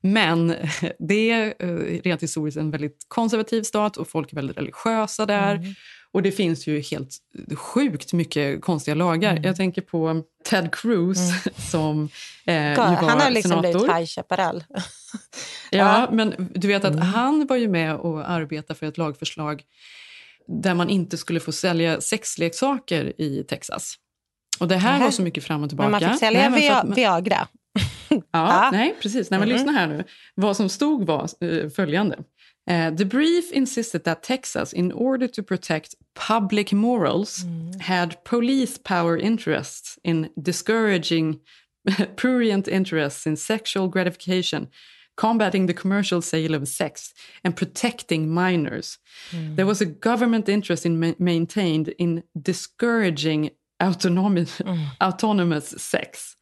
Men 0.00 0.48
det 0.98 1.30
är 1.30 1.54
eh, 1.58 2.02
rent 2.02 2.22
historiskt 2.22 2.56
en 2.56 2.70
väldigt 2.70 3.04
konservativ 3.08 3.62
stat 3.62 3.96
och 3.96 4.08
folk 4.08 4.32
är 4.32 4.36
väldigt 4.36 4.56
religiösa 4.56 5.26
där. 5.26 5.74
Och 6.12 6.22
det 6.22 6.32
finns 6.32 6.66
ju 6.66 6.80
helt 6.80 7.18
sjukt 7.56 8.12
mycket 8.12 8.62
konstiga 8.62 8.94
lagar. 8.94 9.40
Jag 9.42 9.56
tänker 9.56 9.82
på 9.82 10.22
Ted 10.44 10.74
Cruz 10.74 11.18
som 11.70 12.08
eh, 12.44 12.54
ju 12.70 12.74
var 12.76 12.84
Han 12.84 13.20
har 13.20 13.30
liksom 13.30 13.50
senator. 13.50 13.78
blivit 13.78 13.96
High 13.96 14.06
Chaparral. 14.06 14.64
Ja, 15.72 16.08
men 16.12 16.50
du 16.54 16.68
vet 16.68 16.84
att 16.84 17.00
han 17.00 17.46
var 17.46 17.56
ju 17.56 17.68
med 17.68 17.96
och 17.96 18.30
arbetade 18.30 18.78
för 18.78 18.86
ett 18.86 18.98
lagförslag 18.98 19.62
där 20.46 20.74
man 20.74 20.90
inte 20.90 21.16
skulle 21.16 21.40
få 21.40 21.52
sälja 21.52 22.00
sexleksaker 22.00 23.20
i 23.20 23.44
Texas. 23.48 23.94
Och 24.60 24.68
det 24.68 24.76
här 24.76 24.92
Nähä. 24.92 25.04
var 25.04 25.10
så 25.10 25.22
mycket 25.22 25.44
fram 25.44 25.62
och 25.62 25.68
tillbaka. 25.68 25.90
Men 25.90 26.00
man 26.02 26.10
fick 26.10 26.20
sälja 26.20 26.48
Nej, 26.48 26.82
Viagra. 26.94 27.48
Ja, 28.14 28.22
Ja. 28.32 28.70
nej, 28.72 28.94
precis. 29.02 29.30
Nej, 29.30 29.40
men 29.40 29.48
Mhm. 29.48 29.56
Lyssna 29.56 29.72
här 29.72 29.86
nu. 29.88 30.04
Vad 30.34 30.56
som 30.56 30.68
stod 30.68 31.06
var 31.06 31.28
eh, 31.40 31.68
följande. 31.68 32.18
Eh, 32.70 32.94
the 32.96 33.04
brief 33.04 33.52
insisted 33.52 34.04
that 34.04 34.22
Texas, 34.22 34.72
in 34.72 34.92
order 34.92 35.28
to 35.28 35.42
protect 35.42 35.94
public 36.28 36.72
morals, 36.72 37.44
had 37.80 38.24
police 38.24 38.78
power 38.82 39.16
interests 39.20 39.98
in 40.02 40.28
discouraging 40.36 41.38
prurient 42.16 42.68
interests 42.68 43.26
in 43.26 43.36
sexual 43.36 43.88
gratification, 43.88 44.66
combating 45.14 45.66
the 45.66 45.72
commercial 45.74 46.22
sale 46.22 46.54
of 46.56 46.68
sex, 46.68 47.12
and 47.44 47.56
protecting 47.56 48.28
minors. 48.34 48.98
There 49.56 49.66
was 49.66 49.80
a 49.82 49.86
government 50.00 50.48
interest 50.48 50.84
in 50.86 50.98
ma- 50.98 51.14
maintained 51.18 51.88
in 51.98 52.22
discouraging 52.42 53.50
autonomy, 53.80 54.46
autonomous 55.00 55.74
sex. 55.78 56.36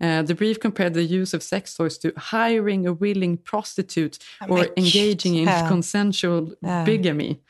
Uh, 0.00 0.22
the 0.22 0.34
brief 0.34 0.60
compared 0.60 0.94
the 0.94 1.02
use 1.02 1.34
of 1.34 1.42
sex 1.42 1.74
toys 1.74 1.98
to 1.98 2.12
hiring 2.16 2.86
a 2.86 2.92
willing 2.92 3.36
prostitute 3.36 4.18
or 4.48 4.68
engaging 4.76 5.34
in 5.34 5.48
ja. 5.48 5.68
consensual 5.68 6.54
Ja. 6.62 6.84
bigamy. 6.84 7.40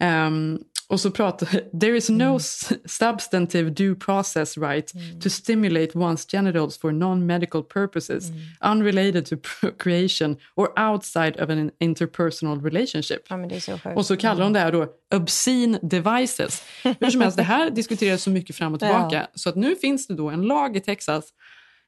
Um, 0.00 0.60
och 0.90 1.00
så 1.00 1.10
pratar 1.10 1.46
There 1.80 1.96
is 1.96 2.08
no 2.10 2.36
s- 2.36 2.72
substantive 2.84 3.70
due 3.70 3.94
process 3.94 4.58
right 4.58 4.92
to 5.22 5.30
stimulate 5.30 5.92
one's 5.92 6.30
genitals 6.30 6.78
for 6.78 6.92
non-medical 6.92 7.62
purposes 7.62 8.24
unrelated 8.64 9.26
to 9.26 9.36
procreation 9.60 10.36
or 10.56 10.80
outside 10.80 11.36
of 11.40 11.50
an 11.50 11.70
interpersonal 11.80 12.62
relationship. 12.62 13.22
Ja, 13.28 13.60
så. 13.60 13.78
Och 13.96 14.06
så 14.06 14.16
kallar 14.16 14.40
de 14.42 14.52
det 14.52 14.60
här 14.60 14.72
då 14.72 14.86
obscene 15.14 15.78
devices. 15.82 16.62
Hur 17.00 17.10
som 17.10 17.20
helst, 17.20 17.36
det 17.36 17.42
här 17.42 17.70
diskuteras 17.70 18.22
så 18.22 18.30
mycket 18.30 18.56
fram 18.56 18.74
och 18.74 18.80
tillbaka. 18.80 19.16
Ja. 19.16 19.26
Så 19.34 19.48
att 19.48 19.56
nu 19.56 19.76
finns 19.76 20.06
det 20.06 20.14
då 20.14 20.30
en 20.30 20.42
lag 20.42 20.76
i 20.76 20.80
Texas 20.80 21.24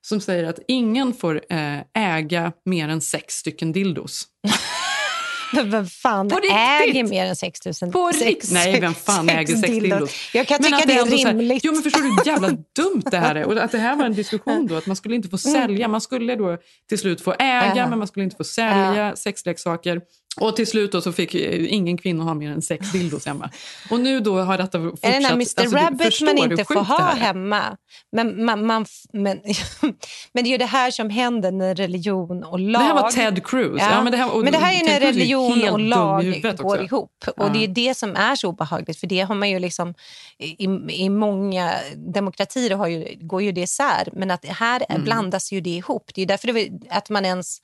som 0.02 0.20
säger 0.20 0.44
att 0.44 0.58
ingen 0.68 1.14
får 1.14 1.40
eh, 1.50 1.78
äga 1.94 2.52
mer 2.64 2.88
än 2.88 3.00
sex 3.00 3.34
stycken 3.34 3.72
dildos. 3.72 4.24
Men 5.52 5.70
vem 5.70 5.86
fan 5.86 6.30
äger 6.52 7.04
mer 7.04 7.26
än 7.26 7.36
6 7.36 7.60
000? 7.82 7.92
På 7.92 8.08
riktigt? 8.08 8.50
Nej, 8.52 8.80
vem 8.80 8.94
fan 8.94 9.26
sex 9.28 9.38
äger 9.38 9.56
sex 9.56 9.72
dildos? 9.72 10.10
Jag 10.34 10.46
kan 10.46 10.58
Men 10.60 10.64
tycka 10.72 10.76
att 10.82 10.86
det 11.08 11.14
är 11.14 11.16
så 11.18 11.26
här- 11.28 11.34
rimligt. 11.34 11.64
Jo, 11.64 11.72
men 11.72 11.82
förstår 11.82 12.00
du 12.02 12.08
hur 12.08 12.26
jävla 12.26 12.48
dumt 12.76 13.02
det 13.10 13.16
här 13.18 13.34
är? 13.34 13.44
Och 13.44 13.56
att 13.64 13.72
det 13.72 13.78
här 13.78 13.96
var 13.96 14.04
en 14.06 14.14
diskussion 14.14 14.66
då, 14.66 14.76
att 14.76 14.86
man 14.86 14.96
skulle 14.96 15.14
inte 15.16 15.28
få 15.28 15.48
Mm. 15.48 15.60
sälja. 15.62 15.88
Man 15.88 16.00
skulle 16.00 16.36
då 16.36 16.56
till 16.88 16.98
slut 16.98 17.20
få 17.20 17.32
äga, 17.38 17.72
Ja. 17.76 17.88
men 17.88 17.98
man 17.98 18.08
skulle 18.08 18.24
inte 18.24 18.36
få 18.36 18.44
sälja 18.44 19.16
sexleksaker. 19.16 20.00
Och 20.36 20.56
till 20.56 20.66
slut 20.66 21.02
så 21.02 21.12
fick 21.12 21.34
ingen 21.34 21.98
kvinna 21.98 22.24
ha 22.24 22.34
mer 22.34 22.50
än 22.50 22.62
sex 22.62 22.92
dildos 22.92 23.26
hemma. 23.26 23.50
Och 23.90 24.00
nu 24.00 24.20
då 24.20 24.40
har 24.40 24.58
detta 24.58 24.78
fortsatt. 24.78 25.04
Är 25.04 25.08
det 25.08 25.14
den 25.14 25.24
här 25.24 25.32
Mr 25.32 25.60
alltså, 25.60 25.76
Rabbit 25.76 26.20
man 26.20 26.38
inte 26.38 26.64
får 26.64 26.74
ha 26.74 27.10
är? 27.12 27.16
hemma? 27.16 27.76
Men, 28.12 28.44
man, 28.44 28.66
man, 28.66 28.86
men, 29.12 29.40
men 30.32 30.44
det 30.44 30.48
är 30.48 30.50
ju 30.52 30.58
det 30.58 30.66
här 30.66 30.90
som 30.90 31.10
händer 31.10 31.52
när 31.52 31.74
religion 31.74 32.44
och 32.44 32.60
lag... 32.60 32.82
Det 32.82 32.84
här 32.84 32.94
var 32.94 33.10
Ted 33.10 33.46
Cruz. 33.46 33.78
Ja, 33.80 34.02
men 34.02 34.12
det 34.12 34.18
här- 34.18 34.34
och 34.34 34.44
men 34.44 34.52
det 34.52 34.58
här 34.58 34.80
är 34.80 34.84
när 34.84 34.96
är 34.96 35.00
religion 35.00 35.60
helt 35.60 35.72
och 35.72 35.80
lag 35.80 36.42
går 36.56 36.82
ihop. 36.82 37.24
Och 37.26 37.34
Ja. 37.36 37.48
Det 37.48 37.64
är 37.64 37.68
det 37.68 37.94
som 37.96 38.16
är 38.16 38.36
så 38.36 38.48
obehagligt. 38.48 39.00
För 39.00 39.06
det 39.06 39.20
har 39.20 39.34
man 39.34 39.50
ju 39.50 39.58
liksom... 39.58 39.94
I, 40.38 40.64
i 40.88 41.08
många 41.08 41.74
demokratier 41.96 42.76
har 42.76 42.86
ju, 42.86 43.16
går 43.20 43.42
ju 43.42 43.52
det 43.52 43.60
isär. 43.60 44.08
Men 44.12 44.30
att 44.30 44.44
här 44.44 44.82
Mm. 44.88 45.04
blandas 45.04 45.52
ju 45.52 45.60
det 45.60 45.70
ihop. 45.70 46.10
Det 46.14 46.22
är 46.22 46.26
därför 46.26 46.52
det, 46.52 46.70
att 46.90 47.10
man 47.10 47.24
ens 47.24 47.60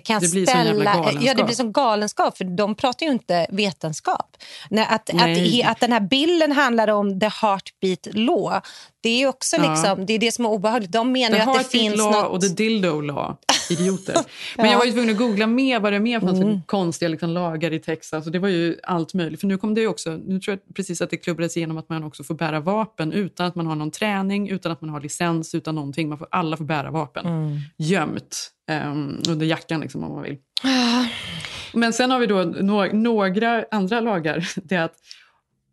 kan 0.00 0.20
Det 0.20 0.30
blir 0.30 0.46
ställa... 0.46 1.12
Ja, 1.20 1.34
det 1.34 1.44
blir 1.44 1.54
som 1.54 1.72
galenskap. 1.72 2.36
För 2.36 2.44
de 2.44 2.74
pratar 2.74 3.06
ju 3.06 3.12
inte 3.12 3.46
vetenskap. 3.50 4.36
Nej, 4.70 4.86
att, 4.90 5.10
att, 5.10 5.70
att 5.70 5.80
den 5.80 5.92
här 5.92 6.00
bilden 6.00 6.52
handlar 6.52 6.88
om 6.88 7.20
the 7.20 7.28
heartbeat 7.42 8.06
law. 8.14 8.60
Det 9.02 9.22
är 9.22 9.26
också 9.26 9.56
Ja. 9.56 9.70
liksom, 9.70 10.06
det 10.06 10.12
är 10.12 10.18
det 10.18 10.32
som 10.32 10.44
är 10.44 10.48
obehagligt. 10.48 10.92
De 10.92 11.12
menar 11.12 11.36
ju 11.36 11.42
att 11.42 11.58
det 11.58 11.64
finns 11.78 11.96
Law 11.98 12.12
något... 12.12 12.30
och 12.30 12.40
The 12.40 12.48
Dildo 12.48 13.00
Law. 13.00 13.36
Idioter. 13.70 14.14
Men 14.56 14.66
Ja. 14.66 14.72
jag 14.72 14.78
var 14.78 14.84
ju 14.84 14.92
tvungen 14.92 15.10
att 15.10 15.16
googla 15.18 15.46
mer 15.46 15.80
vad 15.80 15.92
det 15.92 16.00
mer 16.00 16.20
fanns 16.20 16.40
Mm. 16.40 16.60
för 16.60 16.66
konstiga 16.66 17.08
liksom, 17.08 17.30
lagar 17.30 17.72
i 17.72 17.78
Texas. 17.78 18.26
Och 18.26 18.32
det 18.32 18.38
var 18.38 18.48
ju 18.48 18.76
allt 18.82 19.14
möjligt. 19.14 19.40
För 19.40 19.46
nu 19.46 19.58
kom 19.58 19.74
det 19.74 19.86
också, 19.86 20.10
nu 20.10 20.40
tror 20.40 20.58
jag 20.66 20.74
precis 20.76 21.00
att 21.02 21.10
det 21.10 21.16
klubbades 21.16 21.56
igenom 21.56 21.78
att 21.78 21.88
man 21.88 22.04
också 22.04 22.24
får 22.24 22.34
bära 22.34 22.60
vapen 22.60 23.12
utan 23.12 23.46
att 23.46 23.54
man 23.54 23.66
har 23.66 23.74
någon 23.74 23.90
träning, 23.90 24.48
utan 24.48 24.72
att 24.72 24.80
man 24.80 24.90
har 24.90 25.00
licens, 25.00 25.54
utan 25.54 25.74
någonting. 25.74 26.08
Man 26.08 26.18
får, 26.18 26.28
alla 26.30 26.56
får 26.56 26.64
bära 26.64 26.90
vapen. 26.90 27.26
Mm. 27.26 27.58
Gömt 27.78 28.50
um, 28.70 29.22
under 29.28 29.46
jackan 29.46 29.80
liksom, 29.80 30.04
om 30.04 30.12
man 30.14 30.22
vill. 30.22 30.36
Men 31.74 31.92
sen 31.92 32.10
har 32.10 32.18
vi 32.18 32.26
då 32.26 32.42
nå- 32.42 32.92
några 32.92 33.64
andra 33.70 34.00
lagar. 34.00 34.48
Det 34.64 34.74
är 34.74 34.82
att 34.82 34.94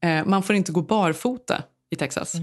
eh, 0.03 0.25
man 0.25 0.43
får 0.43 0.55
inte 0.55 0.71
gå 0.71 0.81
barfota 0.81 1.63
i 1.91 1.95
Texas. 1.95 2.33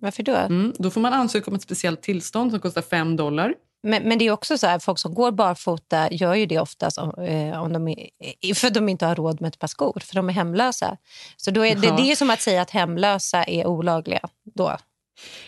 Varför 0.00 0.22
då? 0.22 0.34
Mm, 0.34 0.72
då 0.78 0.90
får 0.90 1.00
man 1.00 1.12
ansöka 1.12 1.50
om 1.50 1.54
ett 1.54 1.62
speciellt 1.62 2.02
tillstånd 2.02 2.50
som 2.50 2.60
kostar 2.60 2.82
5 2.82 3.16
dollar. 3.16 3.54
Men, 3.82 4.02
men 4.02 4.18
det 4.18 4.26
är 4.26 4.30
också 4.30 4.58
så 4.58 4.66
här, 4.66 4.78
folk 4.78 4.98
som 4.98 5.14
går 5.14 5.32
barfota 5.32 6.12
gör 6.12 6.34
ju 6.34 6.46
det 6.46 6.58
oftast 6.58 6.98
om, 6.98 7.24
eh, 7.24 7.62
om 7.62 7.72
de 7.72 7.88
är, 7.88 8.54
för 8.54 8.68
att 8.68 8.74
de 8.74 8.88
inte 8.88 9.06
har 9.06 9.14
råd 9.14 9.40
med 9.40 9.48
ett 9.48 9.58
par 9.58 9.68
skor, 9.68 10.00
för 10.04 10.14
de 10.14 10.28
är 10.28 10.32
hemlösa. 10.32 10.96
Så 11.36 11.50
då 11.50 11.66
är 11.66 11.76
det, 11.76 11.86
Ja. 11.86 11.96
det 11.96 12.12
är 12.12 12.16
som 12.16 12.30
att 12.30 12.40
säga 12.40 12.62
att 12.62 12.70
hemlösa 12.70 13.44
är 13.44 13.66
olagliga. 13.66 14.28
Då. 14.54 14.76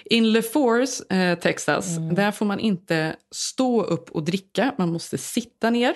In 0.04 0.32
LeForce, 0.32 1.14
eh, 1.14 1.38
Texas, 1.38 1.96
där 2.12 2.30
får 2.32 2.46
man 2.46 2.60
inte 2.60 3.16
stå 3.34 3.82
upp 3.82 4.10
och 4.10 4.22
dricka. 4.22 4.74
Man 4.78 4.92
måste 4.92 5.18
sitta 5.18 5.70
ner. 5.70 5.94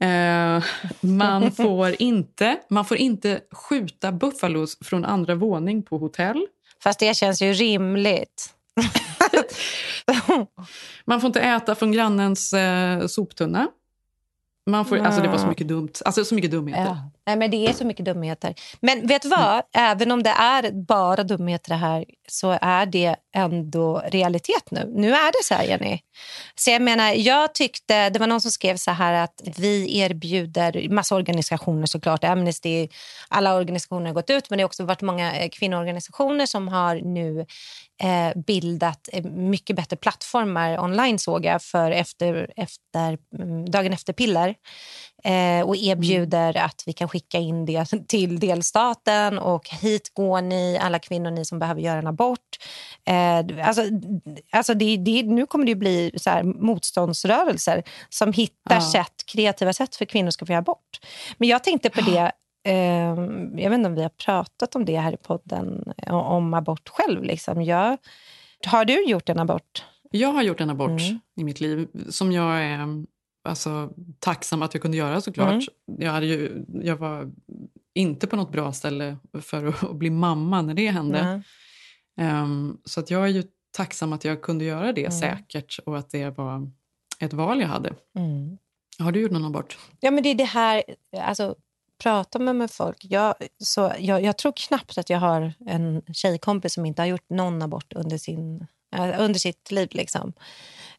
Eh, 0.00 0.64
man, 1.00 1.52
får 1.52 2.02
inte, 2.02 2.56
man 2.68 2.84
får 2.84 2.96
inte 2.96 3.40
skjuta 3.52 4.12
buffalos 4.12 4.78
från 4.80 5.04
andra 5.04 5.34
våning 5.34 5.82
på 5.82 5.98
hotell. 5.98 6.46
Fast 6.84 7.00
det 7.00 7.16
känns 7.16 7.42
ju 7.42 7.52
rimligt. 7.52 8.54
Man 11.04 11.20
får 11.20 11.28
inte 11.28 11.40
äta 11.40 11.74
från 11.74 11.92
grannens 11.92 12.52
eh, 12.52 13.06
soptunna. 13.06 13.68
Man 14.70 14.84
får, 14.84 14.98
alltså 14.98 15.22
det 15.22 15.28
var 15.28 15.38
så 15.38 15.46
mycket 15.46 15.68
dumt. 15.68 15.92
Alltså 16.04 16.24
så 16.24 16.34
mycket 16.34 16.50
dumheter. 16.50 16.96
Ja. 17.23 17.23
Nej, 17.26 17.36
men 17.36 17.50
det 17.50 17.66
är 17.66 17.72
så 17.72 17.84
mycket 17.84 18.04
dumheter. 18.04 18.54
Men 18.80 19.06
vet 19.06 19.22
du 19.22 19.28
vad? 19.28 19.62
Även 19.72 20.10
om 20.10 20.22
det 20.22 20.30
är 20.30 20.70
bara 20.72 21.22
dumheter 21.22 21.68
det 21.68 21.76
här 21.76 22.04
så 22.28 22.58
är 22.60 22.86
det 22.86 23.16
ändå 23.34 24.02
realitet 24.06 24.70
nu. 24.70 24.92
Nu 24.94 25.10
är 25.10 25.32
det 25.32 25.44
så 25.44 25.54
här, 25.54 25.64
Jenny. 25.64 25.98
Så 26.54 26.70
jag 26.70 26.82
menar, 26.82 27.12
jag 27.12 27.54
tyckte, 27.54 28.10
det 28.10 28.18
var 28.18 28.26
någon 28.26 28.40
som 28.40 28.50
skrev 28.50 28.76
så 28.76 28.90
här 28.90 29.12
att 29.12 29.42
vi 29.56 29.98
erbjuder 29.98 30.88
massa 30.88 31.14
organisationer 31.14 31.86
såklart. 31.86 32.24
Amnesty, 32.24 32.88
alla 33.28 33.54
organisationer 33.54 34.06
har 34.06 34.14
gått 34.14 34.30
ut 34.30 34.50
men 34.50 34.56
det 34.56 34.62
har 34.62 34.66
också 34.66 34.84
varit 34.84 35.02
många 35.02 35.36
eh, 35.36 35.48
kvinnoorganisationer 35.48 36.46
som 36.46 36.68
har 36.68 36.96
nu 36.96 37.46
eh, 38.02 38.42
bildat 38.42 39.08
eh, 39.12 39.24
mycket 39.24 39.76
bättre 39.76 39.96
plattformar 39.96 40.78
online 40.78 41.18
såg 41.18 41.44
jag 41.44 41.62
för 41.62 41.90
efter, 41.90 42.52
efter, 42.56 43.18
mm, 43.38 43.70
dagen 43.70 43.92
efter-piller 43.92 44.54
eh, 45.24 45.66
och 45.66 45.76
erbjuder 45.76 46.56
att 46.56 46.82
vi 46.86 46.92
kan 46.92 47.08
skicka 47.08 47.38
in 47.38 47.66
det 47.66 47.84
till 48.08 48.40
delstaten 48.40 49.38
och 49.38 49.68
hit 49.68 50.10
går 50.14 50.40
ni, 50.42 50.78
alla 50.82 50.98
kvinnor 50.98 51.30
ni 51.30 51.44
som 51.44 51.58
behöver 51.58 51.80
göra 51.80 51.98
en 51.98 52.06
abort. 52.06 52.40
Eh, 53.06 53.66
alltså, 53.68 53.82
alltså 54.52 54.74
det, 54.74 54.96
det, 54.96 55.22
nu 55.22 55.46
kommer 55.46 55.64
det 55.64 55.70
ju 55.70 55.76
bli 55.76 56.10
så 56.16 56.30
här 56.30 56.42
motståndsrörelser 56.42 57.82
som 58.08 58.32
hittar 58.32 58.74
Ja. 58.74 58.92
sätt, 58.92 59.14
kreativa 59.32 59.72
sätt 59.72 59.96
för 59.96 60.04
kvinnor 60.04 60.30
ska 60.30 60.46
få 60.46 60.52
göra 60.52 60.58
abort. 60.60 61.00
Men 61.38 61.48
jag 61.48 61.64
tänkte 61.64 61.90
på 61.90 62.00
det 62.00 62.32
Eh, 62.66 62.74
jag 63.62 63.70
vet 63.70 63.72
inte 63.72 63.86
om 63.88 63.94
vi 63.94 64.02
har 64.02 64.08
pratat 64.08 64.74
om 64.74 64.84
det 64.84 64.96
här 64.98 65.12
i 65.12 65.16
podden, 65.16 65.92
eh, 65.96 66.14
om 66.14 66.54
abort 66.54 66.88
själv. 66.88 67.22
Liksom. 67.22 67.62
Jag, 67.62 67.96
har 68.66 68.84
du 68.84 69.04
gjort 69.04 69.28
en 69.28 69.38
abort? 69.38 69.84
Jag 70.10 70.28
har 70.32 70.42
gjort 70.42 70.60
en 70.60 70.70
abort 70.70 70.88
Mm. 71.00 71.20
i 71.36 71.44
mitt 71.44 71.60
liv 71.60 71.88
som 72.08 72.32
jag 72.32 72.62
är 72.64 72.78
alltså, 73.44 73.92
tacksam 74.18 74.62
att 74.62 74.74
jag 74.74 74.82
kunde 74.82 74.96
göra 74.96 75.20
såklart. 75.20 75.52
Mm. 75.52 75.62
Jag, 75.98 76.12
hade 76.12 76.26
ju, 76.26 76.64
jag 76.82 76.96
var 76.96 77.32
inte 77.94 78.26
på 78.26 78.36
något 78.36 78.52
bra 78.52 78.72
ställe 78.72 79.16
för 79.40 79.66
att, 79.66 79.96
bli 79.96 80.10
mamma 80.10 80.62
när 80.62 80.74
det 80.74 80.90
hände. 80.90 81.24
Nej. 81.24 81.42
Ehm, 82.28 82.78
så 82.84 83.00
att 83.00 83.10
jag 83.10 83.24
är 83.24 83.28
ju 83.28 83.42
tacksam 83.70 84.12
att 84.12 84.24
jag 84.24 84.42
kunde 84.42 84.64
göra 84.64 84.92
det 84.92 85.00
Mm. 85.00 85.18
säkert 85.18 85.78
och 85.86 85.98
att 85.98 86.10
det 86.10 86.30
var 86.30 86.70
ett 87.20 87.32
val 87.32 87.60
jag 87.60 87.68
hade. 87.68 87.94
Mm. 88.16 88.58
Har 88.98 89.12
du 89.12 89.20
gjort 89.20 89.30
någon 89.30 89.44
abort? 89.44 89.78
Ja, 90.00 90.10
men 90.10 90.22
det 90.22 90.28
är 90.28 90.34
det 90.34 90.44
här... 90.44 90.82
Alltså, 91.20 91.54
prata 92.02 92.38
med, 92.38 92.56
med 92.56 92.70
folk. 92.70 92.96
Jag, 93.00 93.34
så, 93.58 93.92
jag, 93.98 94.22
jag 94.22 94.38
tror 94.38 94.52
knappt 94.56 94.98
att 94.98 95.10
jag 95.10 95.18
har 95.18 95.52
en 95.66 96.02
tjejkompis 96.12 96.74
som 96.74 96.86
inte 96.86 97.02
har 97.02 97.06
gjort 97.06 97.30
någon 97.30 97.62
abort 97.62 97.92
under, 97.92 98.18
sin, 98.18 98.66
eh, 98.96 99.20
under 99.20 99.38
sitt 99.38 99.70
liv. 99.70 99.88
Liksom. 99.92 100.32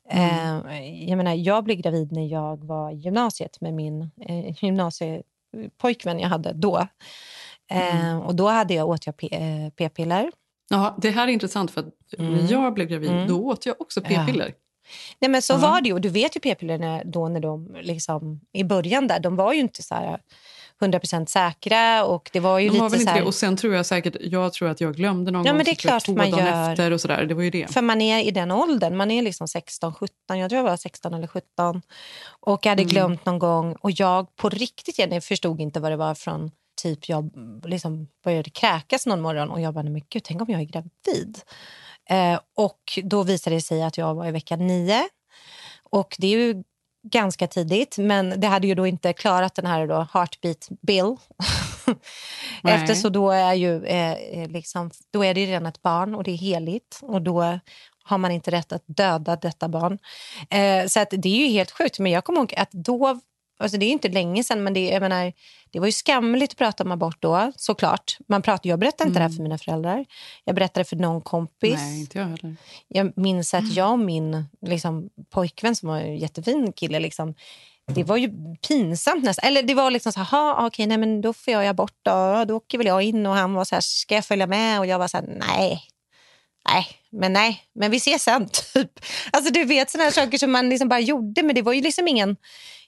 Eh, 0.09 1.09
jag, 1.09 1.17
menar, 1.17 1.33
jag 1.33 1.63
blev 1.63 1.77
gravid 1.77 2.11
när 2.11 2.27
jag 2.27 2.63
var 2.65 2.91
i 2.91 2.95
gymnasiet 2.95 3.61
med 3.61 3.73
min 3.73 4.01
eh, 4.21 4.63
gymnasiepojkvän 4.63 6.19
jag 6.19 6.29
hade 6.29 6.53
då. 6.53 6.87
Eh, 7.71 8.17
och 8.17 8.35
då 8.35 8.47
hade 8.47 8.73
jag, 8.73 8.89
åt 8.89 9.05
jag 9.05 9.15
eh, 9.31 9.69
p-piller. 9.77 10.31
Ja, 10.69 10.95
det 11.01 11.09
här 11.09 11.27
är 11.27 11.31
intressant 11.31 11.71
för 11.71 11.81
att 11.81 11.93
när 12.17 12.51
jag 12.51 12.73
blev 12.73 12.87
gravid 12.87 13.09
Mm. 13.09 13.27
då 13.27 13.45
åt 13.47 13.65
jag 13.65 13.81
också 13.81 14.01
p-piller. 14.01 14.53
Nej, 15.19 15.31
men 15.31 15.41
så 15.41 15.53
Ja. 15.53 15.57
var 15.57 15.81
det 15.81 15.87
ju. 15.87 15.93
Och 15.93 16.01
du 16.01 16.09
vet 16.09 16.35
ju 16.35 16.39
p-pillerna 16.39 17.01
då 17.05 17.29
när 17.29 17.39
de 17.39 17.77
liksom, 17.81 18.41
i 18.51 18.63
början 18.63 19.07
där, 19.07 19.19
de 19.19 19.35
var 19.35 19.53
ju 19.53 19.59
inte 19.59 19.83
så 19.83 19.95
här 19.95 20.19
100% 20.81 21.25
säkra 21.25 22.05
och 22.05 22.29
det 22.33 22.39
var 22.39 22.59
ju 22.59 22.67
De 22.67 22.71
lite 22.71 22.81
var 22.81 22.89
väl 22.89 22.99
inte 22.99 23.11
här, 23.11 23.19
det. 23.19 23.25
Och 23.25 23.35
sen 23.35 23.57
tror 23.57 23.73
jag 23.75 23.85
säkert, 23.85 24.15
jag 24.19 24.53
tror 24.53 24.69
att 24.69 24.81
jag 24.81 24.95
glömde 24.95 25.31
någon 25.31 25.45
Ja, 25.45 25.51
gång 25.51 25.57
men 25.57 25.65
det 25.65 25.71
är 25.71 25.75
tror 25.75 25.93
jag 25.93 26.03
klart 26.03 26.17
man 26.17 26.29
gör. 26.45 26.71
efter 26.71 26.91
och 26.91 27.01
sådär. 27.01 27.23
Det 27.25 27.33
var 27.33 27.43
ju 27.43 27.49
det. 27.49 27.71
För 27.73 27.81
man 27.81 28.01
är 28.01 28.23
i 28.23 28.31
den 28.31 28.51
åldern, 28.51 28.97
man 28.97 29.11
är 29.11 29.21
liksom 29.21 29.47
16, 29.47 29.93
17, 29.93 30.39
jag 30.39 30.49
tror 30.49 30.57
jag 30.57 30.63
var 30.69 30.77
16 30.77 31.13
eller 31.13 31.27
17. 31.27 31.81
Och 32.39 32.65
jag 32.65 32.71
hade 32.71 32.81
Mm. 32.81 32.91
glömt 32.93 33.25
någon 33.25 33.39
gång 33.39 33.75
och 33.81 33.91
jag 33.91 34.35
på 34.35 34.49
riktigt 34.49 34.99
Jenny, 34.99 35.21
förstod 35.21 35.61
inte 35.61 35.79
vad 35.79 35.91
det 35.91 35.97
var 35.97 36.15
från 36.15 36.51
typ 36.81 37.09
jag 37.09 37.29
liksom 37.65 38.07
började 38.23 38.49
kräkas 38.49 39.05
någon 39.05 39.21
morgon 39.21 39.49
och 39.49 39.61
jag 39.61 39.73
bara, 39.73 39.83
men 39.83 40.01
gud, 40.09 40.23
tänk 40.23 40.41
om 40.41 40.47
jag 40.49 40.61
är 40.61 40.65
gravid. 40.65 41.39
Eh, 42.09 42.39
och 42.57 42.99
då 43.03 43.23
visade 43.23 43.55
det 43.55 43.61
sig 43.61 43.83
att 43.83 43.97
jag 43.97 44.15
var 44.15 44.25
i 44.27 44.31
vecka 44.31 44.55
nio. 44.55 45.03
Och 45.89 46.15
det 46.19 46.27
är 46.27 46.31
ju 46.37 46.63
ganska 47.11 47.47
tidigt, 47.47 47.97
men 47.97 48.39
det 48.39 48.47
hade 48.47 48.67
ju 48.67 48.75
då 48.75 48.87
inte 48.87 49.13
klarat 49.13 49.55
den 49.55 49.65
här 49.65 49.87
då 49.87 50.07
heartbeat 50.13 50.67
bill. 50.81 51.15
Nej. 52.61 52.73
Efter 52.73 52.93
så 52.93 53.09
då 53.09 53.31
är, 53.31 53.53
ju, 53.53 53.85
eh, 53.85 54.13
eh, 54.13 54.49
liksom, 54.49 54.91
då 55.11 55.25
är 55.25 55.33
det 55.33 55.45
redan 55.45 55.65
ett 55.65 55.81
barn 55.81 56.15
och 56.15 56.23
det 56.23 56.31
är 56.31 56.37
heligt. 56.37 56.99
Och 57.01 57.21
då 57.21 57.59
har 58.03 58.17
man 58.17 58.31
inte 58.31 58.51
rätt 58.51 58.71
att 58.71 58.83
döda 58.85 59.35
detta 59.35 59.67
barn. 59.69 59.99
Eh, 60.49 60.87
så 60.87 60.99
att 60.99 61.09
det 61.09 61.29
är 61.29 61.47
ju 61.47 61.47
helt 61.47 61.71
sjukt. 61.71 61.99
Men 61.99 62.11
jag 62.11 62.23
kommer 62.23 62.39
ihåg 62.39 62.53
att 62.57 62.71
då, 62.71 63.19
alltså 63.57 63.77
det 63.77 63.85
är 63.85 63.91
inte 63.91 64.09
länge 64.09 64.43
sedan, 64.43 64.63
men 64.63 64.73
det, 64.73 64.85
jag 64.89 65.01
menar, 65.01 65.33
det 65.71 65.79
var 65.79 65.85
ju 65.85 65.91
skamligt 65.91 66.51
att 66.51 66.57
prata 66.57 66.83
om 66.83 66.91
abort 66.91 67.17
då, 67.19 67.51
såklart. 67.55 68.17
Man 68.27 68.41
pratar, 68.41 68.69
jag 68.69 68.79
berättade 68.79 69.07
inte 69.07 69.19
det 69.19 69.23
här 69.23 69.29
för 69.35 69.43
mina 69.43 69.57
föräldrar. 69.57 70.05
Jag 70.43 70.55
berättade 70.55 70.83
för 70.83 70.95
någon 70.95 71.21
kompis. 71.21 71.75
Nej, 71.75 71.99
inte 71.99 72.17
jag 72.19 72.25
heller. 72.25 72.55
Jag 72.87 73.17
minns 73.17 73.53
att 73.53 73.75
jag 73.75 73.91
och 73.91 73.99
min 73.99 74.45
liksom, 74.61 75.09
pojkvän 75.29 75.75
som 75.75 75.89
var 75.89 75.97
en 75.97 76.17
jättefin 76.17 76.73
kille, 76.73 76.99
liksom, 76.99 77.33
det 77.87 78.03
var 78.03 78.17
ju 78.17 78.31
pinsamt 78.67 79.23
nästan. 79.23 79.47
Eller 79.49 79.63
det 79.63 79.73
var 79.73 79.91
liksom 79.91 80.11
så 80.11 80.19
här, 80.19 80.25
"Ha, 80.25 80.67
okej, 80.67 80.87
nej, 80.87 80.97
men 80.97 81.21
då 81.21 81.33
får 81.33 81.53
jag 81.53 81.65
abort 81.67 81.95
då. 82.01 82.45
Då 82.47 82.55
åker 82.55 82.77
väl 82.77 82.87
jag 82.87 83.01
in 83.01 83.25
och 83.25 83.33
han 83.35 83.53
var 83.53 83.65
så 83.65 83.75
här, 83.75 83.81
ska 83.81 84.15
jag 84.15 84.25
följa 84.25 84.47
med? 84.47 84.79
Och 84.79 84.85
jag 84.85 84.99
var 84.99 85.07
så 85.07 85.17
här, 85.17 85.25
nej. 85.27 85.81
Nej, 86.69 86.87
men 87.11 87.33
nej, 87.33 87.63
men 87.75 87.91
vi 87.91 87.97
ses 87.97 88.23
sen. 88.23 88.49
Typ. 88.73 88.99
Alltså 89.31 89.53
du 89.53 89.63
vet 89.63 89.89
sådana 89.89 90.03
här 90.03 90.11
saker 90.11 90.37
som 90.37 90.51
man 90.51 90.69
liksom 90.69 90.89
bara 90.89 90.99
gjorde, 90.99 91.43
men 91.43 91.55
det 91.55 91.61
var 91.61 91.73
ju 91.73 91.81
liksom 91.81 92.07
ingen... 92.07 92.37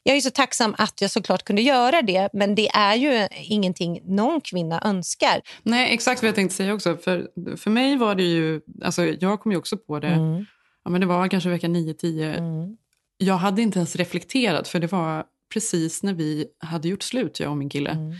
Jag 0.08 0.18
är 0.18 0.22
så 0.22 0.30
tacksam 0.30 0.76
att 0.78 1.02
jag 1.02 1.12
såklart 1.12 1.44
kunde 1.44 1.62
göra 1.62 2.02
det, 2.02 2.30
men 2.34 2.56
det 2.56 2.68
är 2.70 2.96
ju 2.96 3.28
ingenting 3.44 4.02
någon 4.06 4.42
kvinna 4.42 4.82
önskar. 4.86 5.42
Nej, 5.64 5.94
exakt 5.94 6.22
vad 6.22 6.28
jag 6.28 6.36
tänkte 6.36 6.56
säga 6.56 6.74
också. 6.74 6.98
För, 6.98 7.28
för 7.58 7.70
mig 7.72 7.98
var 7.98 8.16
det 8.16 8.24
ju, 8.24 8.62
alltså 8.84 9.06
jag 9.06 9.42
kom 9.42 9.52
ju 9.52 9.58
också 9.58 9.78
på 9.78 10.00
det, 10.00 10.08
Mm. 10.08 10.46
ja, 10.84 10.92
men 10.92 11.02
det 11.02 11.08
var 11.08 11.28
kanske 11.28 11.50
vecka 11.50 11.68
9-10. 11.68 12.76
Jag 13.18 13.38
hade 13.38 13.62
inte 13.62 13.80
ens 13.80 13.96
reflekterat 13.96 14.68
för 14.68 14.80
det 14.80 14.92
var 14.92 15.24
precis 15.54 16.04
när 16.04 16.14
vi 16.14 16.46
hade 16.60 16.88
gjort 16.88 17.04
slut, 17.04 17.40
jag 17.40 17.52
och 17.52 17.58
min 17.58 17.70
kille. 17.70 17.90
Mm. 17.90 18.14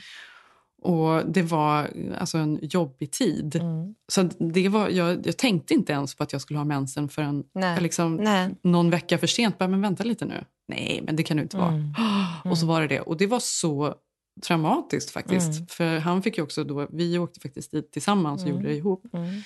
Och 0.82 1.32
det 1.32 1.42
var 1.42 1.90
alltså 2.18 2.38
en 2.38 2.60
jobbig 2.62 3.12
tid. 3.12 3.56
Mm. 3.56 3.96
Så 4.08 4.24
det 4.24 4.70
var, 4.70 4.90
jag, 4.90 5.28
jag 5.28 5.38
tänkte 5.38 5.74
inte 5.74 5.94
ens 5.94 6.16
på 6.16 6.24
att 6.24 6.34
jag 6.34 6.42
skulle 6.42 6.60
ha 6.60 6.66
mensen 6.66 7.10
förrän 7.10 7.44
Nej. 7.56 7.82
liksom, 7.82 8.16
Nej. 8.16 8.50
någon 8.64 8.90
vecka 8.90 9.18
för 9.18 9.28
sent. 9.28 9.58
Bara, 9.58 9.68
men 9.70 9.82
vänta 9.82 10.04
lite 10.04 10.26
nu. 10.26 10.44
Nej, 10.68 11.02
men 11.06 11.16
det 11.16 11.24
kan 11.24 11.38
det 11.38 11.44
inte 11.44 11.58
vara. 11.58 11.72
Mm. 11.74 11.94
Och 12.46 12.58
så 12.58 12.66
var 12.66 12.82
det 12.82 12.88
det. 12.88 13.02
Och 13.02 13.18
det 13.18 13.28
var 13.28 13.40
så 13.40 13.96
traumatiskt 14.48 15.12
faktiskt. 15.12 15.52
Mm. 15.54 15.68
För 15.68 16.00
han 16.00 16.22
fick 16.24 16.40
också 16.40 16.64
då, 16.64 16.88
vi 16.92 17.18
åkte 17.20 17.40
faktiskt 17.40 17.72
dit 17.72 17.92
tillsammans 17.92 18.42
och 18.44 18.48
Mm. 18.50 18.58
gjorde 18.62 18.70
det 18.74 18.78
ihop. 18.78 19.06
Mm. 19.14 19.42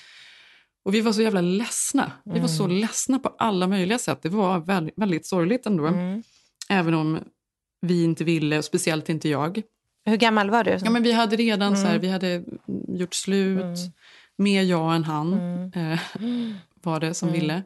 Och 0.84 0.94
vi 0.94 1.00
var 1.00 1.12
så 1.12 1.22
jävla 1.22 1.40
ledsna. 1.40 2.12
Vi 2.24 2.40
var 2.40 2.48
så 2.48 2.64
Mm. 2.64 2.76
ledsna 2.76 3.18
på 3.18 3.34
alla 3.38 3.66
möjliga 3.66 3.98
sätt. 3.98 4.18
Det 4.22 4.28
var 4.28 4.58
väldigt, 4.60 4.94
väldigt 4.98 5.26
sorgligt 5.26 5.66
ändå. 5.66 5.86
Mm. 5.86 6.22
Även 6.68 6.94
om 6.94 7.18
vi 7.86 8.04
inte 8.04 8.24
ville, 8.24 8.62
speciellt 8.62 9.08
inte 9.08 9.28
jag. 9.28 9.62
Hur 10.04 10.16
gammal 10.16 10.50
var 10.50 10.64
du? 10.64 10.78
Ja, 10.84 10.90
men 10.90 11.02
vi 11.02 11.12
hade 11.12 11.36
redan 11.36 11.76
så 11.76 11.82
här, 11.82 11.90
Mm. 11.90 12.00
vi 12.00 12.08
hade 12.08 12.28
mm, 12.28 12.48
gjort 12.88 13.14
slut. 13.14 13.60
Mm. 13.62 13.76
Mer 14.38 14.62
jag 14.62 14.94
än 14.96 15.04
han 15.04 15.32
eh, 15.74 15.98
var 16.82 17.00
det 17.00 17.14
som 17.14 17.28
Mm. 17.28 17.40
ville. 17.40 17.62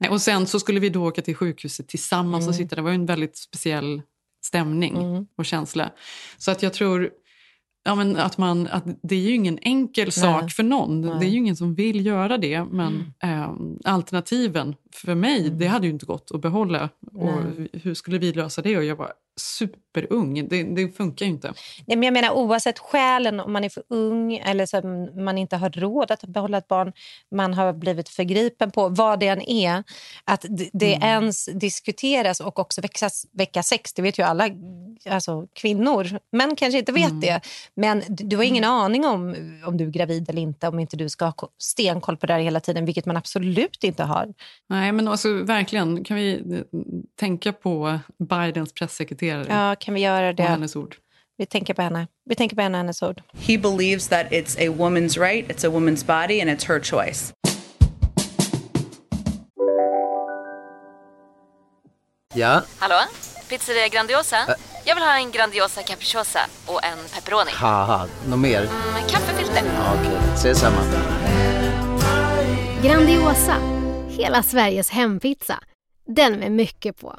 Nej, 0.00 0.10
och 0.10 0.22
sen 0.22 0.46
så 0.46 0.60
skulle 0.60 0.80
vi 0.80 0.88
då 0.88 1.06
åka 1.08 1.22
till 1.22 1.34
sjukhuset 1.36 1.88
tillsammans 1.88 2.46
och 2.46 2.52
Mm. 2.54 2.64
sitta. 2.64 2.76
Det 2.76 2.82
var 2.82 2.90
en 2.90 3.06
väldigt 3.06 3.36
speciell 3.36 4.02
stämning 4.44 4.96
Mm. 4.96 5.26
och 5.36 5.46
känsla. 5.46 5.90
Så 6.38 6.50
att 6.50 6.62
jag 6.62 6.72
tror 6.72 7.10
ja, 7.84 7.94
men 7.94 8.16
att 8.16 8.38
man, 8.38 8.66
att 8.66 8.84
det 9.02 9.14
är 9.14 9.20
ju 9.20 9.34
ingen 9.34 9.58
enkel 9.62 10.12
sak 10.12 10.50
för 10.50 10.62
någon. 10.62 11.00
Nej. 11.00 11.16
Det 11.20 11.26
är 11.26 11.30
ju 11.30 11.36
ingen 11.38 11.56
som 11.56 11.74
vill 11.74 12.06
göra 12.06 12.38
det. 12.38 12.64
Men 12.64 13.12
eh, 13.22 13.52
alternativen 13.84 14.74
för 14.92 15.14
mig, 15.14 15.50
det 15.50 15.66
hade 15.66 15.86
ju 15.86 15.92
inte 15.92 16.06
gått 16.06 16.30
att 16.34 16.40
behålla. 16.40 16.88
Och 17.12 17.32
Nej. 17.56 17.68
hur 17.72 17.94
skulle 17.94 18.18
vi 18.18 18.32
lösa 18.32 18.62
det? 18.62 18.76
Och 18.76 18.84
jag 18.84 18.96
var 18.96 19.12
superung. 19.38 20.48
Det, 20.48 20.62
det 20.62 20.96
funkar 20.96 21.26
ju 21.26 21.32
inte. 21.32 21.52
Nej, 21.86 21.96
men 21.96 22.02
jag 22.02 22.12
menar 22.12 22.30
oavsett 22.30 22.78
skälen, 22.78 23.40
om 23.40 23.52
man 23.52 23.64
är 23.64 23.68
för 23.68 23.82
ung 23.88 24.34
eller 24.36 24.66
så 24.66 24.82
man 25.22 25.38
inte 25.38 25.56
har 25.56 25.70
råd 25.70 26.10
att 26.10 26.20
behålla 26.24 26.58
ett 26.58 26.68
barn, 26.68 26.92
man 27.34 27.54
har 27.54 27.72
blivit 27.72 28.08
förgripen 28.08 28.70
på, 28.70 28.88
vad 28.88 29.20
det 29.20 29.28
än 29.28 29.42
är, 29.42 29.84
att 30.24 30.44
det 30.72 30.94
Mm. 30.94 31.08
ens 31.08 31.44
diskuteras 31.46 32.40
och 32.40 32.58
också 32.58 32.80
väckas, 32.80 33.26
vecka 33.32 33.62
sex, 33.62 33.92
det 33.92 34.02
vet 34.02 34.18
ju 34.18 34.22
alla 34.22 34.48
alltså, 35.08 35.46
kvinnor. 35.52 36.18
Män 36.32 36.56
kanske 36.56 36.78
inte 36.78 36.92
vet 36.92 37.08
Mm. 37.10 37.20
det, 37.20 37.40
men 37.74 38.02
du 38.08 38.36
har 38.36 38.44
ingen 38.44 38.64
aning 38.64 39.04
om 39.06 39.34
om 39.66 39.76
du 39.76 39.84
är 39.84 39.90
gravid 39.90 40.30
eller 40.30 40.42
inte, 40.42 40.68
om 40.68 40.78
inte 40.78 40.96
du 40.96 41.08
ska 41.08 41.24
ha 41.24 41.32
ko- 41.32 41.48
stenkoll 41.58 42.16
på 42.16 42.26
det 42.26 42.32
här 42.32 42.40
hela 42.40 42.60
tiden, 42.60 42.84
vilket 42.84 43.06
man 43.06 43.16
absolut 43.16 43.84
inte 43.84 44.02
har. 44.04 44.34
Nej, 44.68 44.92
men 44.92 45.08
alltså 45.08 45.32
verkligen, 45.42 46.04
kan 46.04 46.16
vi 46.16 46.32
eh, 46.34 46.78
tänka 47.20 47.52
på 47.52 47.98
Bidens 48.18 48.72
pressekreterare 48.72 49.27
Ja, 49.28 49.76
kan 49.80 49.94
vi 49.94 50.00
göra 50.00 50.28
och 50.28 50.34
det? 50.34 50.42
hennes 50.42 50.76
ord? 50.76 50.96
Vi 51.38 51.46
tänker 51.46 51.74
på 51.74 51.82
henne. 51.82 52.06
Vi 52.24 52.34
tänker 52.34 52.56
på 52.56 52.62
henne 52.62 52.78
och 52.78 52.80
hennes 52.80 53.02
ord. 53.02 53.22
He 53.38 53.58
believes 53.58 54.08
that 54.08 54.26
it's 54.30 54.56
a 54.68 54.74
woman's 54.78 55.20
right, 55.20 55.48
it's 55.50 55.66
a 55.66 55.70
woman's 55.70 56.06
body, 56.06 56.40
and 56.40 56.50
it's 56.50 56.66
her 56.68 56.80
choice. 56.80 57.32
Ja, 62.34 62.62
Hallå? 62.78 62.94
Pizzeria 63.48 63.88
Grandiosa? 63.88 64.36
Jag 64.84 64.94
vill 64.94 65.04
ha 65.04 65.18
en 65.18 65.30
Grandiosa 65.30 65.82
capriciosa 65.82 66.40
och 66.66 66.84
en 66.84 66.98
pepperoni. 67.14 67.50
något 68.28 68.38
mer? 68.38 68.60
Med 68.92 69.10
kaffefilter. 69.10 69.62
Ja, 69.74 69.94
Okej, 70.00 70.18
ses 70.34 70.58
samma. 70.58 70.76
Grandiosa, 72.82 73.56
hela 74.08 74.42
Sveriges 74.42 74.90
hempizza. 74.90 75.58
Den 76.06 76.32
med 76.32 76.52
mycket 76.52 77.00
på. 77.00 77.18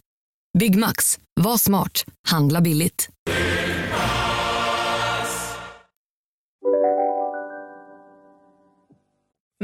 Byggmax. 0.59 1.19
Var 1.39 1.57
smart. 1.57 2.05
Handla 2.27 2.61
billigt. 2.61 3.09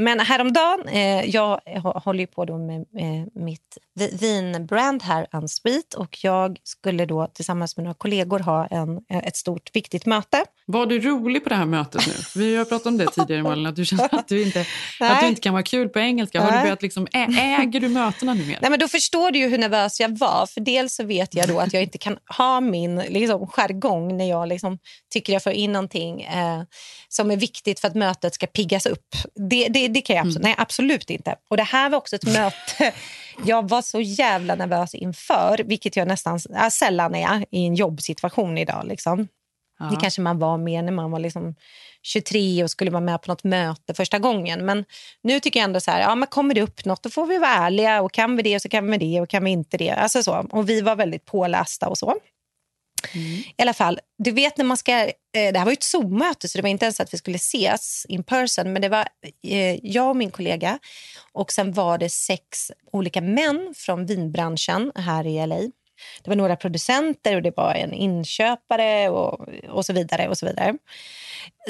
Men 0.00 0.20
häromdagen, 0.20 0.88
eh, 0.88 1.24
jag 1.30 1.60
hå- 1.66 2.00
håller 2.04 2.20
ju 2.20 2.26
på 2.26 2.44
då 2.44 2.58
med 2.58 2.80
eh, 2.80 3.42
mitt 3.44 3.78
vi- 3.94 4.16
vinbrand 4.20 5.02
här, 5.02 5.26
Unsweet. 5.32 5.94
Och 5.94 6.18
jag 6.22 6.58
skulle 6.62 7.06
då 7.06 7.26
tillsammans 7.26 7.76
med 7.76 7.84
några 7.84 7.94
kollegor 7.94 8.38
ha 8.38 8.66
en, 8.66 8.88
eh, 9.10 9.18
ett 9.28 9.36
stort 9.36 9.70
viktigt 9.76 10.06
möte. 10.06 10.44
Var 10.66 10.86
du 10.86 11.00
rolig 11.00 11.42
på 11.42 11.48
det 11.48 11.54
här 11.54 11.64
mötet 11.64 12.06
nu? 12.06 12.12
Vi 12.40 12.56
har 12.56 12.64
pratat 12.64 12.86
om 12.86 12.98
det 12.98 13.06
tidigare 13.06 13.42
Malin, 13.42 13.66
att 13.66 13.76
du 13.76 13.84
känner 13.84 14.14
att 14.14 14.28
du 14.28 14.42
inte, 14.42 14.64
att 15.00 15.20
du 15.20 15.28
inte 15.28 15.40
kan 15.40 15.52
vara 15.52 15.62
kul 15.62 15.88
på 15.88 15.98
engelska. 15.98 16.40
Har 16.40 16.52
du 16.52 16.58
börjat 16.62 16.82
liksom, 16.82 17.06
äger 17.38 17.80
du 17.80 17.88
mötena 17.88 18.34
nu 18.34 18.46
mer? 18.46 18.58
Nej, 18.62 18.70
men 18.70 18.78
då 18.80 18.88
förstår 18.88 19.30
du 19.30 19.38
ju 19.38 19.48
hur 19.48 19.58
nervös 19.58 20.00
jag 20.00 20.18
var. 20.18 20.46
För 20.46 20.60
Dels 20.60 20.94
så 20.94 21.04
vet 21.04 21.34
jag 21.34 21.48
då 21.48 21.58
att 21.58 21.72
jag 21.72 21.82
inte 21.82 21.98
kan 21.98 22.18
ha 22.38 22.60
min 22.60 22.96
liksom, 22.98 23.46
jargong 23.46 24.16
när 24.16 24.28
jag 24.28 24.48
liksom, 24.48 24.78
tycker 25.12 25.32
jag 25.32 25.42
får 25.42 25.52
in 25.52 25.72
någonting 25.72 26.22
eh, 26.22 26.62
som 27.08 27.30
är 27.30 27.36
viktigt 27.36 27.80
för 27.80 27.88
att 27.88 27.94
mötet 27.94 28.34
ska 28.34 28.46
piggas 28.46 28.86
upp. 28.86 29.06
Det, 29.50 29.68
det, 29.68 29.87
det 29.88 30.00
kan 30.00 30.16
jag 30.16 30.26
absolut, 30.26 30.44
nej, 30.44 30.54
absolut 30.58 31.10
inte. 31.10 31.36
Och 31.48 31.56
Det 31.56 31.62
här 31.62 31.90
var 31.90 31.98
också 31.98 32.16
ett 32.16 32.26
möte 32.26 32.92
jag 33.44 33.68
var 33.68 33.82
så 33.82 34.00
jävla 34.00 34.54
nervös 34.54 34.94
inför, 34.94 35.60
vilket 35.64 35.96
jag 35.96 36.08
nästan 36.08 36.38
äh, 36.56 36.68
sällan 36.68 37.14
är 37.14 37.44
i 37.50 37.66
en 37.66 37.74
jobbsituation 37.74 38.58
idag. 38.58 38.86
Liksom. 38.86 39.28
Ja. 39.78 39.86
Det 39.86 39.96
kanske 39.96 40.20
man 40.20 40.38
var 40.38 40.58
mer 40.58 40.82
när 40.82 40.92
man 40.92 41.10
var 41.10 41.18
liksom 41.18 41.54
23 42.02 42.64
och 42.64 42.70
skulle 42.70 42.90
vara 42.90 43.00
med 43.00 43.22
på 43.22 43.30
något 43.30 43.44
möte 43.44 43.94
första 43.94 44.18
gången. 44.18 44.66
Men 44.66 44.84
nu 45.22 45.40
tycker 45.40 45.60
jag 45.60 45.64
ändå 45.64 45.80
så 45.80 45.90
här, 45.90 46.00
ja, 46.00 46.14
men 46.14 46.28
kommer 46.28 46.54
det 46.54 46.62
upp 46.62 46.84
något 46.84 47.02
då 47.02 47.10
får 47.10 47.26
vi 47.26 47.38
vara 47.38 47.50
ärliga 47.50 48.02
och 48.02 48.12
kan 48.12 48.36
vi 48.36 48.42
det 48.42 48.60
så 48.60 48.68
kan 48.68 48.90
vi 48.90 48.98
det 48.98 49.20
och 49.20 49.28
kan 49.28 49.44
vi 49.44 49.50
inte 49.50 49.76
det. 49.76 49.90
Alltså 49.90 50.22
så. 50.22 50.46
Och 50.50 50.68
vi 50.68 50.80
var 50.80 50.96
väldigt 50.96 51.24
pålästa 51.24 51.88
och 51.88 51.98
så. 51.98 52.14
I 53.14 53.62
alla 53.62 53.74
fall, 53.74 54.00
du 54.18 54.30
vet 54.30 54.56
när 54.56 54.64
man 54.64 54.76
ska... 54.76 54.92
Eh, 54.92 55.12
det 55.52 55.58
här 55.58 55.64
var 55.64 55.72
ju 55.72 55.76
ett 55.76 55.82
Zoom-möte 55.82 56.48
så 56.48 56.58
det 56.58 56.62
var 56.62 56.68
inte 56.68 56.84
ens 56.84 57.00
att 57.00 57.14
vi 57.14 57.18
skulle 57.18 57.36
ses 57.36 58.06
in 58.08 58.22
person. 58.22 58.72
Men 58.72 58.82
det 58.82 58.88
var 58.88 59.08
eh, 59.46 59.86
jag 59.86 60.08
och 60.08 60.16
min 60.16 60.30
kollega 60.30 60.78
och 61.32 61.52
sen 61.52 61.72
var 61.72 61.98
det 61.98 62.10
sex 62.10 62.72
olika 62.92 63.20
män 63.20 63.74
från 63.76 64.06
vinbranschen 64.06 64.92
här 64.94 65.26
i 65.26 65.46
LA. 65.46 65.60
Det 66.22 66.30
var 66.30 66.36
några 66.36 66.56
producenter 66.56 67.36
och 67.36 67.42
det 67.42 67.56
var 67.56 67.74
en 67.74 67.92
inköpare 67.92 69.08
och, 69.08 69.48
och 69.68 69.86
så 69.86 69.92
vidare. 69.92 70.28
och 70.28 70.38
så 70.38 70.46
vidare. 70.46 70.74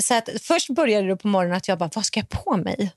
Så 0.00 0.14
att 0.14 0.28
först 0.42 0.68
började 0.68 1.08
det 1.08 1.16
på 1.16 1.28
morgonen 1.28 1.56
att 1.56 1.68
jag 1.68 1.78
bara, 1.78 1.90
vad 1.94 2.06
ska 2.06 2.20
jag 2.20 2.28
på 2.28 2.56
mig? 2.56 2.92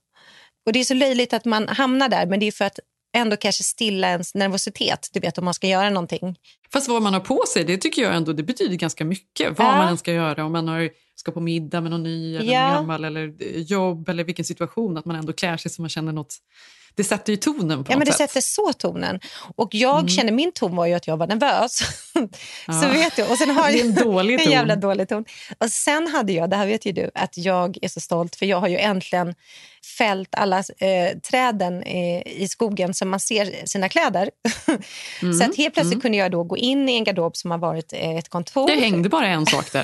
Och 0.66 0.74
det 0.74 0.80
är 0.80 0.84
så 0.84 0.94
löjligt 0.94 1.34
att 1.34 1.46
man 1.46 1.68
hamnar 1.68 2.10
där, 2.10 2.26
men 2.26 2.40
det 2.40 2.48
är 2.48 2.52
för 2.52 2.66
att 2.66 2.80
ändå 3.14 3.38
kanske 3.38 3.64
stilla 3.64 4.08
ens 4.10 4.36
nervositet. 4.36 5.10
Du 5.14 5.20
vet 5.20 5.38
om 5.38 5.46
man 5.46 5.54
ska 5.54 5.68
göra 5.68 5.90
någonting. 5.90 6.36
Fast 6.74 6.88
vad 6.90 7.02
man 7.02 7.14
har 7.14 7.20
på 7.20 7.44
sig, 7.54 7.64
det 7.64 7.78
tycker 7.78 8.02
jag 8.02 8.16
ändå 8.16 8.34
det 8.34 8.44
betyder 8.44 8.76
ganska 8.76 9.06
mycket. 9.06 9.58
Vad 9.60 9.68
Ja. 9.68 9.72
man 9.78 9.88
än 9.88 9.98
ska 9.98 10.14
göra, 10.14 10.46
om 10.46 10.52
man 10.52 10.68
har, 10.68 10.90
ska 11.16 11.32
på 11.32 11.40
middag 11.40 11.82
med 11.82 11.92
någon 11.92 12.04
ny 12.04 12.36
eller 12.36 12.54
Ja. 12.54 12.70
gammal 12.70 13.06
eller 13.06 13.28
eh, 13.40 13.62
jobb 13.62 14.10
eller 14.10 14.24
vilken 14.24 14.46
situation, 14.46 14.98
att 14.98 15.06
man 15.06 15.16
ändå 15.16 15.34
klär 15.34 15.58
sig 15.58 15.72
så 15.72 15.82
man 15.82 15.90
känner 15.90 16.12
något. 16.12 16.36
Det 16.96 17.04
sätter 17.04 17.34
ju 17.34 17.38
tonen 17.38 17.84
på 17.84 17.92
Ja, 17.92 17.98
men 17.98 18.06
det 18.06 18.14
sätt. 18.14 18.30
sätter 18.32 18.42
så 18.42 18.74
tonen. 18.74 19.20
Och 19.56 19.70
jag 19.76 19.96
Mm. 20.00 20.10
känner 20.10 20.32
min 20.32 20.52
ton 20.52 20.76
var 20.76 20.86
ju 20.86 20.94
att 20.94 21.08
jag 21.08 21.18
var 21.18 21.28
nervös. 21.28 21.80
Ja. 22.68 22.74
så 22.82 22.88
vet 22.88 23.16
du. 23.16 23.24
Och 23.24 23.38
sen 23.38 23.50
har 23.50 23.68
Det 23.72 23.74
är 23.74 23.78
jag 23.78 23.86
en 23.88 23.96
dålig 23.96 24.38
ton. 24.40 24.48
En 24.48 24.52
jävla 24.52 24.76
dålig 24.76 25.10
ton. 25.10 25.26
Och 25.58 25.70
sen 25.72 26.08
hade 26.08 26.34
jag, 26.34 26.50
det 26.50 26.56
här 26.56 26.66
vet 26.68 26.86
ju 26.86 26.92
du, 26.92 27.12
att 27.16 27.38
jag 27.38 27.78
är 27.82 27.88
så 27.88 28.00
stolt 28.00 28.36
för 28.36 28.46
jag 28.46 28.60
har 28.60 28.68
ju 28.68 28.78
äntligen 28.78 29.36
fällt 29.98 30.36
alla 30.36 30.58
eh, 30.58 31.18
träden 31.30 31.84
eh, 31.84 32.28
i 32.42 32.48
skogen 32.50 32.94
så 32.94 33.06
man 33.06 33.20
ser 33.20 33.66
sina 33.68 33.90
kläder. 33.90 34.30
Mm. 35.22 35.34
Så 35.40 35.44
att 35.44 35.58
helt 35.58 35.74
plötsligt 35.74 35.94
Mm. 35.94 36.02
kunde 36.02 36.18
jag 36.18 36.32
då 36.32 36.44
gå 36.44 36.58
in 36.58 36.90
i 36.90 36.94
en 36.96 37.04
garderob 37.04 37.36
som 37.38 37.52
har 37.52 37.58
varit 37.58 37.94
eh, 37.94 38.18
ett 38.18 38.30
kontor. 38.30 38.68
Det 38.68 38.76
hängde 38.76 39.10
bara 39.10 39.28
en 39.28 39.46
sak 39.46 39.72
där. 39.72 39.84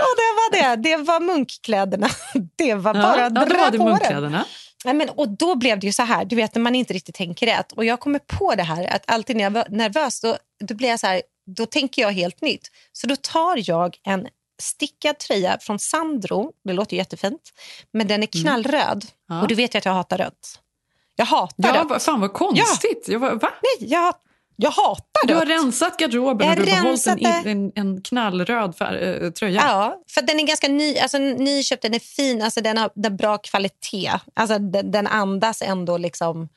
Och 0.00 0.14
det 0.16 0.30
var 0.36 0.76
det. 0.76 0.76
Det 0.82 0.96
var 0.96 1.20
munkkläderna. 1.20 2.08
Det 2.56 2.74
var 2.74 2.94
Ja, 2.94 3.02
bara 3.02 3.18
ja, 3.20 3.26
att 3.26 3.34
dra 3.34 3.56
var 3.58 3.70
det 3.70 3.78
på 3.78 3.84
munkkläderna. 3.84 4.30
den. 4.38 4.44
Nej, 4.84 4.94
men, 4.94 5.08
och 5.08 5.28
då 5.28 5.54
blev 5.54 5.78
det 5.80 5.86
ju 5.86 5.92
så 5.92 6.02
här, 6.02 6.24
du 6.24 6.36
vet 6.36 6.54
när 6.54 6.62
man 6.62 6.74
inte 6.74 6.94
riktigt 6.94 7.14
tänker 7.14 7.46
rätt. 7.46 7.72
Och 7.72 7.84
jag 7.84 8.00
kommer 8.00 8.18
på 8.18 8.54
det 8.54 8.62
här 8.62 8.84
att 8.94 9.02
alltid 9.10 9.36
när 9.36 9.44
jag 9.44 9.50
var 9.50 9.66
nervös 9.68 10.20
då, 10.20 10.36
då 10.64 10.74
blir 10.74 10.88
jag 10.88 11.00
så 11.00 11.06
här, 11.06 11.22
då 11.46 11.66
tänker 11.66 12.02
jag 12.02 12.12
helt 12.12 12.40
nytt. 12.40 12.70
Så 12.92 13.06
då 13.06 13.16
tar 13.16 13.70
jag 13.70 13.96
en 14.04 14.28
stickad 14.62 15.18
tröja 15.18 15.58
från 15.60 15.78
Sandro, 15.78 16.52
det 16.64 16.72
låter 16.72 16.92
ju 16.92 16.98
jättefint, 16.98 17.40
men 17.92 18.06
den 18.08 18.22
är 18.22 18.26
knallröd. 18.26 19.04
Ja. 19.28 19.42
Och 19.42 19.48
du 19.48 19.54
vet 19.54 19.74
ju 19.74 19.78
att 19.78 19.84
jag 19.84 19.92
hatar 19.92 20.18
rött. 20.18 20.60
Jag 21.16 21.26
hatar 21.26 21.74
Ja, 21.74 21.86
rött. 21.90 22.02
fan 22.02 22.20
vad 22.20 22.32
konstigt. 22.32 23.04
Jag 23.08 23.18
var, 23.18 23.34
va? 23.34 23.50
Nej, 23.62 23.90
jag, 23.90 24.14
Jag 24.60 24.70
hatar 24.70 25.26
Du 25.26 25.34
har 25.34 25.40
rött. 25.40 25.48
rensat 25.50 25.96
garderoben 25.98 26.48
Jag 26.48 26.58
och 26.58 26.64
du 26.66 26.72
har 26.72 26.82
behållit 26.82 27.06
en, 27.06 27.46
en, 27.48 27.72
en 27.74 28.02
knallröd 28.02 28.76
fär, 28.76 29.22
äh, 29.24 29.30
tröja. 29.30 29.60
Ja, 29.64 30.02
för 30.08 30.22
den 30.22 30.40
är 30.40 30.46
ganska 30.46 30.68
ny, 30.68 30.98
alltså 30.98 31.18
nyköpt, 31.18 31.82
den 31.82 31.94
är 31.94 31.98
fin, 31.98 32.42
alltså 32.42 32.60
den 32.60 32.78
har, 32.78 32.90
den 32.94 33.16
bra 33.16 33.38
kvalitet. 33.38 34.12
Alltså 34.34 34.58
den, 34.58 34.90
den 34.90 35.06
andas 35.06 35.62
ändå 35.62 35.98
liksom 35.98 36.48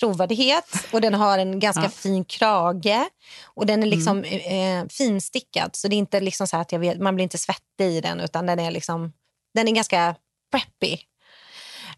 trovärdighet 0.00 0.64
och 0.92 1.00
den 1.00 1.14
har 1.14 1.38
en 1.38 1.60
ganska 1.60 1.82
Ja. 1.82 1.88
fin 1.88 2.24
krage 2.24 3.08
och 3.44 3.66
den 3.66 3.82
är 3.82 3.86
liksom 3.86 4.24
eh, 4.24 4.86
finstickad 4.90 5.76
så 5.76 5.88
det 5.88 5.96
är 5.96 5.98
inte 5.98 6.20
liksom 6.20 6.46
så 6.46 6.56
här 6.56 6.62
att 6.62 6.72
vet, 6.72 7.00
man 7.00 7.14
blir 7.14 7.22
inte 7.22 7.38
svettig 7.38 7.84
i 7.86 8.00
den 8.00 8.20
utan 8.20 8.46
den 8.46 8.58
är 8.58 8.70
liksom 8.70 9.12
den 9.54 9.68
är 9.68 9.72
ganska 9.72 10.14
preppy. 10.52 10.96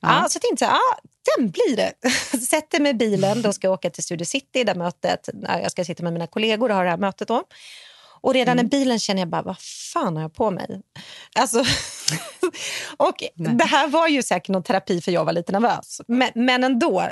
Ja. 0.01 0.27
så 0.29 0.37
jag 0.37 0.43
tänkte 0.43 0.65
så 0.65 0.71
här, 0.71 0.73
ja, 0.79 0.99
den 1.37 1.51
blir 1.51 1.77
det. 1.77 1.93
Sätter 2.47 2.81
mig 2.81 2.91
i 2.91 2.95
bilen, 2.95 3.43
då 3.43 3.53
ska 3.53 3.67
jag 3.67 3.75
åka 3.75 3.91
till 3.91 4.05
Studio 4.05 4.25
City, 4.25 4.65
där 4.65 4.75
mötet, 4.75 5.29
jag 5.43 5.71
ska 5.71 5.85
sitta 5.85 6.03
med 6.03 6.13
mina 6.13 6.27
kollegor 6.27 6.69
och 6.71 6.77
ha 6.77 6.83
det 6.83 6.91
här 6.91 6.97
mötet 6.97 7.29
då. 7.29 7.43
Och 8.23 8.35
redan 8.35 8.53
Mm. 8.53 8.67
i 8.67 8.69
bilen 8.69 8.99
känner 8.99 9.21
jag 9.23 9.29
bara, 9.29 9.43
vad 9.43 9.57
fan 9.93 10.17
har 10.17 10.23
jag 10.23 10.35
på 10.35 10.51
mig? 10.51 10.81
Alltså, 11.39 11.59
och 12.97 13.23
det 13.35 13.65
här 13.65 13.89
var 13.89 14.09
ju 14.09 14.23
säkert 14.23 14.49
någon 14.49 14.63
terapi 14.63 15.01
för 15.01 15.13
jag 15.13 15.25
var 15.25 15.33
lite 15.33 15.53
nervös. 15.53 16.01
Men, 16.09 16.31
men 16.35 16.65
ändå. 16.65 17.09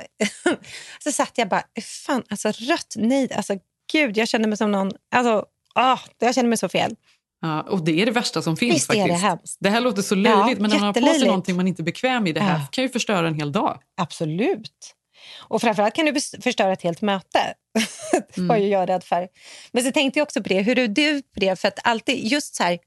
så 1.05 1.13
satt 1.13 1.33
jag 1.35 1.49
bara, 1.49 1.63
fan, 2.07 2.23
alltså 2.31 2.49
rött, 2.49 2.95
nej, 2.97 3.33
alltså 3.33 3.55
gud, 3.93 4.17
jag 4.17 4.29
kände 4.29 4.49
mig 4.49 4.59
som 4.59 4.73
någon, 4.73 4.93
alltså, 5.15 5.45
ah, 5.75 5.99
jag 6.19 6.35
kände 6.35 6.49
mig 6.49 6.59
så 6.59 6.69
fel. 6.69 6.97
Ja, 7.41 7.63
och 7.63 7.85
det 7.85 8.03
är 8.03 8.07
det 8.07 8.13
värsta 8.13 8.43
som 8.43 8.57
finns 8.57 8.75
Visst 8.75 8.91
är 8.91 8.95
det 8.95 9.01
faktiskt. 9.01 9.23
hemskt. 9.23 9.57
det 9.61 9.71
här 9.71 9.81
låter 9.81 10.03
så 10.03 10.15
löjligt, 10.15 10.59
men 10.61 10.71
när 10.71 10.79
man 10.79 10.87
har 10.87 10.93
på 11.13 11.19
sig 11.19 11.27
någonting 11.27 11.57
man 11.57 11.69
inte 11.69 11.83
är 11.83 11.85
bekväm 11.85 12.27
i, 12.27 12.33
det 12.33 12.41
här 12.41 12.59
Ja. 12.59 12.67
kan 12.71 12.85
ju 12.85 12.91
förstöra 12.91 13.29
en 13.29 13.35
hel 13.35 13.53
dag. 13.53 13.81
Absolut. 13.97 14.95
Och 15.39 15.61
framförallt 15.61 15.95
kan 15.95 16.07
du 16.07 16.21
förstöra 16.43 16.73
ett 16.73 16.83
helt 16.83 17.01
möte. 17.01 17.55
det 18.35 18.41
var 18.41 18.55
Mm. 18.57 18.63
ju 18.63 18.69
jag 18.69 18.89
rädd 18.89 19.05
för. 19.05 19.29
Men 19.73 19.85
så 19.85 19.93
tänkte 19.93 20.19
jag 20.19 20.25
också 20.27 20.43
på 20.43 20.49
det, 20.49 20.61
hur 20.63 20.79
är 20.79 20.89
du 20.89 21.23
på 21.23 21.41
det? 21.41 21.61
För 21.61 21.69
att 21.69 21.79
alltid, 21.85 22.25
just 22.25 22.55
så 22.55 22.63
här, 22.63 22.79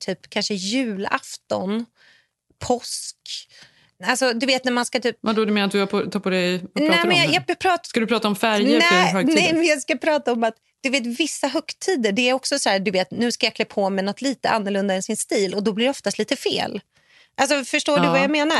typ 0.00 0.30
kanske 0.30 0.54
julafton, 0.54 1.86
påsk. 2.58 3.16
Alltså 4.04 4.32
du 4.32 4.46
vet 4.46 4.64
när 4.64 4.72
man 4.72 4.86
ska 4.86 5.00
typ... 5.00 5.16
Vadå, 5.20 5.44
du 5.44 5.52
menar 5.52 5.66
att 5.66 5.72
du 5.72 5.78
har 5.78 5.86
på, 5.86 6.10
tar 6.10 6.20
på 6.20 6.30
dig... 6.30 6.50
Nej, 6.50 6.62
du 6.74 7.08
men 7.08 7.16
jag, 7.16 7.28
nu? 7.28 7.34
jag 7.34 7.58
pratar... 7.58 7.84
Ska 7.84 8.00
du 8.00 8.06
prata 8.06 8.28
om 8.28 8.36
färger 8.36 8.80
för 8.80 8.94
Nej, 8.94 9.12
högtider? 9.12 9.40
nej, 9.42 9.52
men 9.52 9.64
jag 9.64 9.82
ska 9.82 9.96
prata 9.96 10.32
om 10.32 10.44
att 10.44 10.54
du 10.82 10.90
vet, 10.90 11.06
vissa 11.06 11.46
högtider, 11.46 12.12
det 12.12 12.28
är 12.28 12.32
också 12.32 12.58
så 12.58 12.68
här, 12.68 12.78
du 12.78 12.90
vet, 12.90 13.10
nu 13.10 13.32
ska 13.32 13.46
jag 13.46 13.54
klä 13.54 13.64
på 13.64 13.90
mig 13.90 14.04
något 14.04 14.22
lite 14.22 14.50
annorlunda 14.50 14.94
än 14.94 15.02
sin 15.02 15.16
stil 15.16 15.54
och 15.54 15.62
då 15.62 15.72
blir 15.72 15.86
det 15.86 15.90
oftast 15.90 16.18
lite 16.18 16.36
fel. 16.36 16.80
Alltså, 17.40 17.64
förstår 17.64 17.96
du 17.98 18.04
Ja, 18.04 18.10
vad 18.10 18.20
jag 18.20 18.30
menar? 18.30 18.56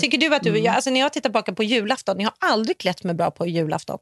Tycker 0.00 0.18
du 0.18 0.34
att 0.34 0.42
du, 0.42 0.50
Mm. 0.50 0.62
jag, 0.64 0.74
alltså, 0.74 0.90
när 0.90 1.00
jag 1.00 1.12
tittar 1.12 1.28
tillbaka 1.28 1.52
på 1.52 1.62
julafton, 1.62 2.20
jag 2.20 2.30
har 2.40 2.50
aldrig 2.50 2.78
klätt 2.78 3.04
mig 3.04 3.14
bra 3.14 3.30
på 3.30 3.46
julafton. 3.46 3.98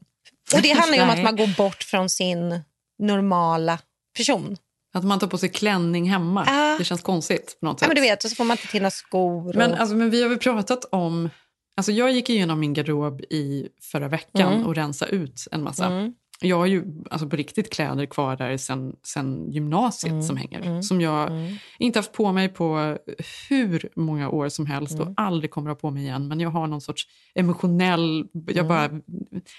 Och 0.55 0.61
det 0.61 0.69
handlar 0.69 0.97
ju 0.97 1.03
om 1.03 1.09
att 1.09 1.23
man 1.23 1.35
går 1.35 1.47
bort 1.57 1.83
från 1.83 2.09
sin 2.09 2.59
normala 2.99 3.79
person. 4.17 4.57
Att 4.93 5.03
man 5.03 5.19
tar 5.19 5.27
på 5.27 5.37
sig 5.37 5.49
klänning 5.49 6.09
hemma. 6.09 6.45
Ah. 6.47 6.77
Det 6.77 6.83
känns 6.83 7.01
konstigt 7.01 7.57
på 7.59 7.65
något 7.65 7.73
Ja, 7.73 7.79
sätt. 7.79 7.87
men 7.87 7.95
du 7.95 8.01
vet, 8.01 8.23
och 8.23 8.29
så 8.29 8.35
får 8.35 8.43
man 8.43 8.53
inte 8.57 8.67
till 8.67 8.81
några 8.81 8.91
skor. 8.91 9.53
Men, 9.53 9.71
och... 9.71 9.79
alltså, 9.79 9.95
men 9.95 10.09
vi 10.09 10.21
har 10.21 10.29
väl 10.29 10.37
pratat 10.37 10.85
om... 10.91 11.29
Alltså 11.77 11.91
jag 11.91 12.11
gick 12.11 12.29
igenom 12.29 12.59
min 12.59 12.73
garderob 12.73 13.21
i 13.21 13.67
förra 13.91 14.07
veckan 14.07 14.53
Mm. 14.53 14.65
och 14.65 14.75
rensade 14.75 15.11
ut 15.11 15.47
en 15.51 15.63
massa. 15.63 15.85
Mm. 15.85 16.13
Jag 16.41 16.57
har 16.57 16.65
ju 16.65 16.83
alltså 17.09 17.29
på 17.29 17.35
riktigt 17.35 17.73
kläder 17.73 18.05
kvar 18.05 18.35
där 18.35 18.57
sen, 18.57 18.95
sen 19.03 19.51
gymnasiet 19.51 20.11
Mm. 20.11 20.23
som 20.23 20.37
hänger. 20.37 20.61
Mm. 20.61 20.83
Som 20.83 21.01
jag 21.01 21.27
Mm. 21.31 21.55
inte 21.79 21.99
haft 21.99 22.11
på 22.11 22.31
mig 22.31 22.49
på 22.49 22.97
hur 23.49 23.89
många 23.95 24.29
år 24.29 24.49
som 24.49 24.65
helst 24.65 24.93
Mm. 24.93 25.07
och 25.07 25.13
aldrig 25.17 25.51
kommer 25.51 25.71
att 25.71 25.81
ha 25.81 25.89
på 25.89 25.93
mig 25.93 26.03
igen. 26.03 26.27
Men 26.27 26.39
jag 26.39 26.49
har 26.49 26.67
någon 26.67 26.81
sorts 26.81 27.07
emotionell... 27.35 28.25
Jag 28.47 28.67
bara 28.67 28.85
Mm. 28.85 29.01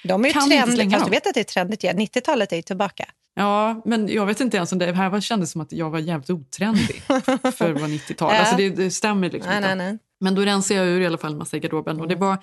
De 0.05 0.25
är 0.25 0.29
ju 0.29 0.35
fast 0.35 0.51
dem. 0.51 1.03
du 1.05 1.11
vet 1.11 1.27
att 1.27 1.35
det 1.35 1.41
är 1.41 1.45
trendigt 1.45 1.85
igen. 1.85 1.97
90-talet 1.99 2.53
är 2.53 2.57
ju 2.57 2.63
tillbaka. 2.63 3.05
Ja, 3.35 3.83
men 3.85 4.09
jag 4.09 4.27
vet 4.27 4.41
inte 4.41 4.57
ens 4.57 4.73
om 4.73 4.79
det 4.79 4.93
här 4.93 5.11
var- 5.11 5.21
kändes 5.21 5.51
som 5.51 5.61
att 5.61 5.73
jag 5.73 5.91
var 5.91 5.99
jävligt 5.99 6.31
otrendig 6.31 7.03
för 7.55 7.75
att 7.75 7.81
vara 7.81 7.89
90-tal. 7.89 8.33
Ja. 8.35 8.39
Alltså 8.41 8.57
det, 8.57 8.71
det 8.71 8.91
stämmer 8.91 9.31
liksom 9.31 9.49
Nej, 9.51 9.57
inte. 9.57 9.75
nej, 9.75 9.87
nej. 9.93 9.99
Men 10.21 10.35
då 10.35 10.43
rensade 10.43 10.81
jag 10.81 10.89
ur 10.89 11.01
i 11.01 11.07
alla 11.07 11.19
fall 11.19 11.33
en 11.33 11.39
massa 11.39 11.57
i 11.57 11.61
garderoben. 11.61 12.01
Och 12.01 12.09
det 12.09 12.15
var, 12.17 12.39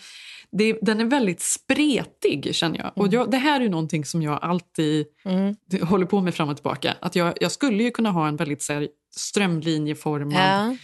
det, 0.51 0.78
den 0.82 0.99
är 1.01 1.05
väldigt 1.05 1.41
spretig 1.41 2.55
känner 2.55 2.78
jag. 2.80 2.91
Och 2.95 3.07
jag, 3.13 3.32
det 3.32 3.38
här 3.38 3.61
är 3.61 3.69
någonting 3.69 4.05
som 4.05 4.21
jag 4.21 4.39
alltid 4.41 5.05
Mm. 5.25 5.55
håller 5.82 6.05
på 6.05 6.21
med 6.21 6.36
fram 6.36 6.49
och 6.49 6.55
tillbaka. 6.57 6.93
Att 6.99 7.15
jag, 7.15 7.34
jag 7.41 7.51
skulle 7.51 7.84
ju 7.84 7.91
kunna 7.91 8.11
ha 8.11 8.28
en 8.28 8.36
väldigt 8.36 8.61
så 8.63 8.73
här, 8.73 8.88
strömlinjeformad 9.15 10.34
Ja. 10.34 10.75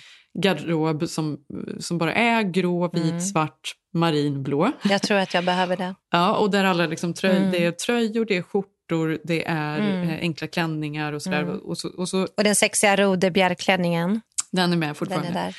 garderob 0.42 1.10
som, 1.10 1.38
som 1.80 1.98
bara 1.98 2.14
är 2.14 2.44
grå, 2.44 2.90
vit, 2.94 3.04
Mm. 3.04 3.20
svart, 3.22 3.72
marin, 3.94 4.44
blå. 4.44 4.72
Jag 4.84 5.02
tror 5.02 5.18
att 5.18 5.34
jag 5.34 5.46
behöver 5.46 5.78
det. 5.78 5.96
Ja, 6.12 6.36
och 6.38 6.52
där 6.52 6.64
alla 6.64 6.86
liksom 6.86 7.14
tröj, 7.14 7.38
Mm. 7.38 7.52
det 7.52 7.66
är 7.66 7.72
tröjor, 7.72 8.26
det 8.26 8.38
är 8.38 8.42
skjortor, 8.42 9.20
det 9.24 9.46
är 9.48 9.80
Mm. 9.80 10.10
eh, 10.10 10.20
enkla 10.20 10.48
klänningar 10.48 11.14
och 11.14 11.22
sådär. 11.22 11.42
Mm. 11.44 11.60
Och, 11.60 11.78
så, 11.78 11.90
och 11.90 12.10
så, 12.10 12.28
Och 12.38 12.44
den 12.44 12.56
sexiga 12.56 12.96
Rodebjerg-klänningen. 12.96 14.22
den 14.52 14.74
är 14.74 14.78
med 14.78 14.90
Den 14.90 14.96
fortfarande. 14.96 15.28
är 15.30 15.34
där. 15.34 15.56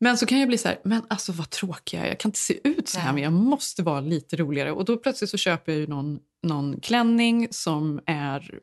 Men 0.00 0.18
så 0.18 0.26
kan 0.26 0.38
jag 0.38 0.48
bli 0.48 0.58
så 0.58 0.68
här, 0.68 0.78
men 0.84 1.02
alltså 1.08 1.32
vad 1.32 1.50
tråkig 1.50 1.98
jag 1.98 2.04
är. 2.04 2.08
Jag 2.08 2.20
kan 2.20 2.28
inte 2.28 2.38
se 2.38 2.68
ut 2.68 2.88
så 2.88 2.98
här, 2.98 3.12
men 3.12 3.22
jag 3.22 3.32
måste 3.32 3.82
vara 3.82 4.00
lite 4.00 4.36
roligare. 4.36 4.72
Och 4.72 4.84
då 4.84 4.96
plötsligt 4.96 5.30
så 5.30 5.36
köper 5.36 5.72
jag 5.72 5.80
ju 5.80 5.86
någon, 5.86 6.18
någon 6.46 6.80
klänning 6.80 7.48
som 7.50 8.00
är 8.06 8.60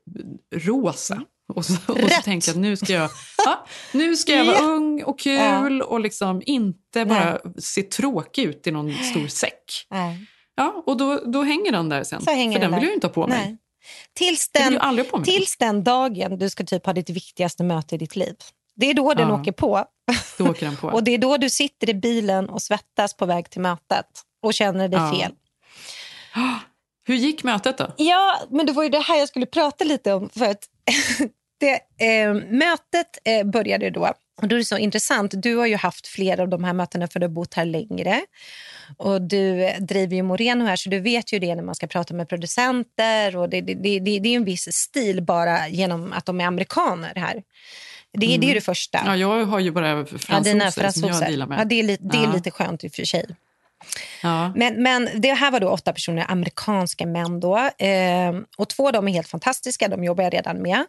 rosa. 0.55 1.21
Och 1.53 1.65
så, 1.65 1.73
och 1.88 2.11
så 2.11 2.21
tänker 2.21 2.49
jag 2.49 2.55
att 2.55 2.61
nu 2.61 2.77
ska 2.77 2.93
jag, 2.93 3.09
ja, 3.45 3.65
nu 3.91 4.15
ska 4.15 4.34
jag 4.34 4.45
vara 4.45 4.59
ung 4.59 5.03
och 5.03 5.19
kul 5.19 5.81
och 5.81 5.99
liksom 5.99 6.41
inte 6.45 7.05
bara 7.05 7.39
se 7.57 7.81
tråkig 7.81 8.43
ut 8.43 8.67
i 8.67 8.71
någon 8.71 8.93
stor 8.93 9.27
säck. 9.27 9.88
Nej. 9.91 10.27
Ja, 10.55 10.84
och 10.86 10.97
då, 10.97 11.23
då 11.25 11.41
hänger 11.41 11.71
den 11.71 11.89
där 11.89 12.03
sen. 12.03 12.21
För 12.21 12.31
den 12.31 12.51
den 12.51 12.61
vill 12.61 12.84
jag 12.84 12.89
ju 12.89 12.93
inte 12.93 13.07
ha 13.07 13.13
på 13.13 13.27
mig. 13.27 13.38
Nej. 13.38 13.57
Tills 14.13 14.49
den, 14.51 14.79
på 15.09 15.17
mig. 15.17 15.25
tills 15.25 15.57
den 15.57 15.84
dagen 15.84 16.38
du 16.38 16.49
ska 16.49 16.63
typ 16.63 16.86
ha 16.86 16.93
ditt 16.93 17.09
viktigaste 17.09 17.63
möte 17.63 17.95
i 17.95 17.97
ditt 17.97 18.15
liv. 18.15 18.36
Det 18.76 18.89
är 18.89 18.93
då 18.93 19.13
den 19.13 19.28
Ja. 19.30 19.39
åker 19.41 19.51
på. 19.51 19.86
Då 20.38 20.47
åker 20.49 20.65
den 20.65 20.78
på. 20.78 20.88
Och 20.93 21.03
det 21.03 21.11
är 21.13 21.17
då 21.17 21.38
du 21.38 21.49
sitter 21.49 21.89
i 21.89 21.93
bilen 21.93 22.49
och 22.49 22.61
svettas 22.61 23.13
på 23.13 23.26
väg 23.26 23.49
till 23.49 23.61
mötet 23.61 24.05
och 24.43 24.53
känner 24.53 24.88
dig 24.88 24.99
Ja. 24.99 25.11
fel. 25.19 25.32
Hur 27.07 27.15
gick 27.15 27.43
mötet 27.43 27.78
då? 27.78 27.93
Ja, 27.97 28.39
men 28.49 28.65
det 28.65 28.71
var 28.71 28.84
ju 28.84 28.89
det 28.89 28.99
här 28.99 29.19
jag 29.19 29.28
skulle 29.28 29.45
prata 29.45 29.84
lite 29.84 30.13
om. 30.13 30.30
För 30.30 30.45
att 30.45 30.63
det, 31.59 32.05
eh, 32.05 32.34
mötet 32.34 33.07
eh, 33.24 33.43
började 33.43 33.89
då. 33.89 34.13
Och 34.41 34.47
då 34.47 34.55
är 34.55 34.59
det 34.59 34.65
så 34.65 34.78
intressant. 34.78 35.32
Du 35.36 35.55
har 35.55 35.65
ju 35.65 35.76
haft 35.76 36.07
flera 36.07 36.41
av 36.41 36.49
de 36.49 36.63
här 36.63 36.74
mötena 36.74 37.07
för 37.07 37.19
du 37.19 37.24
har 37.26 37.32
bott 37.32 37.53
här 37.53 37.65
längre. 37.65 38.21
Och 38.97 39.21
du 39.21 39.63
eh, 39.63 39.80
driver 39.80 40.15
ju 40.15 40.24
Moreno 40.24 40.65
här, 40.65 40.76
så 40.76 40.89
du 40.89 40.99
vet 40.99 41.34
ju 41.34 41.39
det 41.39 41.55
när 41.55 41.63
man 41.63 41.76
ska 41.76 41.88
prata 41.88 42.13
med 42.13 42.30
producenter. 42.30 43.36
Och 43.36 43.49
det, 43.49 43.61
det, 43.61 43.74
det, 43.74 43.99
det 43.99 44.19
det 44.19 44.30
är 44.30 44.36
en 44.36 44.45
viss 44.45 44.74
stil 44.74 45.21
bara 45.24 45.67
genom 45.67 46.13
att 46.13 46.26
de 46.26 46.41
är 46.41 46.45
amerikaner 46.45 47.13
här. 47.15 47.43
Det, 48.14 48.26
det 48.38 48.45
är 48.45 48.47
ju 48.47 48.53
det 48.53 48.61
första. 48.61 49.01
Ja, 49.05 49.16
jag 49.16 49.45
har 49.45 49.59
ju 49.59 49.72
bara 49.72 49.89
Ja, 49.89 50.05
fransoser 50.05 50.53
dina 50.53 50.72
som 50.72 51.07
jag 51.09 51.20
dealar 51.20 51.47
med. 51.47 51.59
Ja, 51.59 51.66
det 51.66 51.80
är, 51.80 51.84
li, 51.84 51.97
det 51.99 52.18
är 52.18 52.24
Ja. 52.24 52.34
lite 52.34 52.51
skönt 52.51 52.84
i 52.84 52.88
och 52.88 52.91
för 52.91 53.05
sig. 53.05 53.26
Ja. 54.24 54.53
Men, 54.55 54.84
men 54.84 55.09
det 55.16 55.34
här 55.34 55.51
var 55.51 55.59
då 55.59 55.70
åtta 55.70 55.93
personer, 55.93 56.26
amerikanska 56.30 57.05
män. 57.05 57.39
Då. 57.39 57.57
Eh, 57.57 58.34
och 58.57 58.70
två 58.70 58.88
av 58.88 58.93
dem 58.93 59.07
är 59.07 59.11
helt 59.11 59.28
fantastiska, 59.28 59.88
de 59.88 60.03
jobbar 60.03 60.24
jag 60.24 60.34
redan 60.34 60.61
med. 60.61 60.80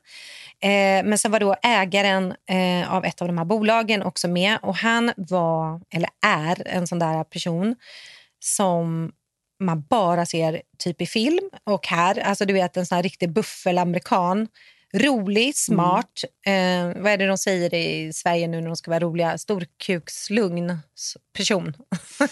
Eh, 0.60 1.04
men 1.04 1.18
sen 1.18 1.30
var 1.30 1.40
då 1.40 1.56
ägaren 1.62 2.34
eh, 2.48 2.94
av 2.94 3.04
ett 3.04 3.22
av 3.22 3.28
de 3.28 3.38
här 3.38 3.44
bolagen 3.44 4.02
också 4.02 4.28
med. 4.28 4.58
Och 4.62 4.76
han 4.76 5.12
var, 5.16 5.80
eller 5.90 6.10
är, 6.26 6.68
en 6.68 6.86
sån 6.86 6.98
där 6.98 7.24
person 7.24 7.76
som 8.40 9.12
man 9.60 9.84
bara 9.90 10.26
ser 10.26 10.62
typ 10.78 11.02
i 11.02 11.06
film 11.06 11.50
och 11.64 11.86
här. 11.86 12.18
Alltså 12.18 12.44
du 12.44 12.52
vet 12.54 12.76
en 12.76 12.86
sån 12.86 12.96
här 12.96 13.02
riktig 13.02 13.32
buffelamerikan. 13.32 14.48
Rolig, 14.94 15.56
smart. 15.56 16.24
Eh, 16.46 17.02
vad 17.02 17.12
är 17.12 17.16
det 17.16 17.26
de 17.26 17.38
säger 17.38 17.74
i 17.74 18.12
Sverige 18.12 18.48
nu 18.48 18.60
när 18.60 18.66
de 18.66 18.76
ska 18.76 18.90
vara 18.90 19.00
roliga? 19.00 19.38
Storkukslugn 19.38 20.78
person. 21.36 21.74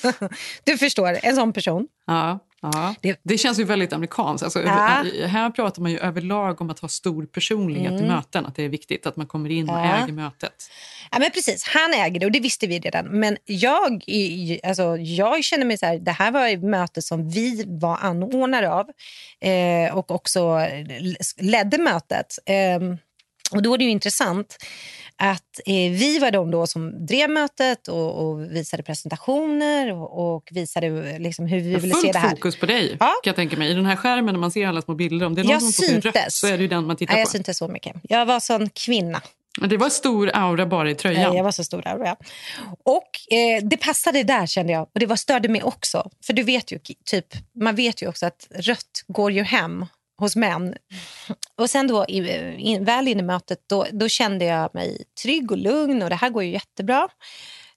du 0.64 0.78
förstår, 0.78 1.18
en 1.22 1.36
sån 1.36 1.52
person. 1.52 1.88
Ja, 2.06 2.38
ja. 2.62 2.94
Det, 3.22 3.38
känns 3.38 3.58
ju 3.60 3.64
väldigt 3.64 3.92
amerikanskt. 3.92 4.44
Alltså, 4.44 4.62
Ja. 4.62 5.04
Här 5.26 5.50
pratar 5.50 5.82
man 5.82 5.90
ju 5.90 5.98
överlag 5.98 6.60
om 6.60 6.70
att 6.70 6.78
ha 6.78 6.88
stor 6.88 7.26
personlighet 7.26 7.92
i 7.92 7.94
Mm. 7.94 8.08
möten. 8.08 8.46
Att 8.46 8.56
det 8.56 8.62
är 8.62 8.68
viktigt 8.68 9.06
att 9.06 9.16
man 9.16 9.26
kommer 9.26 9.50
in 9.50 9.68
och 9.70 9.76
Ja. 9.78 9.84
äger 10.04 10.12
mötet. 10.12 10.52
Ja, 11.10 11.18
men 11.18 11.30
precis, 11.30 11.64
han 11.64 11.94
äger 11.94 12.20
det 12.20 12.26
och 12.26 12.32
det 12.32 12.40
visste 12.40 12.66
vi 12.66 12.78
redan. 12.78 13.06
Men 13.20 13.36
jag, 13.44 14.04
i- 14.06 14.60
alltså, 14.64 14.96
jag 14.96 15.44
känner 15.44 15.64
mig 15.66 15.78
så 15.78 15.86
här, 15.86 15.98
det 15.98 16.10
här 16.12 16.30
var 16.32 16.48
ett 16.48 16.62
möte 16.64 17.02
som 17.02 17.30
vi 17.30 17.64
var 17.66 17.96
anordnare 17.96 18.70
av 18.72 18.86
eh, 19.40 19.96
och 19.96 20.10
också 20.10 20.66
ledde 21.38 21.78
mötet. 21.78 22.38
Eh, 22.46 22.96
och 23.52 23.62
då 23.62 23.74
är 23.74 23.78
det 23.78 23.84
ju 23.84 23.90
intressant 23.90 24.56
att 25.30 25.60
eh, 25.66 25.72
vi 25.74 26.18
var 26.18 26.30
de 26.30 26.50
då 26.50 26.66
som 26.66 27.06
drev 27.06 27.30
mötet 27.30 27.88
och, 27.88 28.28
och 28.28 28.40
visade 28.56 28.82
presentationer 28.82 29.92
och, 29.92 30.34
och 30.36 30.48
visade 30.50 31.18
liksom 31.18 31.46
hur 31.46 31.60
vi 31.60 31.74
ville 31.76 31.94
se 31.94 32.00
Fullt 32.00 32.12
det 32.12 32.18
här. 32.18 32.30
fokus 32.30 32.56
på 32.56 32.66
dig, 32.66 32.96
kan 32.98 33.08
jag 33.24 33.36
tänka 33.36 33.56
mig. 33.56 33.70
I 33.70 33.74
den 33.74 33.86
här 33.86 33.96
skärmen 33.96 34.34
när 34.34 34.40
man 34.40 34.50
ser 34.50 34.66
alla 34.66 34.82
små 34.82 34.94
bilder. 34.94 35.26
Om 35.26 35.34
det 35.34 35.40
är 35.40 35.44
någon 35.44 35.52
Jag 35.52 35.62
som 35.62 35.68
på 35.68 35.72
sig 35.72 35.94
rött 35.94 36.02
syntes. 36.02 36.38
så 36.40 36.46
är 36.46 36.56
det 36.56 36.62
ju 36.62 36.68
den 36.68 36.86
man 36.86 36.96
tittar 36.96 37.14
Nej, 37.14 37.20
jag 37.20 37.26
på. 37.28 37.32
syntes 37.32 37.58
så 37.58 37.68
mycket. 37.68 37.96
Jag 38.02 38.26
var 38.26 38.40
sån 38.40 38.68
kvinna. 38.70 39.22
Det 39.68 39.76
var 39.76 39.88
stor 39.90 40.30
aura 40.34 40.66
bara 40.66 40.90
i 40.90 40.94
tröjan. 40.94 41.28
Nej, 41.28 41.36
Jag 41.36 41.44
var 41.44 41.50
så 41.52 41.64
stor. 41.64 41.82
Ja. 41.84 42.16
Och 42.84 43.34
eh, 43.36 43.62
det 43.64 43.76
passade 43.76 44.22
där 44.22 44.46
kände 44.46 44.72
jag. 44.72 44.82
Och 44.82 45.00
det 45.00 45.06
var 45.06 45.16
störde 45.16 45.48
mig 45.48 45.62
också. 45.62 46.10
För 46.26 46.32
du 46.32 46.42
vet 46.42 46.72
ju, 46.72 46.78
typ, 47.04 47.26
man 47.60 47.74
vet 47.74 48.02
ju 48.02 48.08
också 48.08 48.26
att 48.26 48.48
rött 48.54 49.04
går 49.08 49.32
ju 49.32 49.42
hem 49.42 49.86
hos 50.18 50.36
män. 50.36 50.74
Och 51.56 51.70
sen 51.70 51.86
då, 51.86 52.04
i, 52.08 52.54
in, 52.58 52.84
väl 52.84 53.08
in 53.08 53.20
i 53.20 53.22
mötet, 53.22 53.58
då, 53.66 53.86
då 53.92 54.08
kände 54.08 54.44
jag 54.44 54.74
mig 54.74 55.04
trygg 55.22 55.52
och 55.52 55.58
lugn 55.58 56.02
och 56.02 56.10
det 56.10 56.16
här 56.16 56.30
går 56.30 56.42
ju 56.42 56.50
jättebra. 56.50 57.08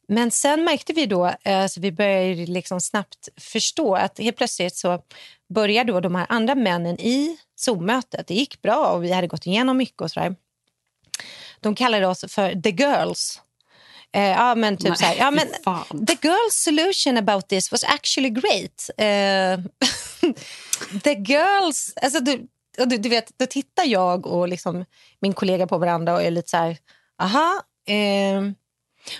Men 0.07 0.31
sen 0.31 0.63
märkte 0.63 0.93
vi 0.93 1.05
då, 1.05 1.31
eh, 1.43 1.67
så 1.67 1.81
vi 1.81 1.91
började 1.91 2.45
liksom 2.45 2.81
snabbt 2.81 3.29
förstå 3.37 3.95
att 3.95 4.19
helt 4.19 4.37
plötsligt 4.37 4.75
så 4.75 5.01
började 5.49 5.91
då 5.91 5.99
de 5.99 6.15
här 6.15 6.25
andra 6.29 6.55
männen 6.55 6.99
i 6.99 7.37
Zoom-mötet. 7.55 8.27
Det 8.27 8.33
gick 8.33 8.61
bra 8.61 8.87
och 8.87 9.03
vi 9.03 9.11
hade 9.11 9.27
gått 9.27 9.47
igenom 9.47 9.77
mycket 9.77 10.01
och 10.01 10.11
sådär. 10.11 10.35
De 11.59 11.75
kallade 11.75 12.07
oss 12.07 12.25
för 12.27 12.61
the 12.61 12.69
girls. 12.69 13.41
Eh, 14.11 14.23
ja, 14.23 14.55
men 14.55 14.77
typ 14.77 14.87
Nej, 14.87 14.97
så 14.97 15.05
här, 15.05 15.15
ja, 15.15 15.31
men 15.31 15.47
the 16.07 16.17
girls 16.21 16.53
solution 16.53 17.17
about 17.17 17.47
this 17.49 17.71
was 17.71 17.83
actually 17.83 18.29
great. 18.29 18.89
Eh, 18.97 19.59
the 21.03 21.13
girls... 21.13 21.93
Alltså, 22.01 22.19
du, 22.19 22.47
du, 22.77 22.97
du 22.97 23.09
vet, 23.09 23.31
då 23.37 23.45
tittar 23.45 23.83
jag 23.83 24.27
och 24.27 24.47
liksom 24.47 24.85
min 25.21 25.33
kollega 25.33 25.67
på 25.67 25.77
varandra 25.77 26.13
och 26.13 26.23
är 26.23 26.31
lite 26.31 26.49
så 26.49 26.57
här... 26.57 26.77
Aha. 27.21 27.61
Eh, 27.87 28.41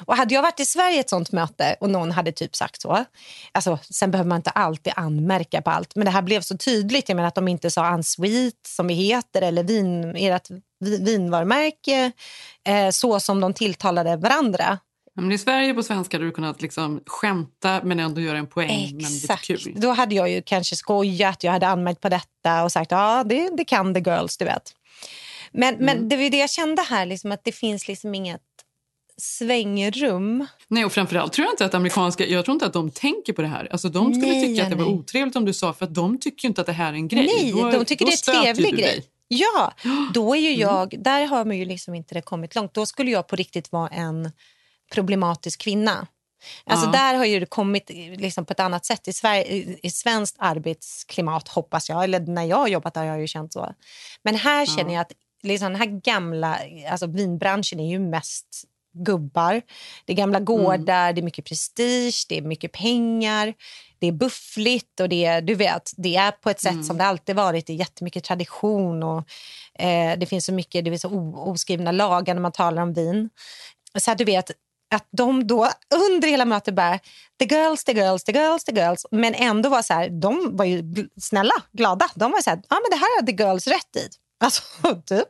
och 0.06 0.16
hade 0.16 0.34
jag 0.34 0.42
varit 0.42 0.60
i 0.60 0.66
Sverige 0.66 1.00
ett 1.00 1.10
sånt 1.10 1.32
möte 1.32 1.76
och 1.80 1.90
någon 1.90 2.12
hade 2.12 2.32
typ 2.32 2.56
sagt 2.56 2.82
så. 2.82 3.06
Alltså, 3.52 3.80
sen 3.90 4.12
behöver 4.12 4.30
man 4.30 4.36
inte 4.36 4.50
alltid 4.50 4.94
anmärka 4.96 5.62
på 5.62 5.70
allt. 5.70 5.96
Men 5.96 6.06
det 6.06 6.12
här 6.12 6.22
blev 6.22 6.42
så 6.42 6.58
tydligt. 6.58 7.10
Jag 7.10 7.16
menar 7.16 7.28
att 7.28 7.36
de 7.36 7.48
inte 7.48 7.72
sa 7.72 7.94
unsweet 7.94 8.68
som 8.68 8.88
vi 8.88 8.94
heter 8.94 9.42
eller 9.42 9.64
vin, 9.64 10.16
ert 10.16 10.50
vinvarumärke 10.80 12.12
eh, 12.68 12.90
så 12.90 13.20
som 13.20 13.42
de 13.42 13.54
tilltalade 13.54 14.18
varandra. 14.18 14.80
Men 15.16 15.32
I 15.32 15.38
Sverige 15.38 15.74
på 15.74 15.84
svenska 15.84 16.18
hade 16.18 16.26
du 16.26 16.32
kunnat 16.32 16.62
liksom 16.62 17.02
skämta 17.06 17.82
men 17.84 18.00
ändå 18.00 18.22
göra 18.22 18.38
en 18.38 18.48
poäng. 18.48 18.90
Men 18.96 19.00
Exakt. 19.06 19.46
kul. 19.46 19.74
Då 19.76 19.92
hade 19.92 20.16
jag 20.16 20.30
ju 20.32 20.42
kanske 20.42 20.76
skojat, 20.76 21.44
jag 21.44 21.52
hade 21.52 21.68
anmärkt 21.68 22.02
på 22.02 22.10
detta 22.10 22.64
och 22.64 22.72
sagt 22.72 22.92
ja, 22.92 23.24
det, 23.24 23.50
det 23.58 23.66
kan 23.66 23.94
the 23.94 24.00
girls, 24.00 24.38
du 24.38 24.46
vet. 24.46 24.72
Men, 25.52 25.74
Mm. 25.74 25.86
men 25.86 26.10
det 26.10 26.18
var 26.18 26.30
det 26.30 26.38
jag 26.38 26.50
kände 26.50 26.82
här, 26.82 27.06
liksom, 27.06 27.32
att 27.32 27.44
det 27.44 27.52
finns 27.52 27.88
liksom 27.88 28.16
inget 28.16 28.42
svängrum. 29.18 30.48
Nej, 30.68 30.86
och 30.86 30.92
framförallt 30.92 31.34
tror 31.34 31.46
jag 31.46 31.54
inte 31.54 31.66
att 31.66 31.74
amerikanska, 31.74 32.26
jag 32.26 32.46
tror 32.46 32.54
inte 32.56 32.66
att 32.66 32.74
de 32.74 32.92
tänker 32.92 33.34
på 33.34 33.42
det 33.42 33.48
här. 33.48 33.68
Alltså, 33.72 33.90
de 33.90 34.14
skulle 34.14 34.32
Nej, 34.32 34.48
tycka 34.48 34.64
att 34.64 34.70
det 34.70 34.76
var 34.76 34.86
otrevligt 34.86 35.36
om 35.36 35.46
du 35.46 35.54
sa, 35.54 35.74
för 35.74 35.86
att 35.86 35.94
de 35.96 36.20
tycker 36.20 36.48
inte 36.48 36.62
att 36.62 36.68
det 36.68 36.74
här 36.74 36.90
är 36.90 36.94
en 36.94 37.08
grej. 37.08 37.26
Nej, 37.26 37.52
Då- 37.52 37.72
de 37.72 37.86
tycker 37.86 38.06
det 38.06 38.12
är 38.12 38.48
en 38.48 38.56
trevlig 38.56 38.76
grej. 38.78 39.06
Ja, 39.28 39.74
då 40.14 40.36
är 40.36 40.40
ju 40.40 40.52
jag, 40.56 40.96
där 41.00 41.26
har 41.26 41.46
man 41.46 41.58
ju 41.58 41.66
liksom 41.66 41.96
inte 41.96 42.22
kommit 42.22 42.56
långt. 42.56 42.74
Då 42.74 42.86
skulle 42.86 43.12
jag 43.12 43.28
på 43.28 43.36
riktigt 43.36 43.72
vara 43.72 43.88
en 43.90 44.32
problematisk 44.94 45.62
kvinna. 45.62 46.08
Alltså 46.66 46.86
Ja. 46.86 46.92
Där 46.92 47.14
har 47.14 47.26
ju 47.26 47.40
det 47.40 47.46
kommit 47.46 47.90
liksom 48.18 48.46
på 48.46 48.54
ett 48.54 48.60
annat 48.60 48.86
sätt. 48.86 49.08
I, 49.08 49.14
Sverige, 49.14 49.44
i, 49.46 49.80
I 49.84 49.90
svenskt 49.90 50.36
arbetsklimat, 50.40 51.48
hoppas 51.48 51.90
jag, 51.90 52.04
eller 52.04 52.20
när 52.20 52.44
jag 52.44 52.58
har 52.58 52.68
jobbat 52.68 52.94
där 52.94 53.02
har 53.02 53.08
jag 53.08 53.22
ju 53.22 53.28
känt 53.28 53.54
så. 53.54 53.74
Men 54.24 54.36
här 54.36 54.66
känner 54.66 54.94
jag 54.94 55.02
att 55.02 55.12
liksom, 55.44 55.72
den 55.72 55.82
här 55.82 56.02
gamla 56.02 56.60
alltså 56.90 57.08
vinbranschen 57.08 57.80
är 57.80 57.90
ju 57.90 58.00
mest 58.00 58.66
gubbar. 58.96 59.62
Det 60.06 60.14
är 60.14 60.18
gamla 60.18 60.40
gårdar, 60.40 61.14
det 61.14 61.22
är 61.22 61.24
mycket 61.24 61.46
prestige, 61.46 62.26
det 62.30 62.38
är 62.38 62.42
mycket 62.42 62.72
pengar, 62.72 63.54
det 64.00 64.08
är 64.08 64.12
buffligt 64.12 65.00
och 65.00 65.10
det 65.10 65.26
är, 65.26 65.42
du 65.42 65.56
vet, 65.56 65.92
det 65.98 66.16
är 66.16 66.32
på 66.32 66.50
ett 66.50 66.62
sätt 66.62 66.86
som 66.86 66.98
det 66.98 67.06
alltid 67.06 67.36
varit. 67.36 67.68
Det 67.68 67.74
är 67.74 67.78
jättemycket 67.78 68.24
tradition 68.24 69.04
och 69.04 69.24
eh, 69.80 70.18
det 70.18 70.26
finns 70.26 70.46
så 70.46 70.54
mycket 70.54 70.86
det 70.86 70.92
finns 70.92 71.02
så 71.02 71.34
oskrivna 71.36 71.92
lagar 71.92 72.34
när 72.34 72.42
man 72.42 72.52
talar 72.52 72.82
om 72.82 72.94
vin. 72.94 73.30
Så 73.98 74.12
att 74.12 74.18
du 74.18 74.24
vet, 74.24 74.52
att 74.96 75.08
de 75.12 75.48
då 75.48 75.70
under 76.10 76.28
hela 76.28 76.46
mötet 76.46 76.76
bara 76.76 77.00
the 77.40 77.46
girls, 77.46 77.84
the 77.84 77.94
girls, 77.94 78.24
the 78.24 78.32
girls, 78.32 78.64
the 78.64 78.72
girls. 78.72 79.06
Men 79.12 79.34
ändå 79.34 79.70
var 79.70 79.82
så 79.82 79.94
här, 79.94 80.10
de 80.10 80.58
var 80.58 80.66
ju 80.66 80.84
snälla, 81.22 81.54
glada. 81.72 82.10
De 82.16 82.32
var 82.32 82.42
så 82.42 82.50
här, 82.50 82.62
ja 82.70 82.76
men 82.76 83.00
det 83.00 83.06
här 83.06 83.20
har 83.20 83.26
the 83.26 83.44
girls 83.44 83.68
rätt 83.68 83.96
i. 83.96 84.10
Alltså, 84.44 84.62
typ. 85.06 85.28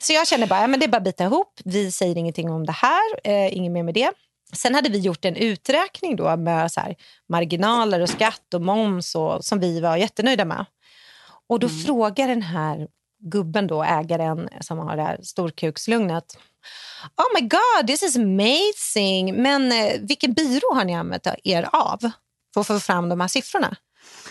Så 0.00 0.12
jag 0.12 0.28
kände 0.28 0.46
bara, 0.46 0.60
ja, 0.60 0.66
men 0.66 0.80
det 0.80 0.86
är 0.86 0.88
bara 0.88 0.96
att 0.96 1.04
bita 1.04 1.24
ihop. 1.24 1.60
Vi 1.64 1.92
säger 1.92 2.18
ingenting 2.18 2.50
om 2.50 2.66
det 2.66 2.72
här, 2.72 3.20
eh, 3.24 3.56
inget 3.56 3.72
mer 3.72 3.82
med 3.82 3.94
det. 3.94 4.10
Sen 4.52 4.74
hade 4.74 4.88
vi 4.88 4.98
gjort 4.98 5.24
en 5.24 5.36
uträkning 5.36 6.16
då 6.16 6.36
med 6.36 6.72
så 6.72 6.80
här, 6.80 6.96
marginaler 7.28 8.00
och 8.00 8.08
skatt 8.08 8.54
och 8.54 8.62
moms 8.62 9.14
och, 9.14 9.44
som 9.44 9.60
vi 9.60 9.80
var 9.80 9.96
jättenöjda 9.96 10.44
med. 10.44 10.66
Och 11.48 11.60
då 11.60 11.68
frågar 11.68 12.28
den 12.28 12.42
här 12.42 12.88
gubben, 13.22 13.66
då, 13.66 13.82
ägaren 13.82 14.48
som 14.60 14.78
har 14.78 14.96
det 14.96 15.02
här 15.02 15.18
storkukslugnet. 15.22 16.38
Oh 17.16 17.40
my 17.40 17.48
god, 17.48 17.86
this 17.86 18.02
is 18.02 18.16
amazing! 18.16 19.42
Men 19.42 19.72
eh, 19.72 20.00
vilken 20.00 20.32
byrå 20.32 20.74
har 20.74 20.84
ni 20.84 20.94
använt 20.94 21.26
er 21.44 21.68
av 21.72 21.98
för 22.54 22.60
att 22.60 22.66
få 22.66 22.80
fram 22.80 23.08
de 23.08 23.20
här 23.20 23.28
siffrorna? 23.28 23.76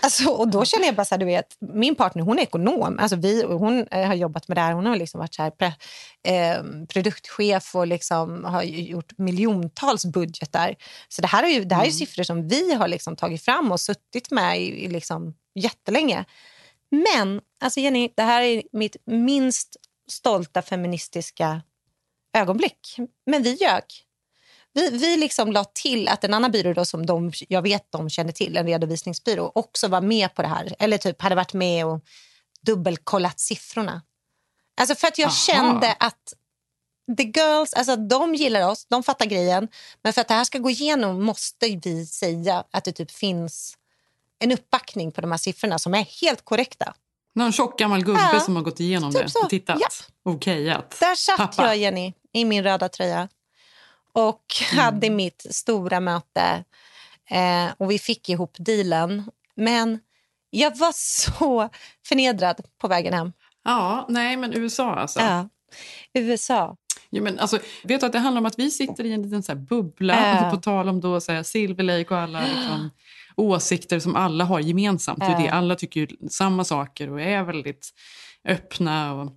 Alltså, 0.01 0.29
och 0.29 0.47
då 0.47 0.65
känner 0.65 0.85
jag 0.85 0.95
bara 0.95 1.05
så 1.05 1.15
här, 1.15 1.19
du 1.19 1.25
vet, 1.25 1.57
min 1.59 1.95
partner 1.95 2.23
hon 2.23 2.39
är 2.39 2.43
ekonom. 2.43 2.99
Alltså 2.99 3.15
vi, 3.15 3.43
hon 3.43 3.87
eh, 3.91 4.07
har 4.07 4.13
jobbat 4.13 4.47
med 4.47 4.57
det 4.57 4.61
här. 4.61 4.73
Hon 4.73 4.85
har 4.85 4.95
liksom 4.95 5.19
varit 5.19 5.33
så 5.33 5.43
här, 5.43 5.51
pre, 5.51 5.73
eh, 6.27 6.63
produktchef 6.87 7.75
och 7.75 7.87
liksom 7.87 8.45
har 8.45 8.63
gjort 8.63 9.17
miljontals 9.17 10.05
budgetar. 10.05 10.75
Så 11.09 11.21
det 11.21 11.27
här 11.27 11.43
är 11.43 11.47
ju, 11.47 11.63
det 11.63 11.75
här 11.75 11.81
är 11.81 11.85
ju 11.85 11.91
siffror 11.91 12.23
som 12.23 12.47
vi 12.47 12.73
har 12.73 12.87
liksom 12.87 13.15
tagit 13.15 13.41
fram 13.41 13.71
och 13.71 13.79
suttit 13.79 14.31
med 14.31 14.61
i, 14.61 14.85
i 14.85 14.87
liksom 14.87 15.33
jättelänge. 15.55 16.25
Men 16.91 17.41
alltså 17.59 17.79
Jenny, 17.79 18.09
det 18.15 18.23
här 18.23 18.41
är 18.41 18.63
mitt 18.71 18.95
minst 19.05 19.77
stolta 20.07 20.61
feministiska 20.61 21.61
ögonblick. 22.33 22.97
Men 23.25 23.43
vi 23.43 23.53
ljög. 23.53 23.83
Vi, 24.73 24.89
vi 24.89 25.17
liksom 25.17 25.51
la 25.51 25.63
till 25.63 26.07
att 26.07 26.23
en 26.23 26.33
annan 26.33 26.51
byrå 26.51 26.73
då 26.73 26.85
som 26.85 27.05
de, 27.05 27.31
jag 27.47 27.61
vet 27.61 27.91
de 27.91 28.09
känner 28.09 28.31
till, 28.31 28.57
en 28.57 28.65
redovisningsbyrå, 28.65 29.51
också 29.55 29.87
var 29.87 30.01
med 30.01 30.35
på 30.35 30.41
det 30.41 30.47
här. 30.47 30.75
Eller 30.79 30.97
typ 30.97 31.21
hade 31.21 31.35
varit 31.35 31.53
med 31.53 31.85
och 31.85 32.01
dubbelkollat 32.61 33.39
siffrorna. 33.39 34.01
Alltså 34.81 34.95
för 34.95 35.07
att 35.07 35.17
jag 35.17 35.27
Aha. 35.27 35.35
kände 35.35 35.95
att 35.99 36.33
the 37.17 37.23
girls, 37.23 37.73
alltså 37.73 37.95
de 37.95 38.35
gillar 38.35 38.69
oss, 38.69 38.85
de 38.85 39.03
fattar 39.03 39.25
grejen. 39.25 39.67
Men 40.01 40.13
för 40.13 40.21
att 40.21 40.27
det 40.27 40.33
här 40.33 40.43
ska 40.43 40.57
gå 40.57 40.69
igenom 40.69 41.23
måste 41.23 41.79
vi 41.83 42.05
säga 42.05 42.63
att 42.71 42.83
det 42.83 42.91
typ 42.91 43.11
finns 43.11 43.77
en 44.41 44.51
uppbackning 44.51 45.11
på 45.11 45.21
de 45.21 45.31
här 45.31 45.37
siffrorna 45.37 45.79
som 45.79 45.93
är 45.93 46.05
helt 46.21 46.45
korrekta. 46.45 46.93
Någon 47.35 47.51
tjock 47.51 47.79
gammal 47.79 48.03
gubbe 48.03 48.19
Ja, 48.33 48.39
som 48.39 48.55
har 48.55 48.63
gått 48.63 48.79
igenom 48.79 49.11
typ 49.13 49.33
det 49.33 49.39
och 49.43 49.49
tittat. 49.49 49.79
Japp. 49.81 49.91
Okejat. 50.35 50.97
Där 50.99 51.15
satt 51.15 51.37
Pappa. 51.37 51.65
jag, 51.67 51.77
Jenny, 51.77 52.13
i 52.33 52.45
min 52.45 52.63
röda 52.63 52.89
tröja 52.89 53.27
och 54.13 54.43
hade 54.75 55.09
mitt 55.09 55.45
stora 55.49 55.99
möte. 55.99 56.63
Eh, 57.29 57.65
och 57.77 57.91
vi 57.91 57.99
fick 57.99 58.29
ihop 58.29 58.55
dealen. 58.59 59.31
Men 59.55 59.99
jag 60.49 60.77
var 60.77 60.91
så 60.95 61.69
förnedrad 62.07 62.61
på 62.77 62.87
vägen 62.87 63.13
hem. 63.13 63.33
Ja, 63.63 64.05
nej 64.09 64.37
men 64.37 64.53
USA 64.53 64.95
alltså. 64.95 65.19
Ja. 65.19 65.49
USA. 66.13 66.75
Ja, 67.09 67.21
men 67.21 67.39
alltså, 67.39 67.59
vet 67.83 67.99
du 67.99 68.05
att 68.05 68.11
det 68.13 68.19
handlar 68.19 68.39
om 68.41 68.45
att 68.45 68.59
vi 68.59 68.71
sitter 68.71 69.03
i 69.03 69.13
en 69.13 69.21
liten 69.23 69.43
så 69.43 69.55
bubbla, 69.55 70.41
Ja. 70.43 70.51
på 70.51 70.57
tal 70.57 70.89
om 70.89 71.01
då, 71.01 71.21
så 71.21 71.31
här, 71.31 71.43
Silver 71.43 71.83
Lake 71.83 72.13
och 72.13 72.19
alla 72.19 72.39
liksom, 72.55 72.89
åsikter 73.35 73.99
som 73.99 74.15
alla 74.15 74.43
har 74.43 74.59
gemensamt. 74.59 75.19
Ja. 75.21 75.39
det. 75.41 75.49
Alla 75.49 75.75
tycker 75.75 75.99
ju 75.99 76.07
samma 76.29 76.63
saker 76.63 77.09
och 77.11 77.21
är 77.21 77.43
väldigt 77.43 77.89
öppna 78.47 79.13
och 79.13 79.31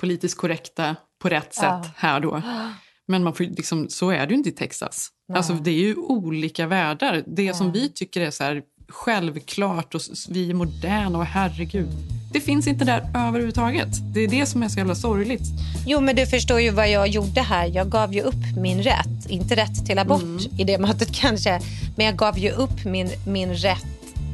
politiskt 0.00 0.36
korrekta 0.38 0.96
på 1.22 1.28
rätt 1.28 1.54
sätt 1.54 1.64
Mm. 1.64 1.82
Ja. 1.84 1.90
här 1.96 2.20
då. 2.20 2.42
Men 3.08 3.24
man 3.24 3.34
får, 3.34 3.44
liksom, 3.44 3.88
så 3.88 4.10
är 4.10 4.26
det 4.26 4.30
ju 4.30 4.36
inte 4.36 4.48
i 4.48 4.52
Texas. 4.52 5.08
Alltså, 5.34 5.52
det 5.52 5.70
är 5.70 5.74
ju 5.74 5.94
olika 5.96 6.66
världar. 6.66 7.24
Det 7.26 7.54
som 7.54 7.72
vi 7.72 7.92
tycker 7.92 8.20
är 8.20 8.30
så 8.30 8.44
här 8.44 8.62
självklart 8.90 9.94
och 9.94 10.00
vi 10.28 10.50
är 10.50 10.54
moderna 10.54 11.18
och 11.18 11.24
herregud. 11.24 11.88
Det 12.32 12.40
finns 12.40 12.66
inte 12.66 12.84
där 12.84 13.10
överhuvudtaget. 13.14 13.88
Det 14.14 14.20
är 14.20 14.28
det 14.28 14.46
som 14.46 14.62
är 14.62 14.68
så 14.68 14.78
jävla 14.78 14.94
sorgligt. 14.94 15.42
Jo, 15.86 16.00
men 16.00 16.16
du 16.16 16.26
förstår 16.26 16.60
ju 16.60 16.70
vad 16.70 16.90
jag 16.90 17.08
gjorde 17.08 17.40
här. 17.40 17.66
Jag 17.66 17.88
gav 17.88 18.14
ju 18.14 18.20
upp 18.20 18.56
min 18.56 18.82
rätt. 18.82 19.26
Inte 19.28 19.56
rätt 19.56 19.86
till 19.86 19.98
abort 19.98 20.46
i 20.58 20.64
det 20.64 20.78
mötet 20.78 21.12
kanske. 21.14 21.60
Men 21.96 22.06
jag 22.06 22.16
gav 22.16 22.38
ju 22.38 22.50
upp 22.50 22.84
min, 22.84 23.10
min 23.26 23.54
rätt 23.54 23.84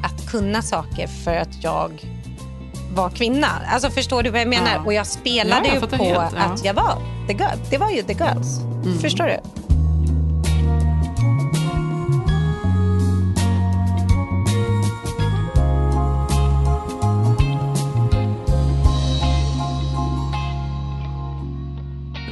att 0.02 0.30
kunna 0.30 0.62
saker 0.62 1.06
för 1.06 1.36
att 1.36 1.62
jag 1.62 1.90
var 2.94 3.10
kvinna. 3.10 3.48
Alltså 3.68 3.90
förstår 3.90 4.22
du 4.22 4.30
vad 4.30 4.40
jag 4.40 4.48
menar? 4.48 4.74
Ja. 4.74 4.82
Och 4.84 4.92
jag 4.92 5.06
spelade 5.06 5.68
Ja, 5.68 5.74
jag 5.74 5.82
ju 5.82 5.88
på 5.88 6.04
helt, 6.04 6.34
ja. 6.36 6.42
att 6.42 6.64
jag 6.64 6.74
var 6.74 6.98
the 7.26 7.32
girl. 7.32 7.58
Det 7.70 7.78
var 7.78 7.90
ju 7.90 8.02
the 8.02 8.12
girls. 8.12 8.60
Förstår 9.02 9.24
du? 9.24 9.65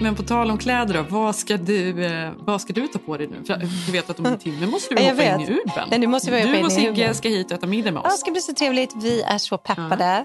Men 0.05 0.15
på 0.17 0.23
tal 0.23 0.51
om 0.51 0.59
kläder, 0.59 0.95
då, 0.95 1.03
vad, 1.03 1.37
ska 1.37 1.57
du, 1.57 2.05
eh, 2.05 2.33
vad 2.39 2.61
ska 2.61 2.73
du 2.73 2.89
ta 2.89 2.99
på 2.99 3.17
dig 3.17 3.27
nu? 3.27 3.45
För 3.47 3.57
du 3.87 3.93
vet 3.93 4.11
att 4.11 4.19
om 4.19 4.27
en 4.27 4.39
timme 4.39 4.67
måste 4.67 4.95
du 4.95 5.03
Ja, 5.03 5.07
jag 5.09 5.15
hoppa 5.15 5.25
in 5.33 5.39
vet. 5.41 5.49
i 5.49 5.53
Uben. 5.53 5.89
Nej, 5.91 5.99
nu 5.99 6.07
måste 6.07 6.31
vi 6.31 6.43
du 6.43 6.57
in 6.59 6.65
och 6.65 6.73
Sigge 6.73 7.15
ska 7.15 7.29
hit 7.29 7.47
och 7.47 7.53
äta 7.59 7.67
middag 7.67 7.91
med 7.93 8.01
Ja, 8.05 8.09
det 8.09 8.15
oss. 8.15 8.21
ska 8.21 8.31
bli 8.31 8.41
så 8.41 8.55
trevligt. 8.55 8.91
Vi 8.97 9.23
är 9.23 9.39
så 9.39 9.59
peppade. 9.59 10.05
är 10.05 10.25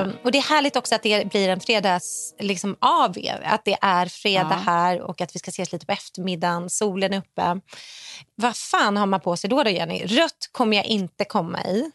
Eh, 0.00 0.08
och 0.24 0.32
det 0.32 0.38
är 0.38 0.42
härligt 0.42 0.76
också 0.76 0.94
att 0.94 1.02
det 1.02 1.30
blir 1.30 1.48
en 1.48 1.60
fredags 1.60 2.34
liksom, 2.38 2.76
AV. 2.80 3.16
Att 3.44 3.64
det 3.64 3.76
är 3.80 4.06
fredag 4.06 4.48
Ja. 4.66 4.72
här 4.72 5.00
och 5.00 5.20
att 5.20 5.34
vi 5.34 5.38
ska 5.38 5.48
ses 5.48 5.72
lite 5.72 5.86
på 5.86 5.92
eftermiddagen. 5.92 6.70
Solen 6.70 7.12
är 7.12 7.18
uppe. 7.18 7.60
Vad 8.34 8.56
fan 8.56 8.96
har 8.96 9.06
man 9.06 9.20
på 9.20 9.36
sig 9.36 9.50
då, 9.50 9.62
då 9.62 9.70
Jenny? 9.70 10.06
Rött 10.06 10.48
kommer 10.52 10.76
jag 10.76 10.86
inte 10.86 11.24
komma 11.24 11.64
i. 11.64 11.90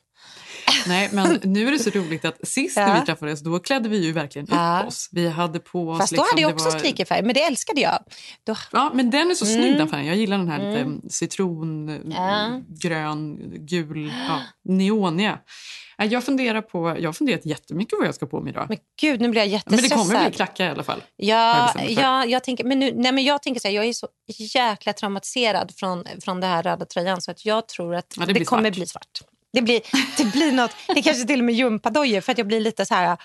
Nej, 0.88 1.10
men 1.14 1.40
nu 1.44 1.68
är 1.68 1.72
det 1.72 1.80
så 1.80 1.90
roligt 1.90 2.26
att 2.26 2.48
sist 2.48 2.78
när 2.78 3.00
vi 3.00 3.06
träffades 3.06 3.42
då 3.44 3.60
klädde 3.60 3.90
vi 3.90 4.06
ju 4.06 4.12
verkligen 4.12 4.48
Ja. 4.52 4.80
upp 4.82 4.88
oss. 4.88 5.10
Vi 5.12 5.30
hade 5.30 5.60
på 5.60 5.90
oss... 5.90 6.00
Fast 6.00 6.12
då 6.12 6.16
liksom, 6.16 6.28
hade 6.32 6.42
jag 6.42 6.54
också 6.54 6.70
var- 6.70 6.80
skrikefärg, 6.80 7.22
men 7.24 7.34
det 7.34 7.44
älskade 7.44 7.82
jag. 7.82 8.00
Då... 8.44 8.56
Ja, 8.72 8.92
men 8.94 9.10
den 9.10 9.32
är 9.32 9.36
så 9.36 9.46
snygg 9.46 9.66
Mm. 9.66 9.78
den 9.78 9.88
färgen. 9.90 10.06
Jag 10.08 10.16
gillar 10.16 10.38
den 10.38 10.48
här 10.50 10.60
Mm. 10.60 10.96
lite 10.96 11.10
citron, 11.14 12.02
Ja. 12.12 12.62
grön, 12.82 13.38
gul, 13.68 14.12
ja, 14.28 14.40
neoniga. 14.74 15.40
Jag 16.00 16.24
funderar 16.24 16.62
på, 16.62 16.96
jag 17.00 17.08
har 17.08 17.14
funderat 17.14 17.46
jättemycket 17.46 17.90
på 17.92 17.98
vad 17.98 18.08
jag 18.08 18.16
ska 18.16 18.26
på 18.26 18.42
mig 18.42 18.50
idag. 18.52 18.66
Men 18.70 18.78
gud, 19.02 19.22
nu 19.22 19.30
blir 19.30 19.42
jag 19.42 19.48
men 19.48 19.52
det 19.52 19.76
jättestressad. 19.76 20.08
kommer 20.08 20.26
bli 20.26 20.36
klackar 20.36 20.66
i 20.66 20.70
alla 20.70 20.84
fall. 20.84 21.04
Ja, 21.16 21.74
jag 21.76 21.92
ja, 21.92 22.26
jag 22.26 22.44
tänker, 22.44 22.64
men 22.64 22.80
nu, 22.80 22.92
nej, 22.96 23.12
men 23.12 23.24
jag 23.24 23.44
tänker 23.44 23.62
så 23.62 23.68
här, 23.68 23.76
jag 23.76 23.86
är 23.86 23.94
så 23.94 24.08
jäkla 24.56 24.94
traumatiserad 24.94 25.72
från, 25.76 26.04
från 26.22 26.40
det 26.42 26.48
här 26.48 26.64
röda 26.64 26.86
tröjan 26.86 27.22
så 27.22 27.32
att 27.32 27.46
jag 27.46 27.68
tror 27.68 27.96
att 27.96 28.06
Ja, 28.20 28.26
det 28.26 28.34
det, 28.34 28.46
kommer 28.46 28.64
svart. 28.64 28.74
bli 28.76 28.86
svart. 28.88 29.20
Det 29.58 29.62
blir, 29.62 29.82
det 30.18 30.32
blir 30.32 30.52
något, 30.52 30.72
det 30.88 31.02
kanske 31.02 31.28
till 31.28 31.40
och 31.40 31.46
med 31.46 31.56
gympadojor 31.56 32.22
för 32.22 32.32
att 32.32 32.38
jag 32.38 32.48
blir 32.48 32.60
lite 32.60 32.86
så 32.86 32.94
här, 32.94 33.08
ha! 33.08 33.18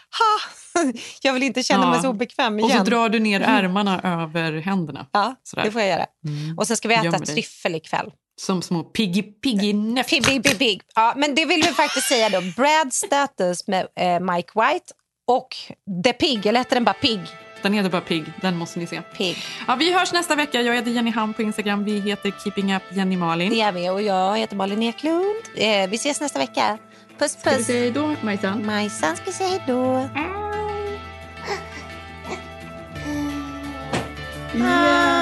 Jag 1.23 1.33
vill 1.33 1.43
inte 1.43 1.63
känna 1.63 1.91
mig 1.91 2.01
så 2.01 2.09
obekväm 2.09 2.59
igen. 2.59 2.81
Och 2.81 2.87
så 2.87 2.91
drar 2.91 3.09
du 3.09 3.21
ner 3.21 3.41
ärmarna 3.41 4.01
över 4.23 4.53
händerna. 4.61 5.07
Ja, 5.13 5.35
Sådär. 5.43 5.65
det 5.65 5.71
får 5.71 5.81
jag 5.81 5.91
göra. 5.91 6.07
Mm. 6.29 6.59
Och 6.59 6.67
sen 6.67 6.77
ska 6.77 6.89
vi 6.89 6.95
äta 6.95 7.19
tryffel 7.19 7.75
ikväll. 7.75 8.11
Som 8.41 8.63
små 8.63 8.83
piggy 8.83 9.23
piggy 9.23 9.73
näff. 9.73 10.09
Pig, 10.09 10.27
pig, 10.27 10.43
pig, 10.45 10.59
pig. 10.59 10.83
Ja, 10.95 11.15
men 11.17 11.35
det 11.35 11.45
vill 11.45 11.63
vi 11.63 11.69
faktiskt 11.69 12.09
säga 12.09 12.29
då. 12.29 12.41
Brad 12.57 12.93
Status 12.93 13.67
med 13.67 13.87
eh, 13.97 14.21
Mike 14.21 14.51
White 14.55 14.93
och 15.27 15.57
The 16.05 16.13
Pig, 16.13 16.47
eller 16.47 16.61
heter 16.61 16.77
den 16.77 16.85
bara 16.85 16.95
Pig? 16.95 17.21
Den 17.63 17.73
heter 17.73 17.91
bara 17.91 18.01
Pig. 18.01 18.33
Den 18.41 18.57
måste 18.57 18.79
ni 18.79 18.87
se. 18.87 19.03
Pig. 19.03 19.39
Ja, 19.67 19.75
vi 19.75 19.93
hörs 19.93 20.13
nästa 20.13 20.35
vecka. 20.37 20.61
Jag 20.61 20.75
heter 20.75 20.91
Jenny 20.91 21.11
Ham 21.11 21.35
på 21.35 21.43
Instagram. 21.43 21.85
Vi 21.85 22.01
heter 22.01 22.33
Keeping 22.45 22.75
Up 22.75 22.83
Jenny 22.91 23.17
Malin. 23.17 23.51
Det 23.51 23.61
är 23.61 23.73
vi 23.73 23.91
och 23.91 24.03
jag 24.03 24.39
heter 24.39 24.57
Malin 24.57 24.83
Eklund. 24.83 25.25
Eh, 25.57 25.91
vi 25.91 25.97
ses 25.97 26.21
nästa 26.21 26.39
vecka. 26.39 26.79
Puss, 27.19 27.37
puss. 27.37 27.41
Ska 27.41 27.57
vi 27.57 27.65
säga 27.65 27.81
hej 27.81 27.91
då, 27.91 28.15
Majsan? 28.21 28.67
Majsan 28.67 29.17
ska 29.17 29.33
säga 29.33 29.49
hej 29.49 29.63
då. 29.67 30.09
Puss, 34.53 35.22